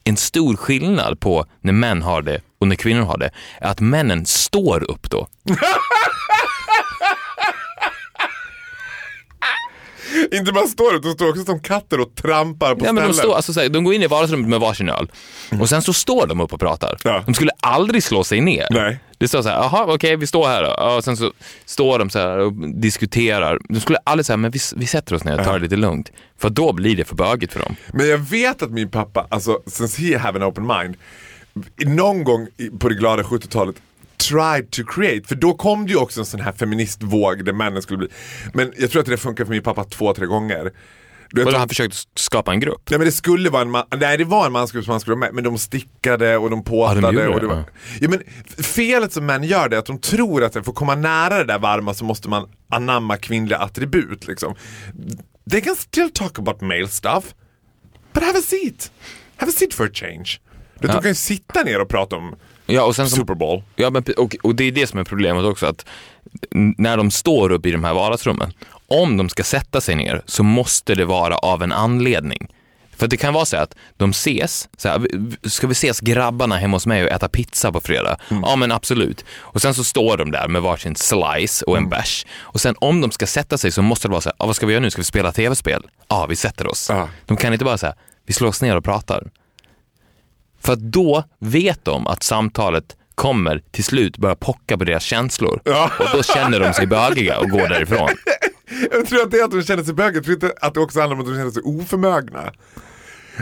En 0.10 0.18
stor 0.18 0.56
skillnad 0.56 1.20
på 1.20 1.46
när 1.62 1.74
män 1.74 2.02
har 2.02 2.22
det 2.22 2.42
och 2.60 2.68
när 2.68 2.76
kvinnor 2.76 3.02
har 3.02 3.18
det 3.18 3.32
är 3.62 3.68
att 3.68 3.80
männen 3.80 4.26
står 4.26 4.92
upp 4.92 5.10
då. 5.10 5.28
Inte 10.32 10.52
bara 10.52 10.68
står 10.68 10.96
ut, 10.96 11.04
de 11.04 11.14
står 11.14 11.30
också 11.30 11.44
som 11.44 11.60
katter 11.60 12.00
och 12.00 12.16
trampar 12.16 12.76
på 12.76 12.86
Ja, 12.86 12.94
men 12.94 13.08
de, 13.08 13.14
står, 13.14 13.36
alltså, 13.36 13.54
så 13.54 13.60
här, 13.60 13.70
de 13.70 13.84
går 13.84 13.94
in 13.94 14.04
i 14.04 14.08
vardagsrummet 14.08 14.50
med 14.50 14.60
varsin 14.60 14.90
öl 14.90 15.12
och 15.62 15.70
sen 15.70 15.82
så 15.82 15.94
står 15.94 16.28
de 16.28 16.40
upp 16.42 16.54
och 16.54 16.60
pratar. 16.60 16.98
Ja. 17.04 17.24
De 17.26 17.34
skulle 17.34 17.52
aldrig 17.60 18.04
slå 18.04 18.24
sig 18.24 18.42
ner. 18.42 18.68
Nej. 18.70 19.00
Det 19.20 19.28
står 19.28 19.42
så 19.42 19.50
här, 19.50 19.56
jaha 19.56 19.94
okej 19.94 20.16
vi 20.16 20.28
står 20.28 20.48
här 20.48 20.64
då. 20.64 20.96
Och 20.96 21.04
sen 21.04 21.18
så 21.18 21.34
står 21.66 22.00
de 22.00 22.10
så 22.10 22.20
här 22.20 22.38
och 22.38 22.54
diskuterar. 22.82 23.60
De 23.70 23.80
skulle 23.80 23.98
aldrig 24.04 24.26
säga, 24.26 24.38
men 24.38 24.52
vi, 24.52 24.60
vi 24.76 24.86
sätter 24.86 25.16
oss 25.16 25.24
ner 25.24 25.40
och 25.40 25.46
tar 25.46 25.54
det 25.54 25.60
lite 25.60 25.76
lugnt. 25.76 26.12
För 26.38 26.50
då 26.50 26.74
blir 26.74 26.96
det 26.96 27.06
för 27.06 27.16
bögigt 27.16 27.54
för 27.54 27.60
dem. 27.60 27.76
Men 27.94 28.10
jag 28.10 28.18
vet 28.18 28.62
att 28.62 28.72
min 28.72 28.90
pappa, 28.90 29.28
alltså 29.30 29.62
since 29.68 30.02
he 30.02 30.18
have 30.18 30.40
an 30.40 30.50
open 30.50 30.68
mind, 30.68 30.96
någon 31.86 32.24
gång 32.24 32.48
på 32.80 32.90
det 32.90 32.96
glada 32.96 33.24
70-talet 33.24 33.76
tried 34.30 34.72
to 34.72 34.84
create, 34.84 35.28
för 35.28 35.36
då 35.36 35.54
kom 35.54 35.86
det 35.86 35.92
ju 35.92 35.98
också 35.98 36.20
en 36.20 36.26
sån 36.26 36.40
här 36.40 36.52
feministvåg 36.52 37.46
där 37.46 37.54
männen 37.54 37.82
skulle 37.82 37.98
bli, 37.98 38.08
men 38.54 38.74
jag 38.78 38.92
tror 38.92 39.00
att 39.00 39.08
det 39.08 39.18
funkar 39.18 39.46
för 39.46 39.52
min 39.52 39.64
pappa 39.64 39.84
två, 39.84 40.14
tre 40.14 40.26
gånger. 40.26 40.72
Du 41.32 41.44
vet, 41.44 41.54
han 41.56 41.70
försökte 41.70 41.98
skapa 42.16 42.52
en 42.52 42.60
grupp. 42.60 42.82
Nej 42.90 43.00
men 43.00 43.06
det 43.06 43.12
skulle 43.12 43.50
vara 43.50 43.62
en 43.62 43.72
man, 43.72 43.84
nej 43.98 44.18
det 44.18 44.24
var 44.26 44.46
en 44.46 44.52
mansgrupp 44.52 44.86
som 44.86 44.92
han 44.92 45.00
skulle 45.00 45.16
vara 45.16 45.26
med 45.26 45.34
men 45.34 45.44
de 45.44 45.58
stickade 45.58 46.38
och 46.38 46.50
de 46.50 46.64
påtade. 46.64 47.02
Ja, 47.02 47.12
de 47.12 47.34
och 47.34 47.40
det 47.40 47.48
var, 47.48 47.64
ja. 48.02 48.10
men 48.10 48.22
f- 48.58 48.66
felet 48.66 49.14
som 49.14 49.26
män 49.26 49.44
gör 49.44 49.70
det 49.70 49.76
är 49.76 49.80
att 49.80 49.86
de 49.86 50.00
tror 50.00 50.44
att 50.44 50.54
för 50.54 50.60
att 50.60 50.76
komma 50.76 50.96
nära 50.96 51.38
det 51.38 51.44
där 51.44 51.60
varma 51.60 51.94
så 51.94 52.06
måste 52.06 52.30
man 52.30 52.50
anamma 52.70 53.18
kvinnliga 53.18 53.58
attribut 53.58 54.28
liksom. 54.28 54.56
They 55.52 55.62
can 55.62 55.76
still 55.76 56.10
talk 56.14 56.40
about 56.40 56.62
male 56.62 56.88
stuff, 56.88 57.24
but 58.14 58.24
have 58.24 58.40
a 58.40 58.42
seat. 58.42 58.92
Have 59.38 59.50
a 59.50 59.54
seat 59.58 59.74
for 59.74 59.86
a 59.86 59.90
change. 59.94 60.40
Du 60.80 60.88
Ja. 60.88 60.94
De 60.94 61.02
kan 61.02 61.12
ju 61.12 61.16
sitta 61.16 61.64
ner 61.64 61.82
och 61.82 61.90
prata 61.90 62.16
om 62.16 62.36
Ja, 62.66 62.84
och 62.84 62.96
sen 62.96 63.10
som, 63.10 63.18
Super 63.18 63.34
Bowl. 63.36 63.64
Ja, 63.76 63.90
men, 63.90 64.04
och, 64.18 64.36
och 64.44 64.56
det 64.56 64.64
är 64.64 64.72
det 64.72 64.88
som 64.88 65.00
är 65.00 65.04
problemet 65.04 65.44
också, 65.46 65.66
att 65.66 65.86
när 66.78 66.98
de 66.98 67.12
står 67.12 67.52
upp 67.52 67.66
i 67.66 67.72
de 67.72 67.84
här 67.84 67.94
vardagsrummen, 67.94 68.54
om 68.90 69.18
de 69.18 69.30
ska 69.30 69.44
sätta 69.44 69.82
sig 69.82 69.96
ner 69.96 70.22
så 70.26 70.44
måste 70.44 70.96
det 70.96 71.06
vara 71.06 71.36
av 71.38 71.64
en 71.64 71.72
anledning. 71.72 72.48
För 72.98 73.08
det 73.08 73.18
kan 73.18 73.34
vara 73.34 73.46
så 73.46 73.58
att 73.58 73.76
de 73.98 74.10
ses, 74.10 74.70
så 74.78 74.90
här, 74.90 75.00
"V- 75.00 75.08
v- 75.14 75.50
ska 75.50 75.68
vi 75.68 75.72
ses 75.72 76.00
grabbarna 76.00 76.58
hemma 76.58 76.76
hos 76.76 76.86
mig 76.86 77.04
och 77.04 77.12
äta 77.12 77.30
pizza 77.30 77.72
på 77.72 77.80
fredag? 77.82 78.18
Ja 78.30 78.56
men 78.56 78.72
absolut. 78.72 79.26
Och 79.40 79.62
sen 79.62 79.74
så 79.74 79.84
står 79.84 80.18
de 80.18 80.32
där 80.32 80.48
med 80.48 80.62
varsin 80.62 80.96
slice 80.96 81.66
och 81.66 81.78
en 81.78 81.90
bärs. 81.90 82.26
Och 82.40 82.62
sen 82.62 82.76
om 82.80 83.02
de 83.02 83.12
ska 83.12 83.28
sätta 83.28 83.58
sig 83.58 83.72
så 83.72 83.82
måste 83.82 84.08
det 84.08 84.12
vara 84.12 84.22
så 84.22 84.30
här, 84.30 84.36
ah, 84.40 84.46
vad 84.46 84.56
ska 84.56 84.66
vi 84.66 84.74
göra 84.74 84.82
nu? 84.82 84.92
Ska 84.92 85.00
vi 85.02 85.06
spela 85.06 85.32
tv-spel? 85.32 85.84
Ja, 86.08 86.26
vi 86.30 86.36
sätter 86.36 86.68
oss. 86.68 86.90
Ja. 86.90 87.10
De 87.26 87.38
kan 87.38 87.54
inte 87.54 87.66
bara 87.66 87.78
säga, 87.78 87.96
vi 88.26 88.34
slår 88.34 88.48
oss 88.50 88.62
ner 88.62 88.76
och 88.78 88.84
pratar. 88.84 89.24
För 90.62 90.76
då 90.76 91.24
vet 91.40 91.86
de 91.86 92.08
att 92.08 92.24
samtalet 92.24 92.96
kommer 93.16 93.62
till 93.72 93.84
slut 93.84 94.18
börja 94.18 94.36
pocka 94.36 94.78
på 94.78 94.84
deras 94.84 95.04
känslor. 95.04 95.62
Ja. 95.66 95.92
Och 96.00 96.06
då 96.18 96.24
känner 96.24 96.60
de 96.60 96.74
sig 96.74 96.88
bögiga 96.88 97.40
och 97.40 97.50
går 97.50 97.68
därifrån. 97.68 98.10
Jag 98.92 99.06
tror 99.06 99.22
att 99.22 99.32
det 99.32 99.38
är 99.40 99.44
att 99.44 99.52
de 99.52 99.64
känner 99.64 99.84
sig 99.84 99.94
bögiga, 99.94 100.16
jag 100.16 100.24
tror 100.24 100.34
inte 100.34 100.54
att 100.62 100.74
det 100.74 100.80
också 100.80 101.00
handlar 101.00 101.16
om 101.16 101.22
att 101.22 101.28
de 101.28 101.36
känner 101.36 101.52
sig 101.52 101.62
oförmögna. 101.64 102.54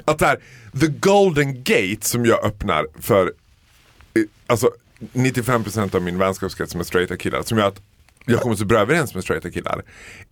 Att 0.05 0.21
här, 0.21 0.39
the 0.79 0.87
golden 0.87 1.63
gate 1.63 1.97
som 2.01 2.25
jag 2.25 2.43
öppnar 2.45 2.85
för 3.01 3.33
eh, 4.13 4.23
alltså 4.47 4.71
95% 5.13 5.95
av 5.95 6.01
min 6.01 6.17
vänskapskrets 6.17 6.71
som 6.71 6.79
är 6.81 6.85
straighta 6.85 7.17
killar, 7.17 7.41
som 7.41 7.57
gör 7.57 7.67
att 7.67 7.81
jag 8.25 8.41
kommer 8.41 8.55
så 8.55 8.65
bra 8.65 8.79
överens 8.79 9.13
med 9.13 9.23
straighta 9.23 9.51
killar, 9.51 9.83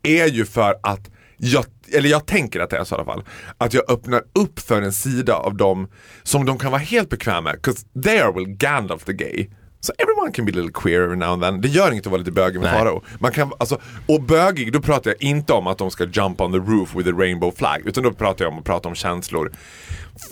är 0.04 0.26
ju 0.28 0.46
för 0.46 0.76
att 0.84 1.10
jag, 1.38 1.66
eller 1.92 2.10
jag 2.10 2.26
tänker 2.26 2.60
att 2.60 2.70
det 2.70 2.78
är 2.78 2.84
så 2.84 2.96
i 2.96 2.98
alla 2.98 3.06
fall, 3.06 3.24
att 3.58 3.74
jag 3.74 3.90
öppnar 3.92 4.24
upp 4.34 4.60
för 4.60 4.82
en 4.82 4.94
sida 4.94 5.34
av 5.34 5.56
dem 5.56 5.88
som 6.24 6.46
de 6.46 6.60
kan 6.60 6.72
vara 6.72 6.82
helt 6.82 7.10
bekväma 7.10 7.42
med, 7.42 7.60
'cause 7.62 8.04
they 8.04 8.18
are 8.20 8.32
well 8.32 8.46
Gandalf 8.48 9.04
the 9.04 9.14
gay. 9.14 9.48
So 9.80 9.94
everyone 9.98 10.32
can 10.32 10.46
be 10.46 10.52
a 10.52 10.56
little 10.56 10.72
queer 10.72 11.04
every 11.04 11.18
now 11.18 11.34
and 11.34 11.44
then. 11.44 11.62
Det 11.62 11.68
gör 11.68 11.92
inget 11.92 12.06
att 12.06 12.12
vara 12.12 12.20
lite 12.20 12.32
bögig 12.32 12.62
med. 12.62 12.72
Farao. 12.72 13.04
Man 13.20 13.32
kan, 13.32 13.52
alltså, 13.58 13.82
och 14.08 14.22
bögig, 14.22 14.74
då 14.74 14.82
pratar 14.82 15.12
jag 15.12 15.22
inte 15.22 15.54
om 15.54 15.68
att 15.68 15.78
de 15.78 15.92
ska 15.92 16.06
jump 16.06 16.42
on 16.42 16.52
the 16.52 16.58
roof 16.58 16.96
with 16.96 17.10
a 17.10 17.14
rainbow 17.18 17.52
flag. 17.52 17.82
Utan 17.86 18.04
då 18.04 18.12
pratar 18.12 18.46
jag 18.46 18.54
om 18.54 18.60
att 18.60 18.66
prata 18.66 18.90
om 18.90 18.96
känslor. 18.96 19.52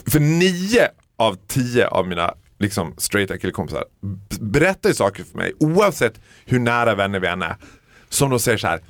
För 0.06 0.20
nio 0.20 0.88
av 1.16 1.36
tio 1.46 1.88
av 1.88 2.08
mina 2.08 2.34
liksom, 2.58 2.94
straighta 2.96 3.38
killkompisar 3.38 3.84
berättar 4.40 4.88
ju 4.88 4.94
saker 4.94 5.24
för 5.24 5.38
mig, 5.38 5.52
oavsett 5.60 6.20
hur 6.44 6.58
nära 6.58 6.94
vänner 6.94 7.20
vi 7.20 7.26
än 7.26 7.42
är. 7.42 7.56
Som 8.08 8.30
de 8.30 8.38
säger 8.38 8.58
så 8.58 8.66
här. 8.66 8.80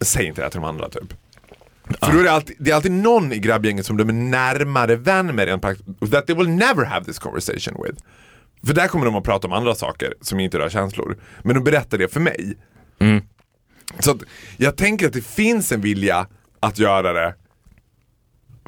säg 0.00 0.26
inte 0.26 0.42
det 0.42 0.50
till 0.50 0.60
de 0.60 0.68
andra 0.68 0.88
typ. 0.88 1.14
För 2.00 2.12
då 2.12 2.18
är 2.18 2.24
det, 2.24 2.32
alltid, 2.32 2.56
det 2.58 2.70
är 2.70 2.74
alltid 2.74 2.92
någon 2.92 3.32
i 3.32 3.38
grabbgänget 3.38 3.86
som 3.86 3.96
de 3.96 4.08
är 4.08 4.12
närmare 4.12 4.96
vän 4.96 5.36
med 5.36 5.46
rent 5.46 5.62
praktiskt. 5.62 6.12
That 6.12 6.26
they 6.26 6.36
will 6.36 6.48
never 6.48 6.84
have 6.84 7.04
this 7.04 7.18
conversation 7.18 7.82
with. 7.84 8.02
För 8.66 8.74
där 8.74 8.88
kommer 8.88 9.04
de 9.04 9.14
att 9.16 9.24
prata 9.24 9.46
om 9.46 9.52
andra 9.52 9.74
saker 9.74 10.14
som 10.20 10.40
inte 10.40 10.58
rör 10.58 10.68
känslor. 10.68 11.18
Men 11.42 11.54
de 11.54 11.64
berättar 11.64 11.98
det 11.98 12.08
för 12.08 12.20
mig. 12.20 12.56
Så 13.98 14.10
att 14.10 14.18
jag 14.56 14.76
tänker 14.76 15.06
att 15.06 15.12
det 15.12 15.26
finns 15.26 15.72
en 15.72 15.80
vilja 15.80 16.26
att 16.60 16.78
göra 16.78 17.12
det. 17.12 17.34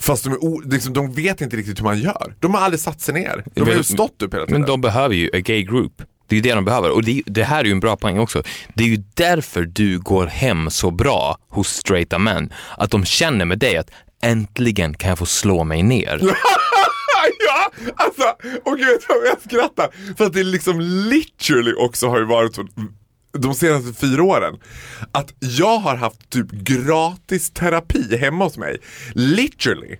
Fast 0.01 0.25
de, 0.25 0.33
är 0.33 0.71
liksom, 0.71 0.93
de 0.93 1.13
vet 1.13 1.41
inte 1.41 1.57
riktigt 1.57 1.79
hur 1.79 1.85
man 1.85 1.99
gör. 1.99 2.35
De 2.41 2.55
har 2.55 2.61
aldrig 2.61 2.81
satt 2.81 3.01
sig 3.01 3.15
ner. 3.15 3.45
De 3.55 3.61
har 3.61 3.73
ju 3.73 3.83
stått 3.83 4.23
upp 4.23 4.35
hela 4.35 4.47
tiden. 4.47 4.61
Men 4.61 4.69
de 4.69 4.81
behöver 4.81 5.15
ju 5.15 5.31
a 5.35 5.39
gay 5.39 5.63
group. 5.63 6.03
Det 6.27 6.35
är 6.35 6.37
ju 6.37 6.43
det 6.43 6.55
de 6.55 6.65
behöver. 6.65 6.91
Och 6.91 7.05
det, 7.05 7.23
det 7.27 7.45
här 7.45 7.61
är 7.61 7.65
ju 7.65 7.73
en 7.73 7.81
bra 7.81 7.97
poäng 7.97 8.19
också. 8.19 8.43
Det 8.75 8.85
är 8.85 8.89
ju 8.89 9.03
därför 9.15 9.63
du 9.63 9.99
går 9.99 10.27
hem 10.27 10.71
så 10.71 10.91
bra 10.91 11.39
hos 11.49 11.69
straighta 11.69 12.19
män. 12.19 12.53
Att 12.79 12.91
de 12.91 13.05
känner 13.05 13.45
med 13.45 13.59
dig 13.59 13.77
att 13.77 13.91
äntligen 14.23 14.95
kan 14.95 15.09
jag 15.09 15.19
få 15.19 15.27
slå 15.27 15.65
mig 15.65 15.83
ner. 15.83 16.21
alltså, 17.97 18.23
och 18.65 18.79
gud 18.79 19.01
vad 19.09 19.27
jag 19.27 19.41
skrattar? 19.41 20.15
För 20.17 20.27
att 20.27 20.33
det 20.33 20.43
liksom 20.43 20.81
literally 20.81 21.73
också 21.75 22.09
har 22.09 22.19
ju 22.19 22.25
varit 22.25 22.59
de 23.39 23.55
senaste 23.55 24.01
fyra 24.01 24.23
åren. 24.23 24.55
Att 25.13 25.35
jag 25.39 25.79
har 25.79 25.97
haft 25.97 26.31
typ 26.31 26.51
gratis 26.51 27.51
terapi 27.51 28.17
hemma 28.17 28.45
hos 28.45 28.59
mig. 28.59 28.79
Literally. 29.13 29.97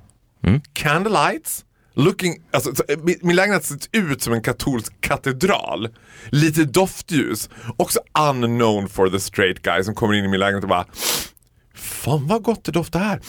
Candlelights. 0.73 1.65
Looking, 1.97 2.43
alltså, 2.51 2.75
så, 2.75 2.83
min, 3.03 3.19
min 3.23 3.37
lägenhet 3.37 3.65
ser 3.65 3.79
ut 3.93 4.23
som 4.23 4.33
en 4.33 4.43
katolsk 4.43 5.01
katedral. 5.01 5.89
Lite 6.31 6.65
doftljus. 6.65 7.51
Också 7.77 8.01
unknown 8.31 8.89
for 8.89 9.09
the 9.09 9.21
straight 9.21 9.63
guy 9.63 9.85
som 9.85 9.95
kommer 9.95 10.15
in 10.15 10.25
i 10.25 10.29
min 10.29 10.41
lägenhet 10.41 10.63
och 10.63 10.69
bara 10.69 10.87
Fan 11.75 12.27
vad 12.27 12.43
gott 12.43 12.65
det 12.65 12.73
doftar 12.73 13.01
här. 13.01 13.21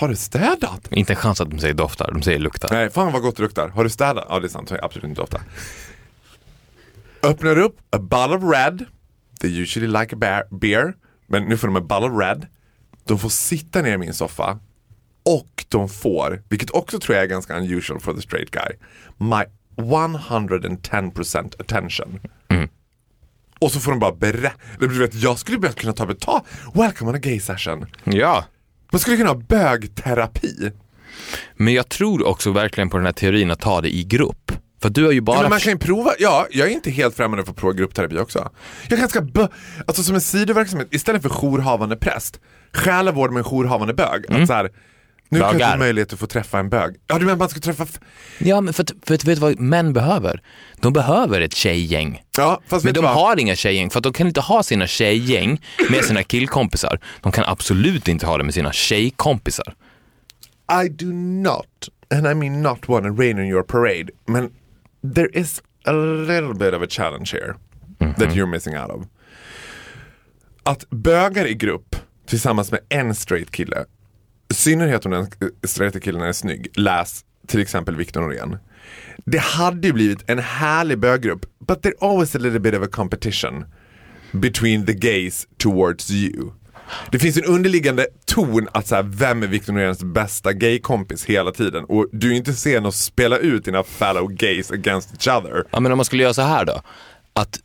Har 0.00 0.08
du 0.08 0.16
städat? 0.16 0.92
Inte 0.92 1.12
en 1.12 1.16
chans 1.16 1.40
att 1.40 1.50
de 1.50 1.58
säger 1.58 1.74
doftar, 1.74 2.10
de 2.12 2.22
säger 2.22 2.38
luktar. 2.38 2.68
Nej, 2.72 2.90
fan 2.90 3.12
vad 3.12 3.22
gott 3.22 3.36
det 3.36 3.42
luktar. 3.42 3.68
Har 3.68 3.84
du 3.84 3.90
städat? 3.90 4.26
Ja, 4.28 4.40
det 4.40 4.46
är 4.46 4.48
sant. 4.48 4.70
Har 4.70 4.84
absolut 4.84 5.04
inte 5.04 5.20
doftat. 5.20 5.42
Öppnar 7.22 7.58
upp 7.58 7.78
a 7.90 7.98
bottle 7.98 8.36
of 8.36 8.42
red. 8.54 8.84
They 9.40 9.60
usually 9.62 10.00
like 10.00 10.14
a 10.14 10.18
bear, 10.18 10.44
beer. 10.50 10.94
Men 11.26 11.44
nu 11.44 11.56
får 11.56 11.68
de 11.68 11.76
en 11.76 11.86
bottle 11.86 12.08
of 12.08 12.20
red. 12.20 12.46
De 13.04 13.18
får 13.18 13.28
sitta 13.28 13.82
ner 13.82 13.92
i 13.92 13.98
min 13.98 14.14
soffa. 14.14 14.58
Och 15.24 15.64
de 15.68 15.88
får, 15.88 16.42
vilket 16.48 16.70
också 16.70 16.98
tror 16.98 17.16
jag 17.16 17.24
är 17.24 17.28
ganska 17.28 17.56
unusual 17.56 18.00
for 18.00 18.14
the 18.14 18.22
straight 18.22 18.50
guy, 18.50 18.76
my 19.18 19.44
110% 19.76 21.60
attention. 21.60 22.20
Och 23.60 23.70
så 23.72 23.80
får 23.80 23.90
de 23.90 24.00
bara 24.00 24.12
berätta. 24.12 24.56
Jag 25.12 25.38
skulle 25.38 25.72
kunna 25.72 25.92
ta 25.92 26.06
betalt. 26.06 26.44
Welcome 26.74 27.10
on 27.10 27.16
a 27.16 27.18
gay 27.18 27.40
session. 27.40 27.86
Ja, 28.04 28.44
Man 28.92 29.00
skulle 29.00 29.16
kunna 29.16 29.30
ha 29.30 29.36
bögterapi. 29.36 30.70
men 31.56 31.74
jag 31.74 31.88
tror 31.88 32.26
också 32.26 32.52
verkligen 32.52 32.90
på 32.90 32.96
den 32.96 33.06
här 33.06 33.12
teorin 33.12 33.50
att 33.50 33.60
ta 33.60 33.80
det 33.80 33.94
i 33.94 34.04
grupp. 34.04 34.52
För 34.82 34.90
du 34.90 35.04
har 35.04 35.12
ju 35.12 35.20
bara... 35.20 35.40
Men 35.40 35.50
man 35.50 35.60
kan 35.60 35.72
ju 35.72 35.78
prova, 35.78 36.12
ja, 36.18 36.46
jag 36.50 36.68
är 36.68 36.72
inte 36.72 36.90
helt 36.90 37.16
främmande 37.16 37.44
för 37.44 37.50
att 37.50 37.56
prova 37.56 37.72
gruppterapi 37.74 38.18
också. 38.18 38.50
Jag 38.88 38.98
kanske 38.98 39.20
ska, 39.20 39.48
alltså 39.86 40.02
som 40.02 40.14
en 40.14 40.20
sidoverksamhet, 40.20 40.88
istället 40.90 41.22
för 41.22 41.28
jourhavande 41.30 41.96
präst, 41.96 42.40
själavård 42.72 43.32
med 43.32 43.38
en 43.40 43.44
jourhavande 43.44 43.94
bög. 43.94 44.24
Att 44.32 44.46
så 44.46 44.52
här, 44.52 44.70
nu 45.32 45.38
Bögar. 45.40 45.72
du 45.72 45.78
möjlighet 45.78 46.12
att 46.12 46.18
få 46.18 46.26
träffa 46.26 46.58
en 46.58 46.68
bög. 46.68 46.96
Ja, 47.06 47.18
du 47.18 47.24
menar 47.24 47.38
man 47.38 47.48
ska 47.48 47.60
träffa, 47.60 47.86
Ja, 48.38 48.60
men 48.60 48.74
för, 48.74 48.82
att- 48.82 48.92
för 49.06 49.14
att 49.14 49.24
vet 49.24 49.36
du 49.36 49.40
vad 49.40 49.60
män 49.60 49.92
behöver? 49.92 50.42
De 50.80 50.92
behöver 50.92 51.40
ett 51.40 51.54
tjejgäng. 51.54 52.22
ja 52.36 52.60
fast 52.66 52.84
Men 52.84 52.94
de 52.94 53.00
vad? 53.04 53.14
har 53.14 53.40
inga 53.40 53.56
tjejgäng, 53.56 53.90
för 53.90 53.98
att 53.98 54.04
de 54.04 54.12
kan 54.12 54.26
inte 54.26 54.40
ha 54.40 54.62
sina 54.62 54.86
tjejgäng 54.86 55.60
med 55.90 56.04
sina 56.04 56.22
killkompisar. 56.22 57.00
De 57.20 57.32
kan 57.32 57.44
absolut 57.44 58.08
inte 58.08 58.26
ha 58.26 58.38
det 58.38 58.44
med 58.44 58.54
sina 58.54 58.72
tjejkompisar. 58.72 59.74
I 60.84 60.88
do 60.88 61.06
not, 61.42 61.88
and 62.14 62.26
I 62.26 62.34
mean 62.34 62.62
not 62.62 62.88
want 62.88 63.04
to 63.06 63.22
rain 63.22 63.38
on 63.38 63.46
your 63.46 63.62
parade, 63.62 64.08
men 64.26 64.50
there 65.14 65.28
is 65.32 65.62
a 65.84 65.92
little 65.92 66.54
bit 66.54 66.74
of 66.74 66.82
a 66.82 66.86
challenge 66.88 67.32
here 67.32 67.54
that 68.18 68.28
you're 68.34 68.46
missing 68.46 68.78
out 68.78 68.90
of. 68.90 69.02
Att 70.62 70.90
bögar 70.90 71.46
i 71.46 71.54
grupp 71.54 71.96
tillsammans 72.26 72.70
med 72.70 72.80
en 72.88 73.14
straight 73.14 73.50
kille, 73.50 73.84
i 74.52 74.54
synnerhet 74.54 75.06
om 75.06 75.12
den 75.12 75.26
straighta 75.64 76.00
killen 76.00 76.22
är 76.22 76.32
snygg, 76.32 76.68
läs 76.74 77.24
till 77.46 77.60
exempel 77.60 77.96
Victor 77.96 78.20
Norén. 78.20 78.56
Det 79.24 79.38
hade 79.38 79.86
ju 79.86 79.92
blivit 79.92 80.30
en 80.30 80.38
härlig 80.38 80.98
böggrupp, 80.98 81.46
but 81.68 81.84
there's 81.84 82.10
always 82.10 82.36
a 82.36 82.38
little 82.38 82.60
bit 82.60 82.74
of 82.74 82.82
a 82.82 82.88
competition 82.92 83.64
between 84.32 84.86
the 84.86 84.92
gays 84.92 85.46
towards 85.58 86.10
you. 86.10 86.50
Det 87.10 87.18
finns 87.18 87.36
en 87.36 87.44
underliggande 87.44 88.06
ton 88.26 88.68
att 88.72 88.86
så 88.86 88.94
här, 88.94 89.02
vem 89.02 89.42
är 89.42 89.46
Victor 89.46 89.72
Noréns 89.72 90.04
bästa 90.04 90.52
gaykompis 90.52 91.24
hela 91.24 91.52
tiden 91.52 91.84
och 91.84 92.06
du 92.12 92.32
är 92.32 92.36
inte 92.36 92.52
sen 92.52 92.86
att 92.86 92.94
spela 92.94 93.38
ut 93.38 93.64
dina 93.64 93.82
fellow 93.82 94.28
gays 94.28 94.70
against 94.70 95.12
each 95.12 95.38
other. 95.38 95.64
Ja, 95.70 95.80
men 95.80 95.92
om 95.92 95.98
man 95.98 96.04
skulle 96.04 96.22
göra 96.22 96.34
så 96.34 96.42
här 96.42 96.64
då, 96.64 96.82
att 97.32 97.60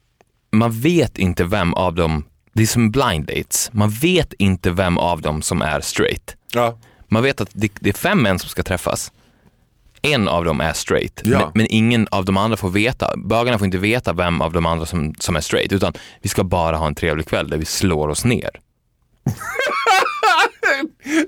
man 0.51 0.81
vet 0.81 1.17
inte 1.17 1.43
vem 1.43 1.73
av 1.73 1.95
dem, 1.95 2.25
det 2.53 2.63
är 2.63 2.67
som 2.67 2.91
blind 2.91 3.25
dates, 3.25 3.69
man 3.73 3.89
vet 3.89 4.33
inte 4.33 4.71
vem 4.71 4.97
av 4.97 5.21
dem 5.21 5.41
som 5.41 5.61
är 5.61 5.81
straight. 5.81 6.36
Ja. 6.53 6.79
Man 7.07 7.23
vet 7.23 7.41
att 7.41 7.49
det, 7.53 7.71
det 7.79 7.89
är 7.89 7.93
fem 7.93 8.21
män 8.21 8.39
som 8.39 8.49
ska 8.49 8.63
träffas. 8.63 9.11
En 10.01 10.27
av 10.27 10.45
dem 10.45 10.61
är 10.61 10.73
straight, 10.73 11.21
Ja. 11.25 11.39
men, 11.39 11.51
men 11.53 11.67
ingen 11.69 12.07
av 12.11 12.25
de 12.25 12.37
andra 12.37 12.57
får 12.57 12.69
veta, 12.69 13.13
bögarna 13.17 13.57
får 13.57 13.65
inte 13.65 13.77
veta 13.77 14.13
vem 14.13 14.41
av 14.41 14.53
de 14.53 14.65
andra 14.65 14.85
som, 14.85 15.15
som 15.19 15.35
är 15.35 15.41
straight, 15.41 15.71
utan 15.71 15.93
vi 16.21 16.29
ska 16.29 16.43
bara 16.43 16.77
ha 16.77 16.87
en 16.87 16.95
trevlig 16.95 17.27
kväll 17.27 17.49
där 17.49 17.57
vi 17.57 17.65
slår 17.65 18.07
oss 18.07 18.25
ner. 18.25 18.49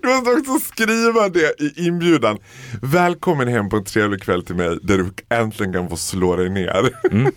Du 0.01 0.07
måste 0.07 0.29
också 0.31 0.59
skriva 0.73 1.29
det 1.29 1.61
i 1.61 1.85
inbjudan. 1.87 2.37
Välkommen 2.81 3.47
hem 3.47 3.69
på 3.69 3.77
en 3.77 3.83
trevlig 3.85 4.21
kväll 4.21 4.45
till 4.45 4.55
mig 4.55 4.77
där 4.83 4.97
du 4.97 5.13
äntligen 5.29 5.73
kan 5.73 5.89
få 5.89 5.97
slå 5.97 6.35
dig 6.35 6.49
ner. 6.49 6.89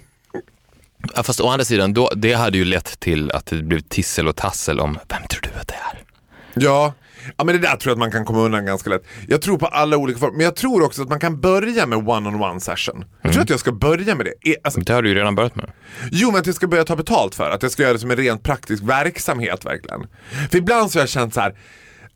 Ja, 1.16 1.22
fast 1.22 1.41
å 1.41 1.49
andra 1.49 1.64
sidan, 1.64 1.95
då, 1.95 2.11
det 2.16 2.33
hade 2.33 2.59
ju 2.59 2.64
lett 2.64 3.01
till 3.01 3.30
att 3.33 3.47
det 3.47 3.62
blev 3.62 3.80
tissel 3.80 4.28
och 4.28 4.37
tassel 4.37 4.80
om, 4.80 4.99
vem 5.09 5.22
tror 5.30 5.41
du 5.43 5.61
att 5.61 5.68
det 5.68 5.74
är? 5.74 6.03
Ja. 6.55 6.93
Ja, 7.36 7.44
men 7.44 7.54
det 7.54 7.60
där 7.60 7.76
tror 7.76 7.90
jag 7.90 7.92
att 7.92 7.98
man 7.98 8.10
kan 8.10 8.24
komma 8.24 8.38
undan 8.40 8.66
ganska 8.66 8.90
lätt. 8.90 9.02
Jag 9.28 9.42
tror 9.42 9.58
på 9.58 9.66
alla 9.66 9.96
olika 9.96 10.18
former, 10.18 10.36
men 10.36 10.44
jag 10.44 10.56
tror 10.56 10.82
också 10.84 11.02
att 11.02 11.08
man 11.08 11.20
kan 11.20 11.40
börja 11.40 11.86
med 11.86 11.98
one-on-one 12.08 12.60
session. 12.60 13.04
Jag 13.22 13.32
tror 13.32 13.42
att 13.42 13.50
jag 13.50 13.60
ska 13.60 13.72
börja 13.72 14.14
med 14.14 14.26
det. 14.26 14.50
E- 14.50 14.56
Alltså, 14.64 14.80
Det 14.80 14.92
har 14.92 15.02
du 15.02 15.08
ju 15.08 15.14
redan 15.14 15.34
börjat 15.34 15.56
med. 15.56 15.70
Jo, 16.10 16.30
men 16.30 16.40
att 16.40 16.46
jag 16.46 16.54
ska 16.54 16.66
börja 16.66 16.84
ta 16.84 16.96
betalt 16.96 17.34
för 17.34 17.50
att 17.50 17.62
jag 17.62 17.72
ska 17.72 17.82
göra 17.82 17.92
det 17.92 17.98
som 17.98 18.10
en 18.10 18.16
rent 18.16 18.42
praktisk 18.42 18.82
verksamhet 18.82 19.64
verkligen. 19.64 20.06
För 20.50 20.58
ibland 20.58 20.90
så 20.90 20.98
har 20.98 21.02
jag 21.02 21.08
känt 21.08 21.34
så 21.34 21.40
här. 21.40 21.54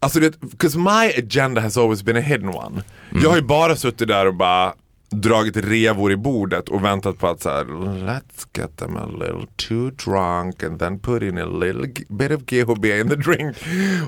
Alltså 0.00 0.20
det, 0.20 0.40
because 0.40 0.78
my 0.78 1.12
agenda 1.18 1.60
has 1.60 1.76
always 1.76 2.02
been 2.02 2.16
a 2.16 2.20
hidden 2.20 2.48
one. 2.48 2.82
Jag 3.22 3.30
har 3.30 3.36
ju 3.36 3.42
bara 3.42 3.76
suttit 3.76 4.08
där 4.08 4.26
och 4.26 4.34
bara 4.34 4.72
dragit 5.10 5.56
revor 5.56 6.12
i 6.12 6.16
bordet 6.16 6.68
och 6.68 6.84
väntat 6.84 7.18
på 7.18 7.28
att 7.28 7.42
så 7.42 7.50
här, 7.50 7.64
let's 7.64 8.46
get 8.58 8.76
them 8.76 8.96
a 8.96 9.06
little 9.06 9.46
too 9.56 9.90
drunk 9.90 10.62
and 10.62 10.78
then 10.78 10.98
put 10.98 11.22
in 11.22 11.38
a 11.38 11.46
little 11.46 12.04
bit 12.08 12.30
of 12.30 12.42
GHB 12.42 12.84
in 12.84 13.08
the 13.08 13.16
drink. 13.16 13.56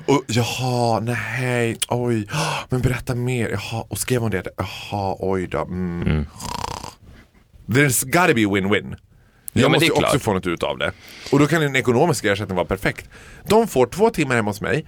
Och 0.05 0.23
jaha, 0.27 0.99
nej, 0.99 1.77
oj, 1.87 2.27
men 2.69 2.81
berätta 2.81 3.15
mer, 3.15 3.49
jaha, 3.49 3.85
och 3.89 3.97
skrev 3.97 4.21
hon 4.21 4.31
det? 4.31 4.47
Jaha, 4.57 5.15
oj 5.19 5.47
då. 5.47 5.61
Mm. 5.61 6.25
There's 7.67 8.05
gotta 8.05 8.33
be 8.33 8.45
win-win. 8.45 8.95
Jag 9.53 9.63
Ja, 9.63 9.69
måste 9.69 9.85
ju 9.85 9.91
också 9.91 10.19
få 10.19 10.33
något 10.33 10.47
ut 10.47 10.63
av 10.63 10.77
det. 10.77 10.91
Och 11.31 11.39
då 11.39 11.47
kan 11.47 11.61
en 11.63 11.75
ekonomisk 11.75 12.25
ersättning 12.25 12.55
vara 12.55 12.67
perfekt. 12.67 13.09
De 13.47 13.67
får 13.67 13.85
två 13.85 14.09
timmar 14.09 14.35
hemma 14.35 14.49
hos 14.49 14.61
mig. 14.61 14.85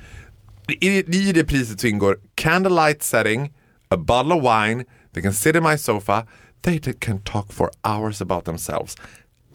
I, 0.67 0.87
I 1.29 1.31
det 1.33 1.43
priset 1.43 1.79
så 1.79 1.87
ingår 1.87 2.17
candlelight 2.35 3.03
setting, 3.03 3.53
a 3.89 3.97
bottle 3.97 4.33
of 4.33 4.43
wine, 4.43 4.85
they 5.13 5.23
can 5.23 5.33
sit 5.33 5.55
in 5.55 5.63
my 5.63 5.77
sofa, 5.77 6.27
they 6.61 6.79
can 6.79 7.19
talk 7.23 7.51
for 7.53 7.69
hours 7.83 8.21
about 8.21 8.45
themselves. 8.45 8.95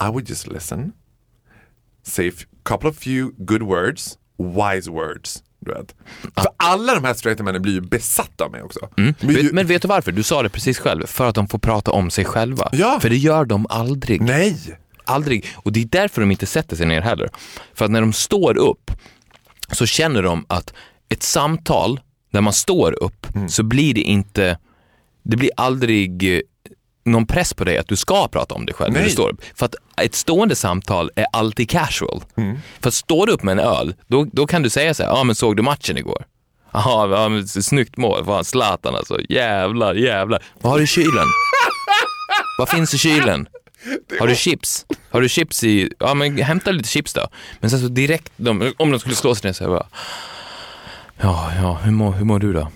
I 0.03 0.09
would 0.09 0.29
just 0.29 0.47
listen, 0.47 0.93
say 2.03 2.29
a 2.29 2.33
couple 2.63 2.91
of 2.91 2.97
few 2.99 3.31
good 3.39 3.63
words, 3.63 4.19
wise 4.39 4.91
words. 4.91 5.43
Du 5.61 5.73
vet. 5.73 5.95
För 6.37 6.47
alla 6.57 6.95
de 6.95 7.05
här 7.05 7.15
straighta 7.15 7.43
männen 7.43 7.63
blir 7.63 7.73
ju 7.73 7.81
besatta 7.81 8.45
av 8.45 8.51
mig 8.51 8.63
också. 8.63 8.89
Blir 9.21 9.43
ju- 9.43 9.53
men 9.53 9.67
vet 9.67 9.83
du 9.83 9.89
varför? 9.89 10.13
Du 10.13 10.23
sa 10.23 10.43
det 10.43 10.49
precis 10.49 10.79
själv. 10.79 11.07
För 11.07 11.27
att 11.29 11.35
de 11.35 11.49
får 11.49 11.59
prata 11.59 11.91
om 11.91 12.11
sig 12.11 12.25
själva. 12.25 12.69
Ja. 12.73 12.99
För 13.01 13.09
det 13.11 13.17
gör 13.17 13.45
de 13.45 13.67
aldrig. 13.69 14.21
Nej! 14.21 14.79
Aldrig. 15.05 15.47
Och 15.57 15.73
det 15.73 15.81
är 15.81 15.85
därför 15.85 16.21
de 16.21 16.31
inte 16.31 16.47
sätter 16.47 16.77
sig 16.77 16.87
ner 16.87 17.01
heller. 17.01 17.29
För 17.75 17.85
att 17.85 17.91
när 17.91 18.01
de 18.01 18.13
står 18.13 18.57
upp 18.57 18.91
så 19.73 19.87
känner 19.87 20.23
de 20.23 20.45
att 20.49 20.75
ett 21.09 21.23
samtal 21.23 22.01
där 22.33 22.41
man 22.41 22.53
står 22.53 23.03
upp 23.03 23.27
så 23.49 23.63
blir 23.63 23.95
det 23.95 24.01
inte, 24.01 24.59
det 25.27 25.37
blir 25.37 25.51
aldrig 25.57 26.37
eh, 26.37 26.41
någon 27.05 27.27
press 27.27 27.55
på 27.55 27.65
dig 27.65 27.79
att 27.79 27.89
du 27.89 27.97
ska 27.97 28.29
prata 28.29 28.55
om 28.55 28.67
dig 28.67 28.75
själv 28.75 28.93
när 28.93 29.05
du 29.05 29.11
står 29.11 29.31
upp. 29.31 29.41
För 29.55 29.67
att 29.67 29.75
ett 29.97 30.15
stående 30.15 30.57
samtal 30.57 31.11
är 31.17 31.27
alltid 31.33 31.71
casual. 31.71 32.23
För 32.81 32.89
att 32.89 32.95
står 32.95 33.27
du 33.27 33.33
upp 33.33 33.43
med 33.43 33.53
en 33.53 33.59
öl, 33.59 33.95
då, 34.07 34.27
då 34.33 34.47
kan 34.47 34.63
du 34.63 34.71
säga 34.71 34.95
så 34.95 35.03
här, 35.03 35.11
ja 35.11 35.25
men 35.25 35.35
såg 35.35 35.57
du 35.57 35.63
matchen 35.63 35.97
igår? 35.99 36.25
Jaha, 36.73 37.09
ja, 37.09 37.29
men 37.29 37.49
snyggt 37.49 37.97
mål. 37.97 38.25
Fan, 38.25 38.45
Zlatan 38.45 38.95
alltså. 38.95 39.21
Jävlar, 39.29 39.95
jävlar. 39.95 40.43
Vad 40.61 40.73
har 40.73 40.79
du 40.79 40.85
i 40.85 40.87
kylen? 40.87 41.27
Vad 42.59 42.69
finns 42.69 42.95
i 42.95 42.99
kylen? 42.99 43.49
Har 44.21 44.27
du 44.27 44.35
chips? 44.35 44.87
Har 45.11 45.21
du 45.21 45.29
chips 45.29 45.65
i... 45.65 45.93
Ja, 45.99 46.15
men 46.15 46.39
hämta 46.39 46.71
lite 46.71 46.89
chips 46.89 47.13
då. 47.13 47.29
Men 47.61 47.71
sen 47.71 47.81
så 47.81 47.89
direkt, 47.89 48.33
de, 48.37 48.73
om 48.77 48.91
de 48.91 49.01
skulle 49.01 49.15
slå 49.15 49.35
sig 49.35 49.49
ner 49.49 49.53
så 49.53 49.65
här 49.65 49.71
bara... 49.71 49.87
Ja, 51.21 51.53
ja, 51.57 51.75
hur 51.75 51.93
mår, 51.93 52.13
hur 52.13 52.25
mår 52.25 52.39
du 52.39 52.53
då? 52.53 52.69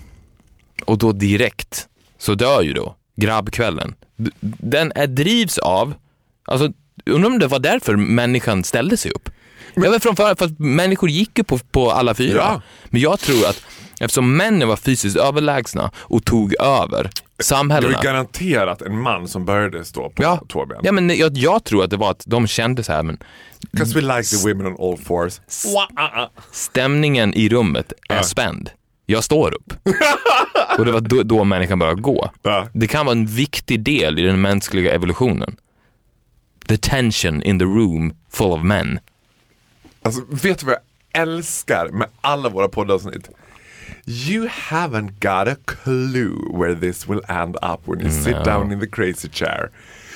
Och 0.85 0.97
då 0.97 1.11
direkt 1.11 1.87
så 2.21 2.35
dör 2.35 2.61
ju 2.61 2.73
då 2.73 2.95
grabbkvällen. 3.15 3.95
Den 4.41 4.91
är, 4.95 5.07
drivs 5.07 5.57
av... 5.57 5.93
Alltså, 6.45 6.71
undrar 7.05 7.29
om 7.29 7.39
det 7.39 7.47
var 7.47 7.59
därför 7.59 7.95
människan 7.95 8.63
ställde 8.63 8.97
sig 8.97 9.11
upp. 9.11 9.29
Men, 9.75 9.83
ja, 9.83 9.91
men 9.91 9.99
från 9.99 10.15
för, 10.15 10.35
för 10.35 10.45
att 10.45 10.59
människor 10.59 11.09
gick 11.09 11.37
ju 11.37 11.43
på, 11.43 11.57
på 11.57 11.91
alla 11.91 12.13
fyra. 12.13 12.37
Ja. 12.37 12.61
Men 12.85 13.01
jag 13.01 13.19
tror 13.19 13.45
att 13.49 13.63
Eftersom 13.99 14.37
männen 14.37 14.67
var 14.67 14.75
fysiskt 14.75 15.17
överlägsna 15.17 15.91
och 15.97 16.25
tog 16.25 16.55
över 16.61 17.09
Det 17.37 17.43
samhällena. 17.43 17.97
var 17.97 18.03
garanterat 18.03 18.81
en 18.81 19.01
man 19.01 19.27
som 19.27 19.45
började 19.45 19.85
stå 19.85 20.09
på 20.09 20.23
Ja, 20.23 20.41
två 20.49 20.65
ben. 20.65 20.77
ja 20.83 20.91
men 20.91 21.09
jag, 21.17 21.37
jag 21.37 21.63
tror 21.63 21.83
att 21.83 21.89
det 21.89 21.97
var 21.97 22.11
att 22.11 22.23
de 22.27 22.47
kände 22.47 22.83
så 22.83 22.91
här, 22.91 23.03
men 23.03 23.17
Because 23.71 23.99
we 24.01 24.17
like 24.17 24.23
the 24.37 24.47
women 24.53 24.67
on 24.67 24.75
all 24.91 24.97
fours. 24.97 25.41
stämningen 26.51 27.33
i 27.33 27.49
rummet 27.49 27.93
är 28.09 28.21
spänd. 28.21 28.69
Jag 29.05 29.23
står 29.23 29.53
upp. 29.53 29.73
och 30.77 30.85
det 30.85 30.91
var 30.91 31.01
då, 31.01 31.23
då 31.23 31.43
människan 31.43 31.79
började 31.79 32.01
gå. 32.01 32.31
Ja. 32.41 32.67
Det 32.73 32.87
kan 32.87 33.05
vara 33.05 33.15
en 33.17 33.25
viktig 33.25 33.83
del 33.83 34.19
i 34.19 34.21
den 34.21 34.41
mänskliga 34.41 34.93
evolutionen. 34.93 35.55
The 36.67 36.77
tension 36.77 37.43
in 37.43 37.59
the 37.59 37.65
room 37.65 38.13
full 38.29 38.51
of 38.51 38.63
men. 38.63 38.99
Alltså, 40.01 40.21
vet 40.29 40.59
du 40.59 40.65
vad 40.65 40.75
jag 40.75 41.21
älskar 41.21 41.89
med 41.89 42.07
alla 42.21 42.49
våra 42.49 42.67
poddavsnitt? 42.67 43.29
You 44.05 44.47
haven't 44.47 45.19
got 45.19 45.47
a 45.47 45.57
clue 45.65 46.37
where 46.53 46.75
this 46.75 47.07
will 47.07 47.21
end 47.27 47.55
up 47.61 47.87
when 47.87 48.01
you 48.01 48.09
sit 48.09 48.43
down 48.43 48.71
in 48.71 48.79
the 48.79 48.87
crazy 48.87 49.29
chair. 49.29 49.69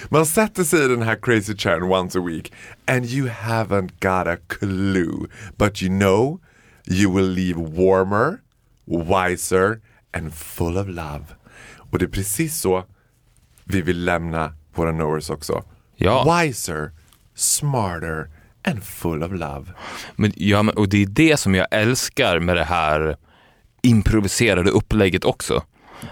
Man 0.09 0.25
sätter 0.25 0.63
sig 0.63 0.85
i 0.85 0.87
den 0.87 1.01
här 1.01 1.15
crazy 1.15 1.55
chairen 1.57 1.83
once 1.83 2.19
a 2.19 2.21
week 2.21 2.53
and 2.87 3.05
you 3.05 3.27
haven't 3.27 3.91
got 3.99 4.27
a 4.27 4.37
clue. 4.47 5.27
But 5.57 5.81
you 5.81 5.89
know 5.89 6.39
you 6.87 7.09
will 7.09 7.27
leave 7.27 7.57
warmer, 7.57 8.39
wiser 8.85 9.79
and 10.17 10.33
full 10.33 10.77
of 10.77 10.87
love. 10.87 11.25
Och 11.91 11.99
det 11.99 12.05
är 12.05 12.09
precis 12.09 12.59
så 12.61 12.83
vi 13.63 13.81
vill 13.81 14.05
lämna 14.05 14.53
våra 14.75 14.91
knowers 14.91 15.29
också. 15.29 15.63
Ja. 15.95 16.39
Wiser, 16.41 16.91
smarter 17.35 18.29
and 18.67 18.83
full 18.83 19.23
of 19.23 19.31
love. 19.31 19.65
Men, 20.15 20.33
ja, 20.35 20.63
men- 20.63 20.75
och 20.77 20.89
det 20.89 21.01
är 21.03 21.05
det 21.05 21.37
som 21.37 21.55
jag 21.55 21.67
älskar 21.71 22.39
med 22.39 22.55
det 22.57 22.63
här 22.63 23.17
improviserade 23.81 24.69
upplägget 24.71 25.25
också. 25.25 25.63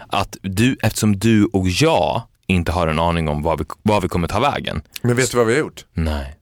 Att 0.07 0.38
du, 0.41 0.78
eftersom 0.82 1.17
du 1.19 1.45
och 1.45 1.67
jag 1.69 2.21
inte 2.47 2.71
har 2.71 2.88
en 2.88 2.99
aning 2.99 3.28
om 3.30 3.41
vad 3.43 3.59
vi, 3.59 3.65
vad 3.82 4.01
vi 4.01 4.09
kommer 4.09 4.28
ta 4.28 4.39
vägen. 4.39 4.82
Men 5.01 5.15
vet 5.15 5.32
du 5.32 5.38
vad 5.38 5.47
vi 5.47 5.53
har 5.53 5.59
gjort? 5.59 5.86
Nej. 5.93 6.36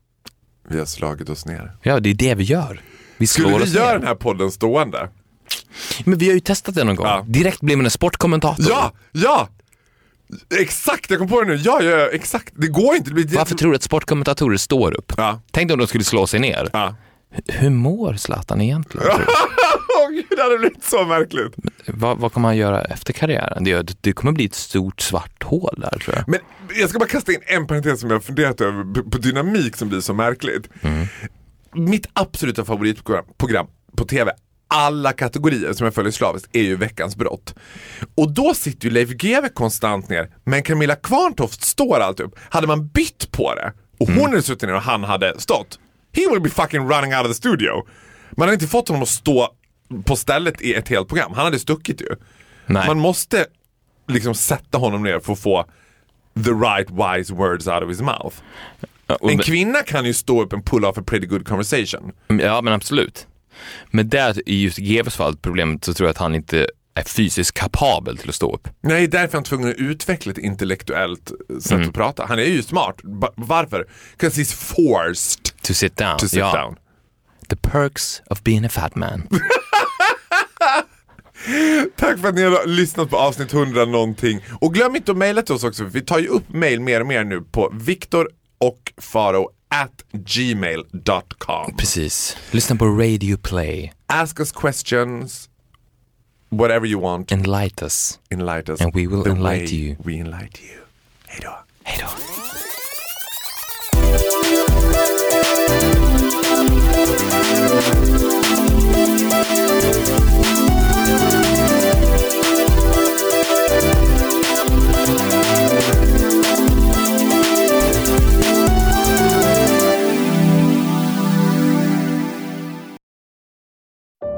Vi 0.67 0.79
har 0.79 0.85
slagit 0.85 1.29
oss 1.29 1.45
ner. 1.45 1.71
Ja, 1.81 1.99
det 1.99 2.09
är 2.09 2.13
det 2.13 2.35
vi 2.35 2.43
gör. 2.43 2.81
Vi 3.17 3.27
Skulle 3.27 3.57
vi 3.57 3.71
göra 3.71 3.97
den 3.97 4.07
här 4.07 4.15
podden 4.15 4.51
stående? 4.51 5.09
Men 6.05 6.17
vi 6.17 6.27
har 6.27 6.33
ju 6.33 6.39
testat 6.39 6.75
det 6.75 6.83
någon 6.83 6.95
gång. 6.95 7.05
Ja. 7.07 7.25
Direkt 7.27 7.61
blir 7.61 7.75
man 7.75 7.85
en 7.85 7.91
sportkommentator. 7.91 8.65
Ja, 8.69 8.91
ja! 9.11 9.49
Exakt, 10.59 11.09
jag 11.09 11.19
kom 11.19 11.27
på 11.27 11.41
det 11.41 11.47
nu. 11.47 11.55
Ja, 11.55 11.81
ja, 11.83 11.89
ja 11.97 12.07
exakt. 12.07 12.53
Det 12.57 12.67
går 12.67 12.95
inte. 12.95 13.09
Det 13.09 13.13
blir 13.13 13.27
Varför 13.37 13.55
tror 13.55 13.69
du 13.71 13.75
att 13.75 13.83
sportkommentatorer 13.83 14.57
står 14.57 14.93
upp? 14.97 15.13
Ja. 15.17 15.41
Tänk 15.51 15.71
om 15.71 15.77
de 15.79 15.87
skulle 15.87 16.03
slå 16.03 16.27
sig 16.27 16.39
ner. 16.39 16.69
Ja. 16.73 16.95
H- 17.35 17.41
Hur 17.47 17.69
mår 17.69 18.13
Zlatan 18.13 18.61
egentligen? 18.61 19.05
tror 19.07 19.17
du? 19.19 19.25
Åh 20.03 20.09
gud, 20.09 20.25
det 20.37 20.41
hade 20.43 20.57
blivit 20.57 20.83
så 20.83 21.05
märkligt. 21.05 21.53
vad, 21.87 22.17
vad 22.17 22.33
kommer 22.33 22.47
han 22.47 22.57
göra 22.57 22.81
efter 22.83 23.13
karriären? 23.13 23.63
Det, 23.63 23.95
det 24.01 24.13
kommer 24.13 24.31
bli 24.31 24.45
ett 24.45 24.55
stort 24.55 25.01
svart 25.01 25.43
hål 25.43 25.75
där 25.77 25.99
tror 25.99 26.15
jag. 26.15 26.27
Men 26.27 26.39
jag 26.75 26.89
ska 26.89 26.99
bara 26.99 27.09
kasta 27.09 27.31
in 27.31 27.39
en 27.45 27.67
parentes 27.67 27.99
som 27.99 28.09
jag 28.09 28.15
har 28.17 28.21
funderat 28.21 28.61
över 28.61 28.83
på- 28.93 29.09
på 29.09 29.17
dynamik 29.17 29.75
som 29.77 29.89
blir 29.89 29.99
så 30.01 30.13
märkligt. 30.13 30.69
Mitt 31.73 32.05
absoluta 32.13 32.65
favoritprogram 32.65 33.25
program 33.37 33.67
på 33.97 34.05
tv, 34.05 34.31
alla 34.71 35.13
kategorier 35.13 35.73
som 35.73 35.85
jag 35.85 35.93
följer 35.93 36.11
slaviskt, 36.11 36.49
är 36.55 36.61
ju 36.61 36.75
Veckans 36.75 37.15
brott. 37.15 37.55
Och 38.15 38.31
då 38.33 38.53
sitter 38.53 38.85
ju 38.87 38.93
Leif 38.93 39.09
GW 39.09 39.49
konstant 39.53 40.09
ner, 40.09 40.29
men 40.43 40.63
Camilla 40.63 40.95
Kvarntoft 40.95 41.63
står 41.63 41.99
alltid 41.99 42.25
upp. 42.25 42.35
Hade 42.49 42.67
man 42.67 42.87
bytt 42.87 43.31
på 43.31 43.55
det 43.55 43.73
och 43.99 44.07
hon 44.07 44.29
hade 44.29 44.41
suttit 44.41 44.61
ner 44.69 44.75
och 44.75 44.81
han 44.81 45.03
hade 45.03 45.39
stått, 45.39 45.79
he 46.13 46.21
will 46.31 46.41
be 46.41 46.49
fucking 46.49 46.79
running 46.89 47.13
out 47.15 47.21
of 47.25 47.27
the 47.27 47.33
studio. 47.33 47.71
Man 48.31 48.41
hade 48.47 48.53
inte 48.53 48.67
fått 48.67 48.87
honom 48.87 49.03
att 49.03 49.09
stå 49.09 49.49
på 50.05 50.15
stället 50.15 50.61
i 50.61 50.73
ett 50.73 50.87
helt 50.89 51.07
program, 51.07 51.31
han 51.35 51.45
hade 51.45 51.59
stuckit 51.59 52.01
ju. 52.01 52.15
Nej. 52.65 52.87
Man 52.87 52.99
måste 52.99 53.45
liksom 54.07 54.35
sätta 54.35 54.77
honom 54.77 55.03
ner 55.03 55.19
för 55.19 55.33
att 55.33 55.39
få 55.39 55.65
the 56.45 56.51
right 56.51 56.87
wise 56.89 57.33
words 57.33 57.67
out 57.67 57.83
of 57.83 57.89
his 57.89 58.01
mouth. 58.01 58.35
Ja, 59.07 59.15
och- 59.15 59.31
En 59.31 59.37
kvinna 59.37 59.81
kan 59.81 60.05
ju 60.05 60.13
stå 60.13 60.41
upp 60.41 60.53
and 60.53 60.65
pull 60.65 60.85
off 60.85 60.97
a 60.97 61.03
pretty 61.05 61.25
good 61.27 61.47
conversation. 61.47 62.11
Ja, 62.27 62.61
men 62.61 62.73
absolut. 62.73 63.27
Men 63.91 64.09
där 64.09 64.49
i 64.49 64.63
just 64.63 64.77
GWs 64.77 65.15
fall, 65.15 65.37
problemet, 65.37 65.85
så 65.85 65.93
tror 65.93 66.07
jag 66.07 66.11
att 66.11 66.17
han 66.17 66.35
inte 66.35 66.67
är 66.93 67.03
fysiskt 67.03 67.51
kapabel 67.57 68.17
till 68.17 68.29
att 68.29 68.35
stå 68.35 68.53
upp. 68.55 68.67
Nej, 68.81 69.07
därför 69.07 69.27
är 69.27 69.33
han 69.33 69.43
tvungen 69.43 69.69
att 69.69 69.75
utveckla 69.75 70.31
ett 70.31 70.37
intellektuellt 70.37 71.31
sätt 71.61 71.71
Mm. 71.71 71.87
att 71.89 71.93
prata. 71.95 72.25
Han 72.25 72.39
är 72.39 72.43
ju 72.43 72.63
smart. 72.63 73.01
Ba- 73.03 73.33
varför? 73.35 73.87
Because 74.17 74.41
he's 74.41 74.55
forced 74.55 75.61
To 75.61 75.73
sit 75.73 75.97
down. 75.97 76.17
to 76.17 76.27
sit 76.27 76.39
ja. 76.39 76.55
down. 76.63 76.75
The 77.49 77.55
perks 77.55 78.21
of 78.29 78.43
being 78.43 78.65
a 78.65 78.69
fat 78.69 78.95
man. 78.95 79.27
Tack 81.97 82.19
för 82.19 82.27
att 82.29 82.35
ni 82.35 82.43
har 82.43 82.67
lyssnat 82.67 83.09
på 83.09 83.17
avsnitt 83.17 83.53
100 83.53 83.85
någonting. 83.85 84.41
Och 84.61 84.73
glöm 84.73 84.95
inte 84.95 85.11
att 85.11 85.17
mejla 85.17 85.41
till 85.41 85.55
oss 85.55 85.63
också, 85.63 85.83
vi 85.83 86.01
tar 86.01 86.19
ju 86.19 86.27
upp 86.27 86.49
mejl 86.49 86.79
mer 86.79 87.01
och 87.01 87.07
mer 87.07 87.23
nu 87.23 87.41
på 87.41 87.73
Viktor 87.73 88.29
och 88.57 88.93
Faro 88.97 89.49
at 89.71 89.91
gmail.com. 90.13 91.77
Precis. 91.77 92.37
Lyssna 92.51 92.75
på 92.75 92.85
Radio 92.85 93.37
Play. 93.37 93.89
Ask 94.07 94.39
us 94.39 94.51
questions, 94.51 95.49
whatever 96.49 96.87
you 96.87 97.01
want. 97.01 97.31
Enlight 97.31 97.81
us. 97.81 98.19
Enlighten 98.31 98.73
us. 98.75 98.81
And 98.81 98.93
we 98.95 99.07
will 99.07 99.23
the 99.23 99.29
enlight 99.29 99.71
you. 99.71 99.95
We 100.05 100.13
enlight 100.13 100.59
you. 100.61 100.81
Hej 101.27 101.39
då. 101.43 101.57
Hej 101.83 101.97
då. 102.01 102.07